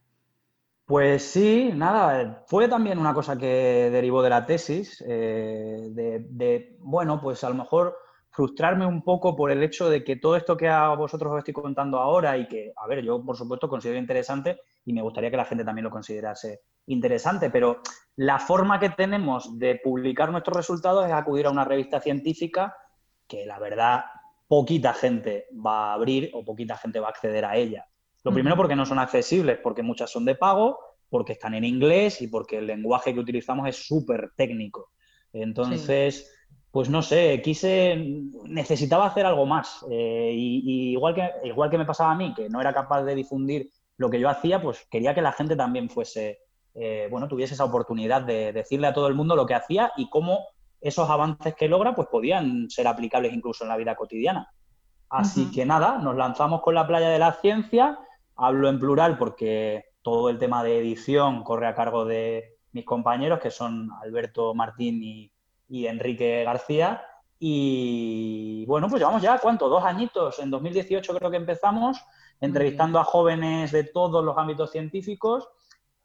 Pues 0.86 1.24
sí, 1.24 1.72
nada, 1.76 2.46
fue 2.48 2.70
también 2.70 2.98
una 2.98 3.14
cosa 3.14 3.38
que 3.38 3.90
derivó 3.92 4.22
de 4.22 4.30
la 4.30 4.46
tesis, 4.46 5.04
eh, 5.06 5.90
de, 5.90 6.78
bueno, 6.80 7.20
pues 7.20 7.44
a 7.44 7.50
lo 7.50 7.56
mejor 7.56 7.98
frustrarme 8.38 8.86
un 8.86 9.02
poco 9.02 9.36
por 9.36 9.50
el 9.50 9.64
hecho 9.64 9.90
de 9.90 10.04
que 10.04 10.18
todo 10.18 10.36
esto 10.36 10.56
que 10.56 10.68
a 10.70 10.90
vosotros 10.90 11.34
os 11.34 11.40
estoy 11.40 11.56
contando 11.56 11.98
ahora 11.98 12.38
y 12.38 12.48
que, 12.48 12.72
a 12.78 12.86
ver, 12.86 13.04
yo 13.04 13.26
por 13.26 13.36
supuesto 13.36 13.68
considero 13.68 13.98
interesante 13.98 14.60
y 14.86 14.94
me 14.94 15.02
gustaría 15.02 15.32
que 15.32 15.38
la 15.38 15.46
gente 15.46 15.66
también 15.66 15.86
lo 15.86 15.90
considerase 15.90 16.62
interesante, 16.86 17.50
pero 17.50 17.82
la 18.16 18.38
forma 18.38 18.80
que 18.80 18.92
tenemos 18.92 19.58
de 19.58 19.82
publicar 19.84 20.30
nuestros 20.30 20.56
resultados 20.56 21.08
es 21.08 21.14
acudir 21.14 21.48
a 21.48 21.50
una 21.50 21.66
revista 21.66 22.00
científica 22.00 22.78
que 23.28 23.44
la 23.48 23.58
verdad 23.58 24.06
poquita 24.48 24.94
gente 24.94 25.48
va 25.54 25.90
a 25.90 25.94
abrir 25.94 26.30
o 26.36 26.46
poquita 26.46 26.78
gente 26.78 27.00
va 27.00 27.08
a 27.08 27.10
acceder 27.10 27.44
a 27.44 27.58
ella. 27.58 27.88
Lo 28.24 28.32
primero 28.32 28.56
porque 28.56 28.76
no 28.76 28.86
son 28.86 29.00
accesibles, 29.00 29.58
porque 29.64 29.82
muchas 29.82 30.12
son 30.12 30.26
de 30.26 30.36
pago, 30.36 30.78
porque 31.10 31.34
están 31.34 31.56
en 31.56 31.64
inglés 31.64 32.22
y 32.22 32.28
porque 32.28 32.60
el 32.60 32.68
lenguaje 32.68 33.16
que 33.16 33.20
utilizamos 33.20 33.68
es 33.68 33.88
súper 33.88 34.30
técnico. 34.36 34.92
Entonces, 35.34 36.37
pues 36.72 36.90
no 36.90 37.02
sé, 37.02 37.42
quise, 37.44 37.96
necesitaba 38.46 39.08
hacer 39.08 39.26
algo 39.26 39.46
más. 39.46 39.86
Eh, 39.90 40.32
y, 40.34 40.92
igual, 40.92 41.16
que, 41.16 41.32
igual 41.44 41.70
que 41.70 41.78
me 41.78 41.86
pasaba 41.86 42.12
a 42.12 42.16
mí, 42.16 42.34
que 42.34 42.50
no 42.50 42.62
era 42.62 42.74
capaz 42.74 43.04
de 43.04 43.16
difundir 43.16 43.72
lo 43.98 44.10
que 44.10 44.20
yo 44.20 44.30
hacía, 44.30 44.62
pues 44.62 44.86
quería 44.92 45.16
que 45.16 45.22
la 45.22 45.32
gente 45.32 45.56
también 45.56 45.90
fuese, 45.90 46.40
eh, 46.76 47.08
bueno, 47.10 47.28
tuviese 47.28 47.56
esa 47.56 47.66
oportunidad 47.66 48.22
de 48.22 48.54
decirle 48.54 48.88
a 48.88 48.94
todo 48.94 49.08
el 49.08 49.16
mundo 49.16 49.36
lo 49.36 49.46
que 49.46 49.56
hacía 49.56 49.92
y 49.98 50.10
cómo 50.10 50.46
esos 50.80 51.10
avances 51.10 51.56
que 51.56 51.68
logra, 51.68 51.96
pues 51.96 52.08
podían 52.10 52.70
ser 52.70 52.88
aplicables 52.88 53.34
incluso 53.34 53.64
en 53.64 53.70
la 53.70 53.78
vida 53.78 53.96
cotidiana. 53.96 54.52
Así 55.10 55.50
que 55.52 55.66
nada, 55.66 55.98
nos 56.00 56.16
lanzamos 56.16 56.62
con 56.62 56.76
la 56.76 56.86
playa 56.86 57.10
de 57.10 57.18
la 57.18 57.34
ciencia. 57.34 57.98
Hablo 58.36 58.70
en 58.70 58.80
plural 58.80 59.18
porque 59.18 59.86
todo 60.02 60.30
el 60.30 60.38
tema 60.38 60.64
de 60.64 60.80
edición 60.80 61.44
corre 61.44 61.68
a 61.68 61.76
cargo 61.76 62.06
de 62.06 62.58
mis 62.74 62.86
compañeros, 62.86 63.40
que 63.40 63.50
son 63.50 63.90
Alberto 64.04 64.54
Martín 64.54 65.02
y, 65.02 65.32
y 65.70 65.88
Enrique 65.88 66.44
García. 66.44 67.04
Y 67.40 68.66
bueno, 68.66 68.88
pues 68.90 69.00
llevamos 69.00 69.22
ya, 69.22 69.38
¿cuánto? 69.40 69.70
Dos 69.70 69.84
añitos. 69.84 70.40
En 70.40 70.50
2018 70.50 71.16
creo 71.16 71.32
que 71.32 71.38
empezamos, 71.38 72.04
entrevistando 72.42 73.00
a 73.00 73.04
jóvenes 73.04 73.72
de 73.72 73.84
todos 73.84 74.24
los 74.24 74.38
ámbitos 74.38 74.72
científicos. 74.72 75.48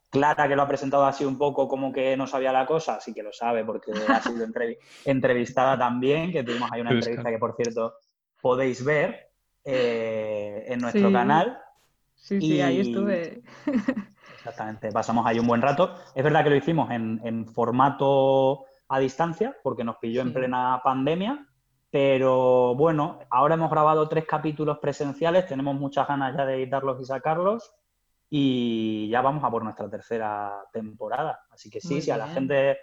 Clara, 0.09 0.47
que 0.47 0.55
lo 0.55 0.61
ha 0.61 0.67
presentado 0.67 1.05
así 1.05 1.25
un 1.25 1.39
poco 1.39 1.67
como 1.67 1.91
que 1.91 2.15
no 2.15 2.27
sabía 2.27 2.51
la 2.51 2.67
cosa, 2.67 2.99
sí 2.99 3.15
que 3.15 3.23
lo 3.23 3.33
sabe 3.33 3.65
porque 3.65 3.91
ha 4.07 4.21
sido 4.21 4.45
entrevistada 5.05 5.75
también, 5.75 6.31
que 6.31 6.43
tuvimos 6.43 6.71
ahí 6.71 6.81
una 6.81 6.91
entrevista 6.91 7.31
que, 7.31 7.39
por 7.39 7.55
cierto, 7.55 7.95
podéis 8.39 8.85
ver 8.85 9.31
eh, 9.65 10.65
en 10.67 10.79
nuestro 10.81 11.11
canal. 11.11 11.57
Sí, 12.13 12.39
sí, 12.39 12.61
ahí 12.61 12.81
estuve. 12.81 13.41
Exactamente, 14.35 14.91
pasamos 14.91 15.25
ahí 15.25 15.39
un 15.39 15.47
buen 15.47 15.63
rato. 15.63 15.95
Es 16.13 16.23
verdad 16.23 16.43
que 16.43 16.51
lo 16.51 16.57
hicimos 16.57 16.91
en 16.91 17.47
formato 17.47 18.65
a 18.93 18.99
distancia 18.99 19.55
porque 19.63 19.83
nos 19.83 19.97
pilló 19.97 20.21
en 20.21 20.33
plena 20.33 20.81
pandemia. 20.83 21.47
Pero 21.89 22.75
bueno, 22.75 23.19
ahora 23.29 23.55
hemos 23.55 23.69
grabado 23.69 24.07
tres 24.09 24.25
capítulos 24.25 24.79
presenciales, 24.79 25.47
tenemos 25.47 25.75
muchas 25.75 26.07
ganas 26.07 26.35
ya 26.35 26.45
de 26.45 26.55
editarlos 26.55 26.99
y 26.99 27.05
sacarlos 27.05 27.71
y 28.29 29.09
ya 29.09 29.21
vamos 29.21 29.43
a 29.43 29.51
por 29.51 29.63
nuestra 29.63 29.89
tercera 29.89 30.63
temporada. 30.71 31.45
Así 31.51 31.69
que 31.69 31.79
sí, 31.79 32.01
si 32.01 32.09
a 32.09 32.17
la 32.17 32.27
gente 32.27 32.77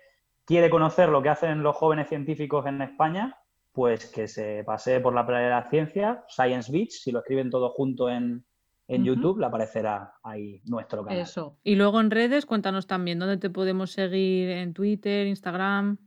quiere 0.44 0.70
conocer 0.70 1.08
lo 1.08 1.22
que 1.22 1.28
hacen 1.28 1.62
los 1.62 1.74
jóvenes 1.74 2.08
científicos 2.08 2.66
en 2.66 2.82
España, 2.82 3.36
pues 3.72 4.06
que 4.06 4.28
se 4.28 4.62
pase 4.64 5.00
por 5.00 5.12
la 5.12 5.26
playa 5.26 5.44
de 5.44 5.50
la 5.50 5.68
ciencia, 5.70 6.24
Science 6.28 6.70
Beach, 6.70 6.92
si 6.92 7.10
lo 7.10 7.18
escriben 7.18 7.50
todo 7.50 7.70
junto 7.70 8.08
en, 8.08 8.44
en 8.90 9.04
YouTube 9.04 9.38
le 9.38 9.46
aparecerá 9.46 10.14
ahí 10.24 10.60
nuestro 10.64 11.04
canal. 11.04 11.20
Eso. 11.20 11.56
Y 11.62 11.76
luego 11.76 12.00
en 12.00 12.10
redes, 12.10 12.44
cuéntanos 12.44 12.88
también 12.88 13.20
dónde 13.20 13.36
te 13.36 13.48
podemos 13.48 13.92
seguir 13.92 14.50
en 14.50 14.74
Twitter, 14.74 15.28
Instagram. 15.28 15.98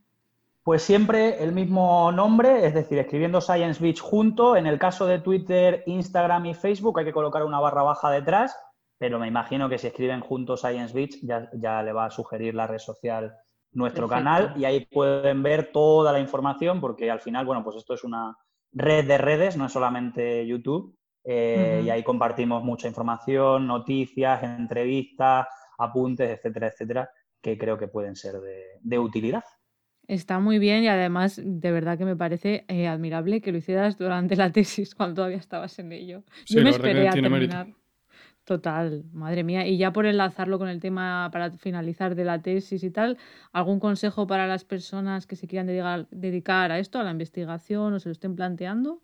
Pues 0.63 0.81
siempre 0.81 1.41
el 1.41 1.53
mismo 1.53 2.11
nombre, 2.11 2.65
es 2.65 2.73
decir, 2.73 2.97
escribiendo 2.97 3.39
Science 3.39 3.81
Beach 3.81 4.01
junto. 4.01 4.57
En 4.57 4.67
el 4.67 4.79
caso 4.79 5.05
de 5.05 5.19
Twitter, 5.19 5.83
Instagram 5.85 6.45
y 6.45 6.53
Facebook 6.53 6.99
hay 6.99 7.05
que 7.05 7.13
colocar 7.13 7.43
una 7.43 7.61
barra 7.61 7.83
baja 7.83 8.09
detrás, 8.11 8.53
pero 8.97 9.17
me 9.17 9.27
imagino 9.27 9.69
que 9.69 9.77
si 9.77 9.87
escriben 9.87 10.19
junto 10.19 10.57
Science 10.57 10.93
Beach 10.93 11.15
ya, 11.21 11.49
ya 11.53 11.83
le 11.83 11.93
va 11.93 12.05
a 12.05 12.11
sugerir 12.11 12.53
la 12.53 12.67
red 12.67 12.79
social 12.79 13.33
nuestro 13.71 14.07
canal 14.09 14.53
y 14.57 14.65
ahí 14.65 14.85
pueden 14.85 15.41
ver 15.41 15.71
toda 15.71 16.11
la 16.11 16.19
información 16.19 16.81
porque 16.81 17.09
al 17.09 17.21
final, 17.21 17.45
bueno, 17.45 17.63
pues 17.63 17.77
esto 17.77 17.93
es 17.93 18.03
una 18.03 18.37
red 18.73 19.07
de 19.07 19.17
redes, 19.17 19.55
no 19.55 19.67
es 19.67 19.71
solamente 19.71 20.45
YouTube. 20.45 20.95
Eh, 21.23 21.83
y 21.85 21.89
ahí 21.89 22.03
compartimos 22.03 22.63
mucha 22.63 22.87
información, 22.87 23.65
noticias, 23.65 24.43
entrevistas, 24.43 25.47
apuntes, 25.77 26.29
etcétera, 26.29 26.67
etcétera, 26.67 27.09
que 27.41 27.57
creo 27.57 27.77
que 27.77 27.87
pueden 27.87 28.15
ser 28.15 28.35
de, 28.81 28.99
utilidad. 28.99 29.43
Está 30.07 30.39
muy 30.39 30.59
bien 30.59 30.83
y 30.83 30.89
además 30.89 31.39
de 31.41 31.71
verdad 31.71 31.97
que 31.97 32.05
me 32.05 32.17
parece 32.17 32.65
eh, 32.67 32.87
admirable 32.87 33.41
que 33.41 33.53
lo 33.53 33.59
hicieras 33.59 33.97
durante 33.97 34.35
la 34.35 34.51
tesis 34.51 34.95
cuando 34.95 35.15
todavía 35.15 35.37
estabas 35.37 35.77
en 35.79 35.91
ello. 35.93 36.23
Yo 36.45 36.61
me 36.61 36.71
esperé 36.71 37.07
a 37.07 37.11
terminar. 37.11 37.67
Total, 38.43 39.05
madre 39.13 39.45
mía. 39.45 39.65
Y 39.65 39.77
ya 39.77 39.93
por 39.93 40.05
enlazarlo 40.05 40.59
con 40.59 40.67
el 40.67 40.81
tema 40.81 41.29
para 41.31 41.51
finalizar 41.51 42.13
de 42.13 42.25
la 42.25 42.41
tesis 42.41 42.83
y 42.83 42.91
tal, 42.91 43.17
¿algún 43.53 43.79
consejo 43.79 44.27
para 44.27 44.47
las 44.47 44.65
personas 44.65 45.25
que 45.25 45.37
se 45.37 45.47
quieran 45.47 45.67
dedicar 46.11 46.71
a 46.73 46.79
esto, 46.79 46.99
a 46.99 47.03
la 47.03 47.11
investigación 47.11 47.93
o 47.93 47.99
se 48.01 48.09
lo 48.09 48.11
estén 48.11 48.35
planteando? 48.35 49.01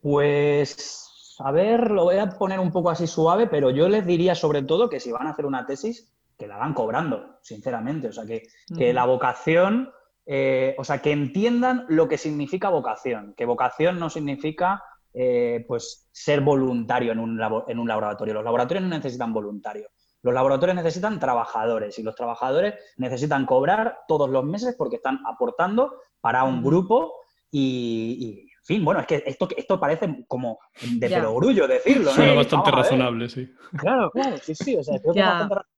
Pues 0.00 1.13
a 1.40 1.50
ver, 1.50 1.90
lo 1.90 2.04
voy 2.04 2.18
a 2.18 2.30
poner 2.30 2.60
un 2.60 2.70
poco 2.70 2.90
así 2.90 3.06
suave, 3.06 3.46
pero 3.46 3.70
yo 3.70 3.88
les 3.88 4.06
diría 4.06 4.34
sobre 4.34 4.62
todo 4.62 4.88
que 4.88 5.00
si 5.00 5.10
van 5.10 5.26
a 5.26 5.30
hacer 5.30 5.46
una 5.46 5.66
tesis, 5.66 6.12
que 6.38 6.46
la 6.46 6.56
hagan 6.56 6.74
cobrando, 6.74 7.38
sinceramente. 7.42 8.08
O 8.08 8.12
sea, 8.12 8.24
que, 8.24 8.92
la 8.92 9.04
vocación, 9.04 9.90
eh, 10.26 10.74
o 10.78 10.84
sea, 10.84 11.00
que 11.00 11.12
entiendan 11.12 11.86
lo 11.88 12.08
que 12.08 12.18
significa 12.18 12.68
vocación, 12.68 13.34
que 13.36 13.46
vocación 13.46 13.98
no 13.98 14.10
significa 14.10 14.82
eh, 15.12 15.64
pues 15.68 16.08
ser 16.12 16.40
voluntario 16.40 17.12
en 17.12 17.18
un, 17.18 17.40
en 17.68 17.78
un 17.78 17.88
laboratorio. 17.88 18.34
Los 18.34 18.44
laboratorios 18.44 18.82
no 18.82 18.90
necesitan 18.90 19.32
voluntarios. 19.32 19.90
Los 20.22 20.34
laboratorios 20.34 20.76
necesitan 20.76 21.20
trabajadores 21.20 21.98
y 21.98 22.02
los 22.02 22.14
trabajadores 22.14 22.74
necesitan 22.96 23.44
cobrar 23.44 23.98
todos 24.08 24.30
los 24.30 24.44
meses 24.44 24.74
porque 24.76 24.96
están 24.96 25.20
aportando 25.26 26.00
para 26.20 26.44
un 26.44 26.62
grupo 26.62 27.12
y 27.50 28.48
fin, 28.64 28.84
bueno, 28.84 29.00
es 29.00 29.06
que 29.06 29.22
esto, 29.26 29.48
esto 29.56 29.78
parece 29.78 30.24
como 30.26 30.58
de 30.80 31.08
perogrullo 31.08 31.68
decirlo. 31.68 32.06
¿no? 32.06 32.12
Suena 32.12 32.34
bastante 32.34 32.70
razonable, 32.70 33.28
sí. 33.28 33.52
Claro, 33.76 34.10
claro, 34.10 34.36
sí, 34.38 34.54
sí, 34.54 34.76
o 34.76 34.82
sea, 34.82 34.98
creo 34.98 35.14
que 35.14 35.20
es 35.20 35.26
bastante 35.26 35.54
razonable. 35.54 35.74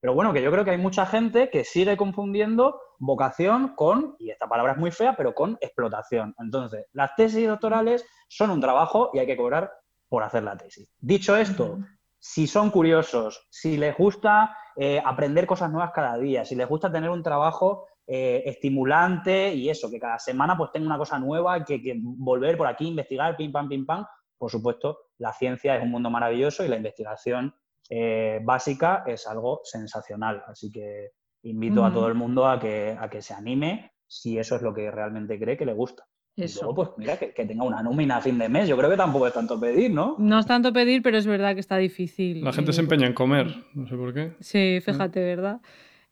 Pero 0.00 0.14
bueno, 0.14 0.32
que 0.32 0.42
yo 0.42 0.50
creo 0.50 0.64
que 0.64 0.70
hay 0.70 0.78
mucha 0.78 1.04
gente 1.04 1.50
que 1.50 1.62
sigue 1.62 1.96
confundiendo 1.96 2.80
vocación 2.98 3.74
con, 3.76 4.16
y 4.18 4.30
esta 4.30 4.48
palabra 4.48 4.72
es 4.72 4.78
muy 4.78 4.90
fea, 4.90 5.14
pero 5.14 5.34
con 5.34 5.58
explotación. 5.60 6.34
Entonces, 6.38 6.86
las 6.92 7.14
tesis 7.16 7.46
doctorales 7.46 8.06
son 8.28 8.50
un 8.50 8.60
trabajo 8.60 9.10
y 9.12 9.18
hay 9.18 9.26
que 9.26 9.36
cobrar 9.36 9.70
por 10.08 10.22
hacer 10.22 10.42
la 10.42 10.56
tesis. 10.56 10.88
Dicho 10.98 11.36
esto, 11.36 11.78
si 12.18 12.46
son 12.46 12.70
curiosos, 12.70 13.46
si 13.50 13.76
les 13.76 13.96
gusta 13.96 14.56
eh, 14.76 15.02
aprender 15.04 15.46
cosas 15.46 15.70
nuevas 15.70 15.92
cada 15.94 16.16
día, 16.16 16.46
si 16.46 16.54
les 16.54 16.68
gusta 16.68 16.90
tener 16.90 17.10
un 17.10 17.22
trabajo 17.22 17.86
eh, 18.12 18.42
estimulante 18.44 19.54
y 19.54 19.70
eso, 19.70 19.88
que 19.88 20.00
cada 20.00 20.18
semana 20.18 20.56
pues 20.56 20.72
tenga 20.72 20.86
una 20.86 20.98
cosa 20.98 21.16
nueva, 21.20 21.64
que, 21.64 21.80
que 21.80 21.94
volver 22.02 22.56
por 22.56 22.66
aquí, 22.66 22.88
investigar, 22.88 23.36
pim, 23.36 23.52
pam, 23.52 23.68
pim, 23.68 23.86
pam. 23.86 24.04
Por 24.36 24.50
supuesto, 24.50 25.10
la 25.18 25.32
ciencia 25.32 25.76
es 25.76 25.82
un 25.84 25.92
mundo 25.92 26.10
maravilloso 26.10 26.64
y 26.64 26.68
la 26.68 26.76
investigación 26.76 27.54
eh, 27.88 28.40
básica 28.42 29.04
es 29.06 29.28
algo 29.28 29.60
sensacional. 29.62 30.42
Así 30.48 30.72
que 30.72 31.10
invito 31.44 31.84
a 31.84 31.92
todo 31.92 32.08
el 32.08 32.14
mundo 32.14 32.48
a 32.48 32.58
que, 32.58 32.96
a 32.98 33.08
que 33.08 33.22
se 33.22 33.32
anime 33.32 33.92
si 34.08 34.38
eso 34.38 34.56
es 34.56 34.62
lo 34.62 34.74
que 34.74 34.90
realmente 34.90 35.38
cree 35.38 35.56
que 35.56 35.64
le 35.64 35.74
gusta. 35.74 36.02
Eso. 36.34 36.58
Y 36.58 36.62
luego, 36.62 36.74
pues 36.74 36.88
mira, 36.96 37.16
que, 37.16 37.28
tenga 37.46 37.62
una 37.62 37.80
nómina 37.80 38.16
a 38.16 38.20
fin 38.20 38.38
de 38.40 38.48
mes. 38.48 38.68
Yo 38.68 38.76
creo 38.76 38.90
que 38.90 38.96
tampoco 38.96 39.28
es 39.28 39.34
tanto 39.34 39.60
pedir, 39.60 39.92
¿no? 39.92 40.16
No 40.18 40.40
es 40.40 40.46
tanto 40.46 40.72
pedir, 40.72 41.00
pero 41.00 41.16
es 41.16 41.28
verdad 41.28 41.54
que 41.54 41.60
está 41.60 41.76
difícil. 41.76 42.42
La 42.42 42.52
gente 42.52 42.72
se 42.72 42.80
empeña 42.80 43.06
en 43.06 43.14
comer, 43.14 43.54
no 43.74 43.86
sé 43.86 43.94
por 43.94 44.12
qué. 44.12 44.32
Sí, 44.40 44.80
fíjate, 44.84 45.20
¿verdad? 45.20 45.60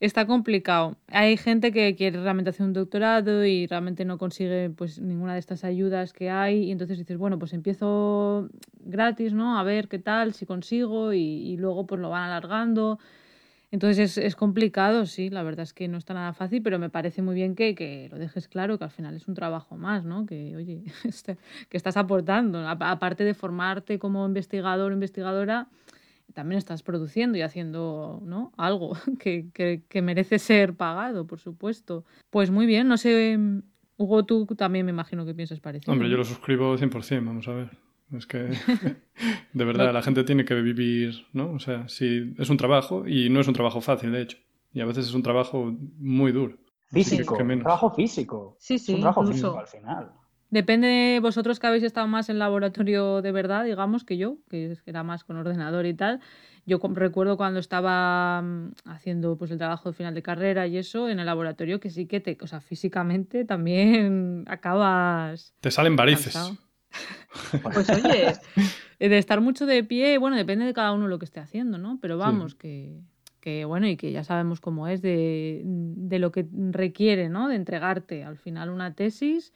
Está 0.00 0.26
complicado. 0.26 0.96
Hay 1.08 1.36
gente 1.36 1.72
que 1.72 1.94
quiere 1.96 2.20
realmente 2.22 2.50
hacer 2.50 2.66
un 2.66 2.72
doctorado 2.72 3.44
y 3.44 3.66
realmente 3.66 4.04
no 4.04 4.18
consigue 4.18 4.70
pues 4.70 5.00
ninguna 5.00 5.34
de 5.34 5.40
estas 5.40 5.64
ayudas 5.64 6.12
que 6.12 6.30
hay 6.30 6.64
y 6.64 6.72
entonces 6.72 6.98
dices, 6.98 7.18
bueno, 7.18 7.38
pues 7.38 7.52
empiezo 7.52 8.48
gratis, 8.80 9.32
¿no? 9.32 9.58
A 9.58 9.62
ver 9.64 9.88
qué 9.88 9.98
tal, 9.98 10.34
si 10.34 10.46
consigo 10.46 11.12
y, 11.12 11.56
luego 11.56 11.86
pues 11.86 12.00
lo 12.00 12.10
van 12.10 12.24
alargando. 12.24 12.98
Entonces 13.70 14.16
es, 14.16 14.24
es, 14.24 14.36
complicado, 14.36 15.04
sí, 15.04 15.28
la 15.28 15.42
verdad 15.42 15.64
es 15.64 15.74
que 15.74 15.88
no 15.88 15.98
está 15.98 16.14
nada 16.14 16.32
fácil, 16.32 16.62
pero 16.62 16.78
me 16.78 16.88
parece 16.88 17.20
muy 17.20 17.34
bien 17.34 17.54
que, 17.54 17.74
que 17.74 18.08
lo 18.10 18.16
dejes 18.18 18.48
claro, 18.48 18.78
que 18.78 18.84
al 18.84 18.90
final 18.90 19.14
es 19.14 19.28
un 19.28 19.34
trabajo 19.34 19.76
más, 19.76 20.04
¿no? 20.04 20.24
Que, 20.24 20.56
oye, 20.56 20.84
este, 21.04 21.36
que 21.68 21.76
estás 21.76 21.96
aportando. 21.98 22.66
Aparte 22.66 23.24
de 23.24 23.34
formarte 23.34 23.98
como 23.98 24.24
investigador 24.24 24.90
o 24.90 24.94
investigadora, 24.94 25.68
también 26.34 26.58
estás 26.58 26.82
produciendo 26.82 27.38
y 27.38 27.42
haciendo 27.42 28.20
¿no? 28.24 28.52
algo 28.56 28.92
que, 29.18 29.48
que, 29.52 30.02
merece 30.02 30.38
ser 30.38 30.74
pagado, 30.74 31.26
por 31.26 31.40
supuesto. 31.40 32.04
Pues 32.30 32.50
muy 32.50 32.66
bien, 32.66 32.88
no 32.88 32.96
sé, 32.96 33.38
Hugo, 33.96 34.24
tú 34.24 34.46
también 34.46 34.86
me 34.86 34.92
imagino 34.92 35.26
que 35.26 35.34
piensas 35.34 35.60
parecido. 35.60 35.92
Hombre, 35.92 36.08
yo 36.08 36.16
lo 36.16 36.24
suscribo 36.24 36.76
100%, 36.76 37.24
vamos 37.24 37.48
a 37.48 37.52
ver. 37.52 37.70
Es 38.16 38.26
que, 38.26 38.38
de 39.52 39.64
verdad, 39.64 39.92
la 39.92 40.02
gente 40.02 40.24
tiene 40.24 40.44
que 40.44 40.54
vivir, 40.54 41.26
¿no? 41.32 41.52
O 41.52 41.58
sea, 41.58 41.88
si 41.88 42.34
es 42.38 42.48
un 42.50 42.56
trabajo 42.56 43.06
y 43.06 43.28
no 43.28 43.40
es 43.40 43.48
un 43.48 43.54
trabajo 43.54 43.80
fácil, 43.80 44.12
de 44.12 44.22
hecho. 44.22 44.38
Y 44.72 44.80
a 44.80 44.86
veces 44.86 45.06
es 45.08 45.14
un 45.14 45.22
trabajo 45.22 45.74
muy 45.98 46.32
duro. 46.32 46.56
Físico, 46.90 47.36
un 47.36 47.60
trabajo 47.60 47.90
físico. 47.90 48.56
Sí, 48.58 48.78
sí, 48.78 48.94
un 48.94 49.00
trabajo 49.00 49.26
físico 49.26 49.58
al 49.58 49.66
final. 49.66 50.12
Depende 50.50 50.88
de 50.88 51.20
vosotros 51.20 51.60
que 51.60 51.66
habéis 51.66 51.82
estado 51.82 52.06
más 52.06 52.30
en 52.30 52.38
laboratorio 52.38 53.20
de 53.20 53.32
verdad, 53.32 53.64
digamos, 53.64 54.04
que 54.04 54.16
yo, 54.16 54.38
que 54.48 54.76
era 54.86 55.02
más 55.02 55.24
con 55.24 55.36
ordenador 55.36 55.84
y 55.84 55.92
tal. 55.92 56.20
Yo 56.64 56.78
recuerdo 56.94 57.36
cuando 57.36 57.60
estaba 57.60 58.40
mm, 58.42 58.72
haciendo 58.86 59.36
pues 59.36 59.50
el 59.50 59.58
trabajo 59.58 59.90
de 59.90 59.94
final 59.94 60.14
de 60.14 60.22
carrera 60.22 60.66
y 60.66 60.78
eso 60.78 61.08
en 61.08 61.18
el 61.18 61.26
laboratorio 61.26 61.80
que 61.80 61.90
sí 61.90 62.06
que 62.06 62.20
te, 62.20 62.38
o 62.40 62.46
sea, 62.46 62.60
físicamente 62.60 63.44
también 63.44 64.44
acabas. 64.48 65.54
Te 65.60 65.70
salen 65.70 65.96
varices. 65.96 66.38
pues 67.62 67.90
oye, 67.90 68.32
de 68.98 69.18
estar 69.18 69.42
mucho 69.42 69.66
de 69.66 69.84
pie, 69.84 70.16
bueno, 70.16 70.36
depende 70.36 70.64
de 70.64 70.72
cada 70.72 70.92
uno 70.92 71.08
lo 71.08 71.18
que 71.18 71.26
esté 71.26 71.40
haciendo, 71.40 71.76
¿no? 71.76 71.98
Pero 72.00 72.16
vamos, 72.16 72.54
que, 72.54 73.00
que, 73.40 73.66
bueno, 73.66 73.86
y 73.86 73.98
que 73.98 74.12
ya 74.12 74.24
sabemos 74.24 74.60
cómo 74.60 74.88
es 74.88 75.02
de, 75.02 75.60
de 75.64 76.18
lo 76.18 76.32
que 76.32 76.46
requiere, 76.70 77.28
¿no? 77.28 77.48
De 77.48 77.56
entregarte 77.56 78.24
al 78.24 78.38
final 78.38 78.70
una 78.70 78.94
tesis 78.94 79.52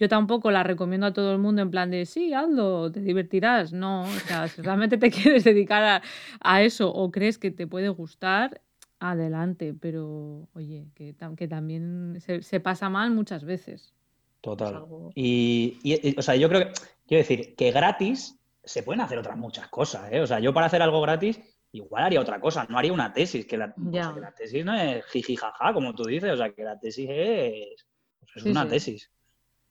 yo 0.00 0.08
tampoco 0.08 0.50
la 0.50 0.62
recomiendo 0.62 1.06
a 1.06 1.12
todo 1.12 1.30
el 1.32 1.38
mundo 1.38 1.60
en 1.60 1.70
plan 1.70 1.90
de, 1.90 2.06
sí, 2.06 2.32
hazlo, 2.32 2.90
te 2.90 3.00
divertirás. 3.00 3.74
No, 3.74 4.04
o 4.04 4.20
sea, 4.26 4.48
si 4.48 4.62
realmente 4.62 4.96
te 4.96 5.10
quieres 5.10 5.44
dedicar 5.44 6.02
a, 6.40 6.62
eso 6.62 6.90
o 6.90 7.10
crees 7.10 7.36
que 7.36 7.50
te 7.50 7.66
puede 7.66 7.90
gustar, 7.90 8.62
adelante. 8.98 9.74
Pero, 9.78 10.48
oye, 10.54 10.86
que, 10.94 11.14
que 11.36 11.48
también 11.48 12.18
se, 12.18 12.60
pasa 12.60 12.88
mal 12.88 13.10
muchas 13.10 13.44
veces. 13.44 13.92
Total. 14.40 14.86
Y, 15.14 15.76
o 16.16 16.22
sea, 16.22 16.34
yo 16.34 16.48
creo 16.48 16.60
que, 16.60 16.72
quiero 17.06 17.20
decir, 17.20 17.54
que 17.54 17.70
gratis 17.70 18.38
se 18.64 18.82
pueden 18.82 19.02
hacer 19.02 19.18
otras 19.18 19.36
muchas 19.36 19.68
cosas, 19.68 20.10
¿eh? 20.12 20.22
O 20.22 20.26
sea, 20.26 20.40
yo 20.40 20.54
para 20.54 20.66
hacer 20.66 20.80
algo 20.80 21.02
gratis 21.02 21.38
igual 21.72 22.04
haría 22.04 22.20
otra 22.20 22.40
cosa, 22.40 22.66
no 22.70 22.78
haría 22.78 22.92
una 22.92 23.12
tesis, 23.12 23.46
que 23.46 23.58
la, 23.58 23.74
la 23.76 24.32
tesis 24.34 24.64
no 24.64 24.74
es 24.74 25.04
jiji 25.06 25.36
jaja, 25.36 25.72
como 25.72 25.94
tú 25.94 26.04
dices, 26.04 26.32
o 26.32 26.36
sea, 26.36 26.52
que 26.52 26.64
la 26.64 26.78
tesis 26.78 27.06
es, 27.10 27.86
pues 28.18 28.36
es 28.36 28.44
una 28.46 28.66
tesis. 28.66 29.10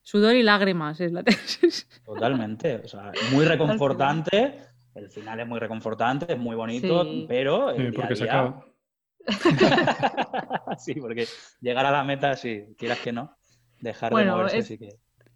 Sudor 0.02 0.36
y 0.36 0.44
lágrimas 0.44 1.00
es 1.02 1.12
la 1.12 1.24
tesis. 1.24 1.88
Totalmente. 2.06 2.82
O 2.84 2.88
sea, 2.88 3.12
muy 3.32 3.46
reconfortante. 3.46 4.56
El 4.96 5.10
final 5.10 5.40
es 5.40 5.48
muy 5.48 5.60
reconfortante, 5.60 6.34
es 6.34 6.40
muy 6.40 6.56
bonito, 6.56 7.06
pero. 7.28 7.76
sí, 7.76 7.92
porque 7.96 8.16
se 8.16 8.24
acaba. 8.26 8.66
sí, 10.78 10.96
porque 10.96 11.28
llegar 11.62 11.86
a 11.86 11.92
la 11.92 12.04
meta, 12.04 12.36
sí, 12.36 12.66
quieras 12.78 13.00
que 13.00 13.12
no, 13.12 13.38
dejar 13.80 14.14
de 14.14 14.26
moverse, 14.26 14.58
es, 14.58 14.68
sí 14.68 14.78
que. 14.78 14.90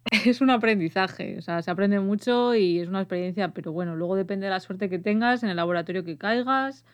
Es 0.26 0.40
un 0.42 0.50
aprendizaje, 0.50 1.38
o 1.38 1.42
sea, 1.42 1.62
se 1.62 1.70
aprende 1.70 1.98
mucho 1.98 2.54
y 2.54 2.80
es 2.80 2.88
una 2.88 3.00
experiencia, 3.00 3.48
pero 3.48 3.72
bueno, 3.72 3.96
luego 3.96 4.16
depende 4.16 4.46
de 4.46 4.50
la 4.50 4.60
suerte 4.60 4.90
que 4.90 4.98
tengas, 4.98 5.42
en 5.42 5.48
el 5.48 5.56
laboratorio 5.56 6.04
que 6.04 6.18
caigas, 6.18 6.84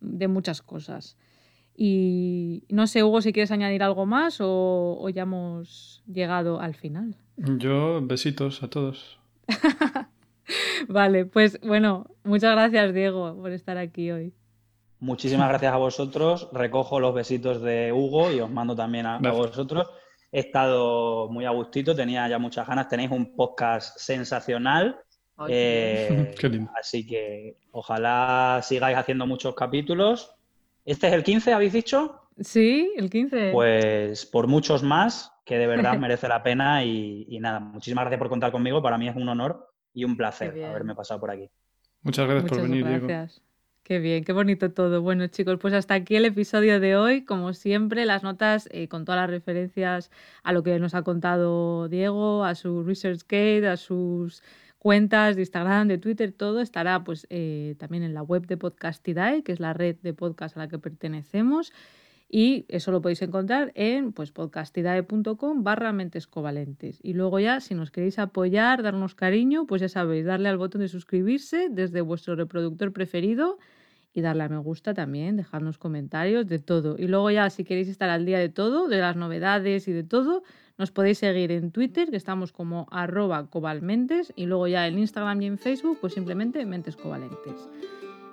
de 0.00 0.28
muchas 0.28 0.62
cosas. 0.62 1.18
Y 1.76 2.62
no 2.68 2.86
sé, 2.86 3.02
Hugo, 3.02 3.20
si 3.20 3.32
quieres 3.32 3.50
añadir 3.50 3.82
algo 3.82 4.06
más 4.06 4.38
o, 4.40 5.08
ya 5.12 5.22
hemos 5.22 6.02
llegado 6.06 6.60
al 6.60 6.74
final. 6.74 7.16
Yo, 7.36 8.00
besitos 8.02 8.62
a 8.62 8.68
todos. 8.68 9.18
vale, 10.88 11.26
pues 11.26 11.60
bueno, 11.62 12.06
muchas 12.22 12.52
gracias, 12.52 12.94
Diego, 12.94 13.36
por 13.36 13.50
estar 13.50 13.76
aquí 13.76 14.12
hoy. 14.12 14.32
Muchísimas 15.00 15.48
gracias 15.48 15.72
a 15.72 15.76
vosotros. 15.76 16.48
Recojo 16.52 17.00
los 17.00 17.12
besitos 17.12 17.60
de 17.60 17.92
Hugo 17.92 18.30
y 18.30 18.40
os 18.40 18.50
mando 18.50 18.76
también 18.76 19.06
a, 19.06 19.18
vosotros. 19.18 19.90
He 20.30 20.40
estado 20.40 21.28
muy 21.28 21.44
a 21.44 21.50
gustito, 21.50 21.94
tenía 21.94 22.28
ya 22.28 22.38
muchas 22.38 22.66
ganas. 22.66 22.88
Tenéis 22.88 23.10
un 23.10 23.34
podcast 23.34 23.98
sensacional. 23.98 25.00
Eh, 25.48 26.34
Qué 26.38 26.48
lindo. 26.48 26.70
Así 26.80 27.04
que 27.04 27.58
ojalá 27.72 28.60
sigáis 28.62 28.96
haciendo 28.96 29.26
muchos 29.26 29.54
capítulos 29.54 30.34
¿Este 30.84 31.06
es 31.08 31.12
el 31.12 31.24
15, 31.24 31.52
habéis 31.52 31.72
dicho? 31.72 32.20
Sí, 32.40 32.92
el 32.96 33.10
15. 33.10 33.50
Pues 33.52 34.26
por 34.26 34.48
muchos 34.48 34.82
más, 34.82 35.32
que 35.44 35.58
de 35.58 35.66
verdad 35.66 35.98
merece 35.98 36.28
la 36.28 36.42
pena 36.42 36.84
y, 36.84 37.38
nada, 37.40 37.60
muchísimas 37.60 38.04
gracias 38.04 38.18
por 38.18 38.28
contar 38.28 38.52
conmigo. 38.52 38.82
Para 38.82 38.98
mí 38.98 39.08
es 39.08 39.16
un 39.16 39.28
honor 39.28 39.70
y 39.92 40.04
un 40.04 40.16
placer 40.16 40.50
haberme 40.64 40.94
pasado 40.94 41.20
por 41.20 41.30
aquí. 41.30 41.48
Muchas 42.02 42.26
gracias 42.26 42.50
por 42.50 42.62
venir, 42.62 42.84
gracias. 42.84 43.42
Qué 43.82 43.98
bien, 43.98 44.24
qué 44.24 44.32
bonito 44.32 44.72
todo. 44.72 45.02
Bueno, 45.02 45.26
chicos, 45.26 45.58
pues 45.60 45.74
hasta 45.74 45.92
aquí 45.92 46.16
el 46.16 46.24
episodio 46.24 46.80
de 46.80 46.96
hoy. 46.96 47.22
Como 47.22 47.52
siempre, 47.52 48.06
las 48.06 48.22
notas 48.22 48.66
eh, 48.72 48.88
con 48.88 49.04
todas 49.04 49.20
las 49.20 49.28
referencias 49.28 50.10
a 50.42 50.52
lo 50.52 50.62
que 50.62 50.78
nos 50.78 50.94
ha 50.94 51.02
contado 51.02 51.86
Diego, 51.88 52.44
a 52.44 52.54
su 52.54 52.82
ResearchGate, 52.82 53.68
a 53.68 53.76
sus 53.76 54.42
cuentas 54.84 55.34
de 55.34 55.40
Instagram, 55.40 55.88
de 55.88 55.96
Twitter, 55.96 56.30
todo 56.30 56.60
estará 56.60 57.04
pues 57.04 57.26
eh, 57.30 57.74
también 57.78 58.02
en 58.02 58.12
la 58.12 58.22
web 58.22 58.46
de 58.46 58.58
Podcastidae, 58.58 59.42
que 59.42 59.52
es 59.52 59.58
la 59.58 59.72
red 59.72 59.96
de 60.02 60.12
podcast 60.12 60.58
a 60.58 60.60
la 60.60 60.68
que 60.68 60.78
pertenecemos. 60.78 61.72
Y 62.28 62.66
eso 62.68 62.92
lo 62.92 63.00
podéis 63.00 63.22
encontrar 63.22 63.72
en 63.76 64.12
pues, 64.12 64.30
podcastidae.com 64.30 65.64
barra 65.64 65.94
covalentes. 66.28 66.98
Y 67.02 67.14
luego 67.14 67.40
ya, 67.40 67.60
si 67.60 67.74
nos 67.74 67.90
queréis 67.90 68.18
apoyar, 68.18 68.82
darnos 68.82 69.14
cariño, 69.14 69.66
pues 69.66 69.80
ya 69.80 69.88
sabéis, 69.88 70.26
darle 70.26 70.50
al 70.50 70.58
botón 70.58 70.82
de 70.82 70.88
suscribirse 70.88 71.68
desde 71.70 72.02
vuestro 72.02 72.36
reproductor 72.36 72.92
preferido 72.92 73.56
y 74.12 74.20
darle 74.20 74.42
a 74.42 74.48
me 74.50 74.58
gusta 74.58 74.92
también, 74.92 75.38
dejarnos 75.38 75.78
comentarios 75.78 76.46
de 76.46 76.58
todo. 76.58 76.96
Y 76.98 77.06
luego 77.06 77.30
ya, 77.30 77.48
si 77.48 77.64
queréis 77.64 77.88
estar 77.88 78.10
al 78.10 78.26
día 78.26 78.38
de 78.38 78.50
todo, 78.50 78.86
de 78.88 78.98
las 78.98 79.16
novedades 79.16 79.88
y 79.88 79.92
de 79.92 80.04
todo, 80.04 80.42
nos 80.78 80.90
podéis 80.90 81.18
seguir 81.18 81.52
en 81.52 81.70
Twitter, 81.70 82.10
que 82.10 82.16
estamos 82.16 82.52
como 82.52 82.86
arroba 82.90 83.46
cobalmentes, 83.48 84.32
y 84.36 84.46
luego 84.46 84.66
ya 84.66 84.86
en 84.86 84.98
Instagram 84.98 85.42
y 85.42 85.46
en 85.46 85.58
Facebook, 85.58 85.98
pues 86.00 86.14
simplemente 86.14 86.64
mentes 86.66 86.96
covalentes. 86.96 87.68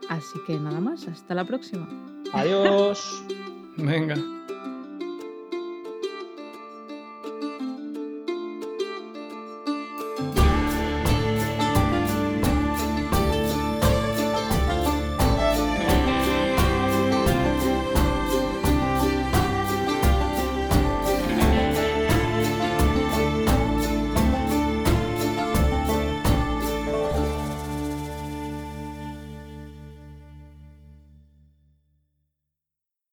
Así 0.10 0.40
que 0.48 0.60
nada 0.60 0.80
más, 0.80 1.08
hasta 1.08 1.36
la 1.36 1.46
próxima. 1.46 1.88
Adiós. 2.34 3.24
Venga. 3.78 4.41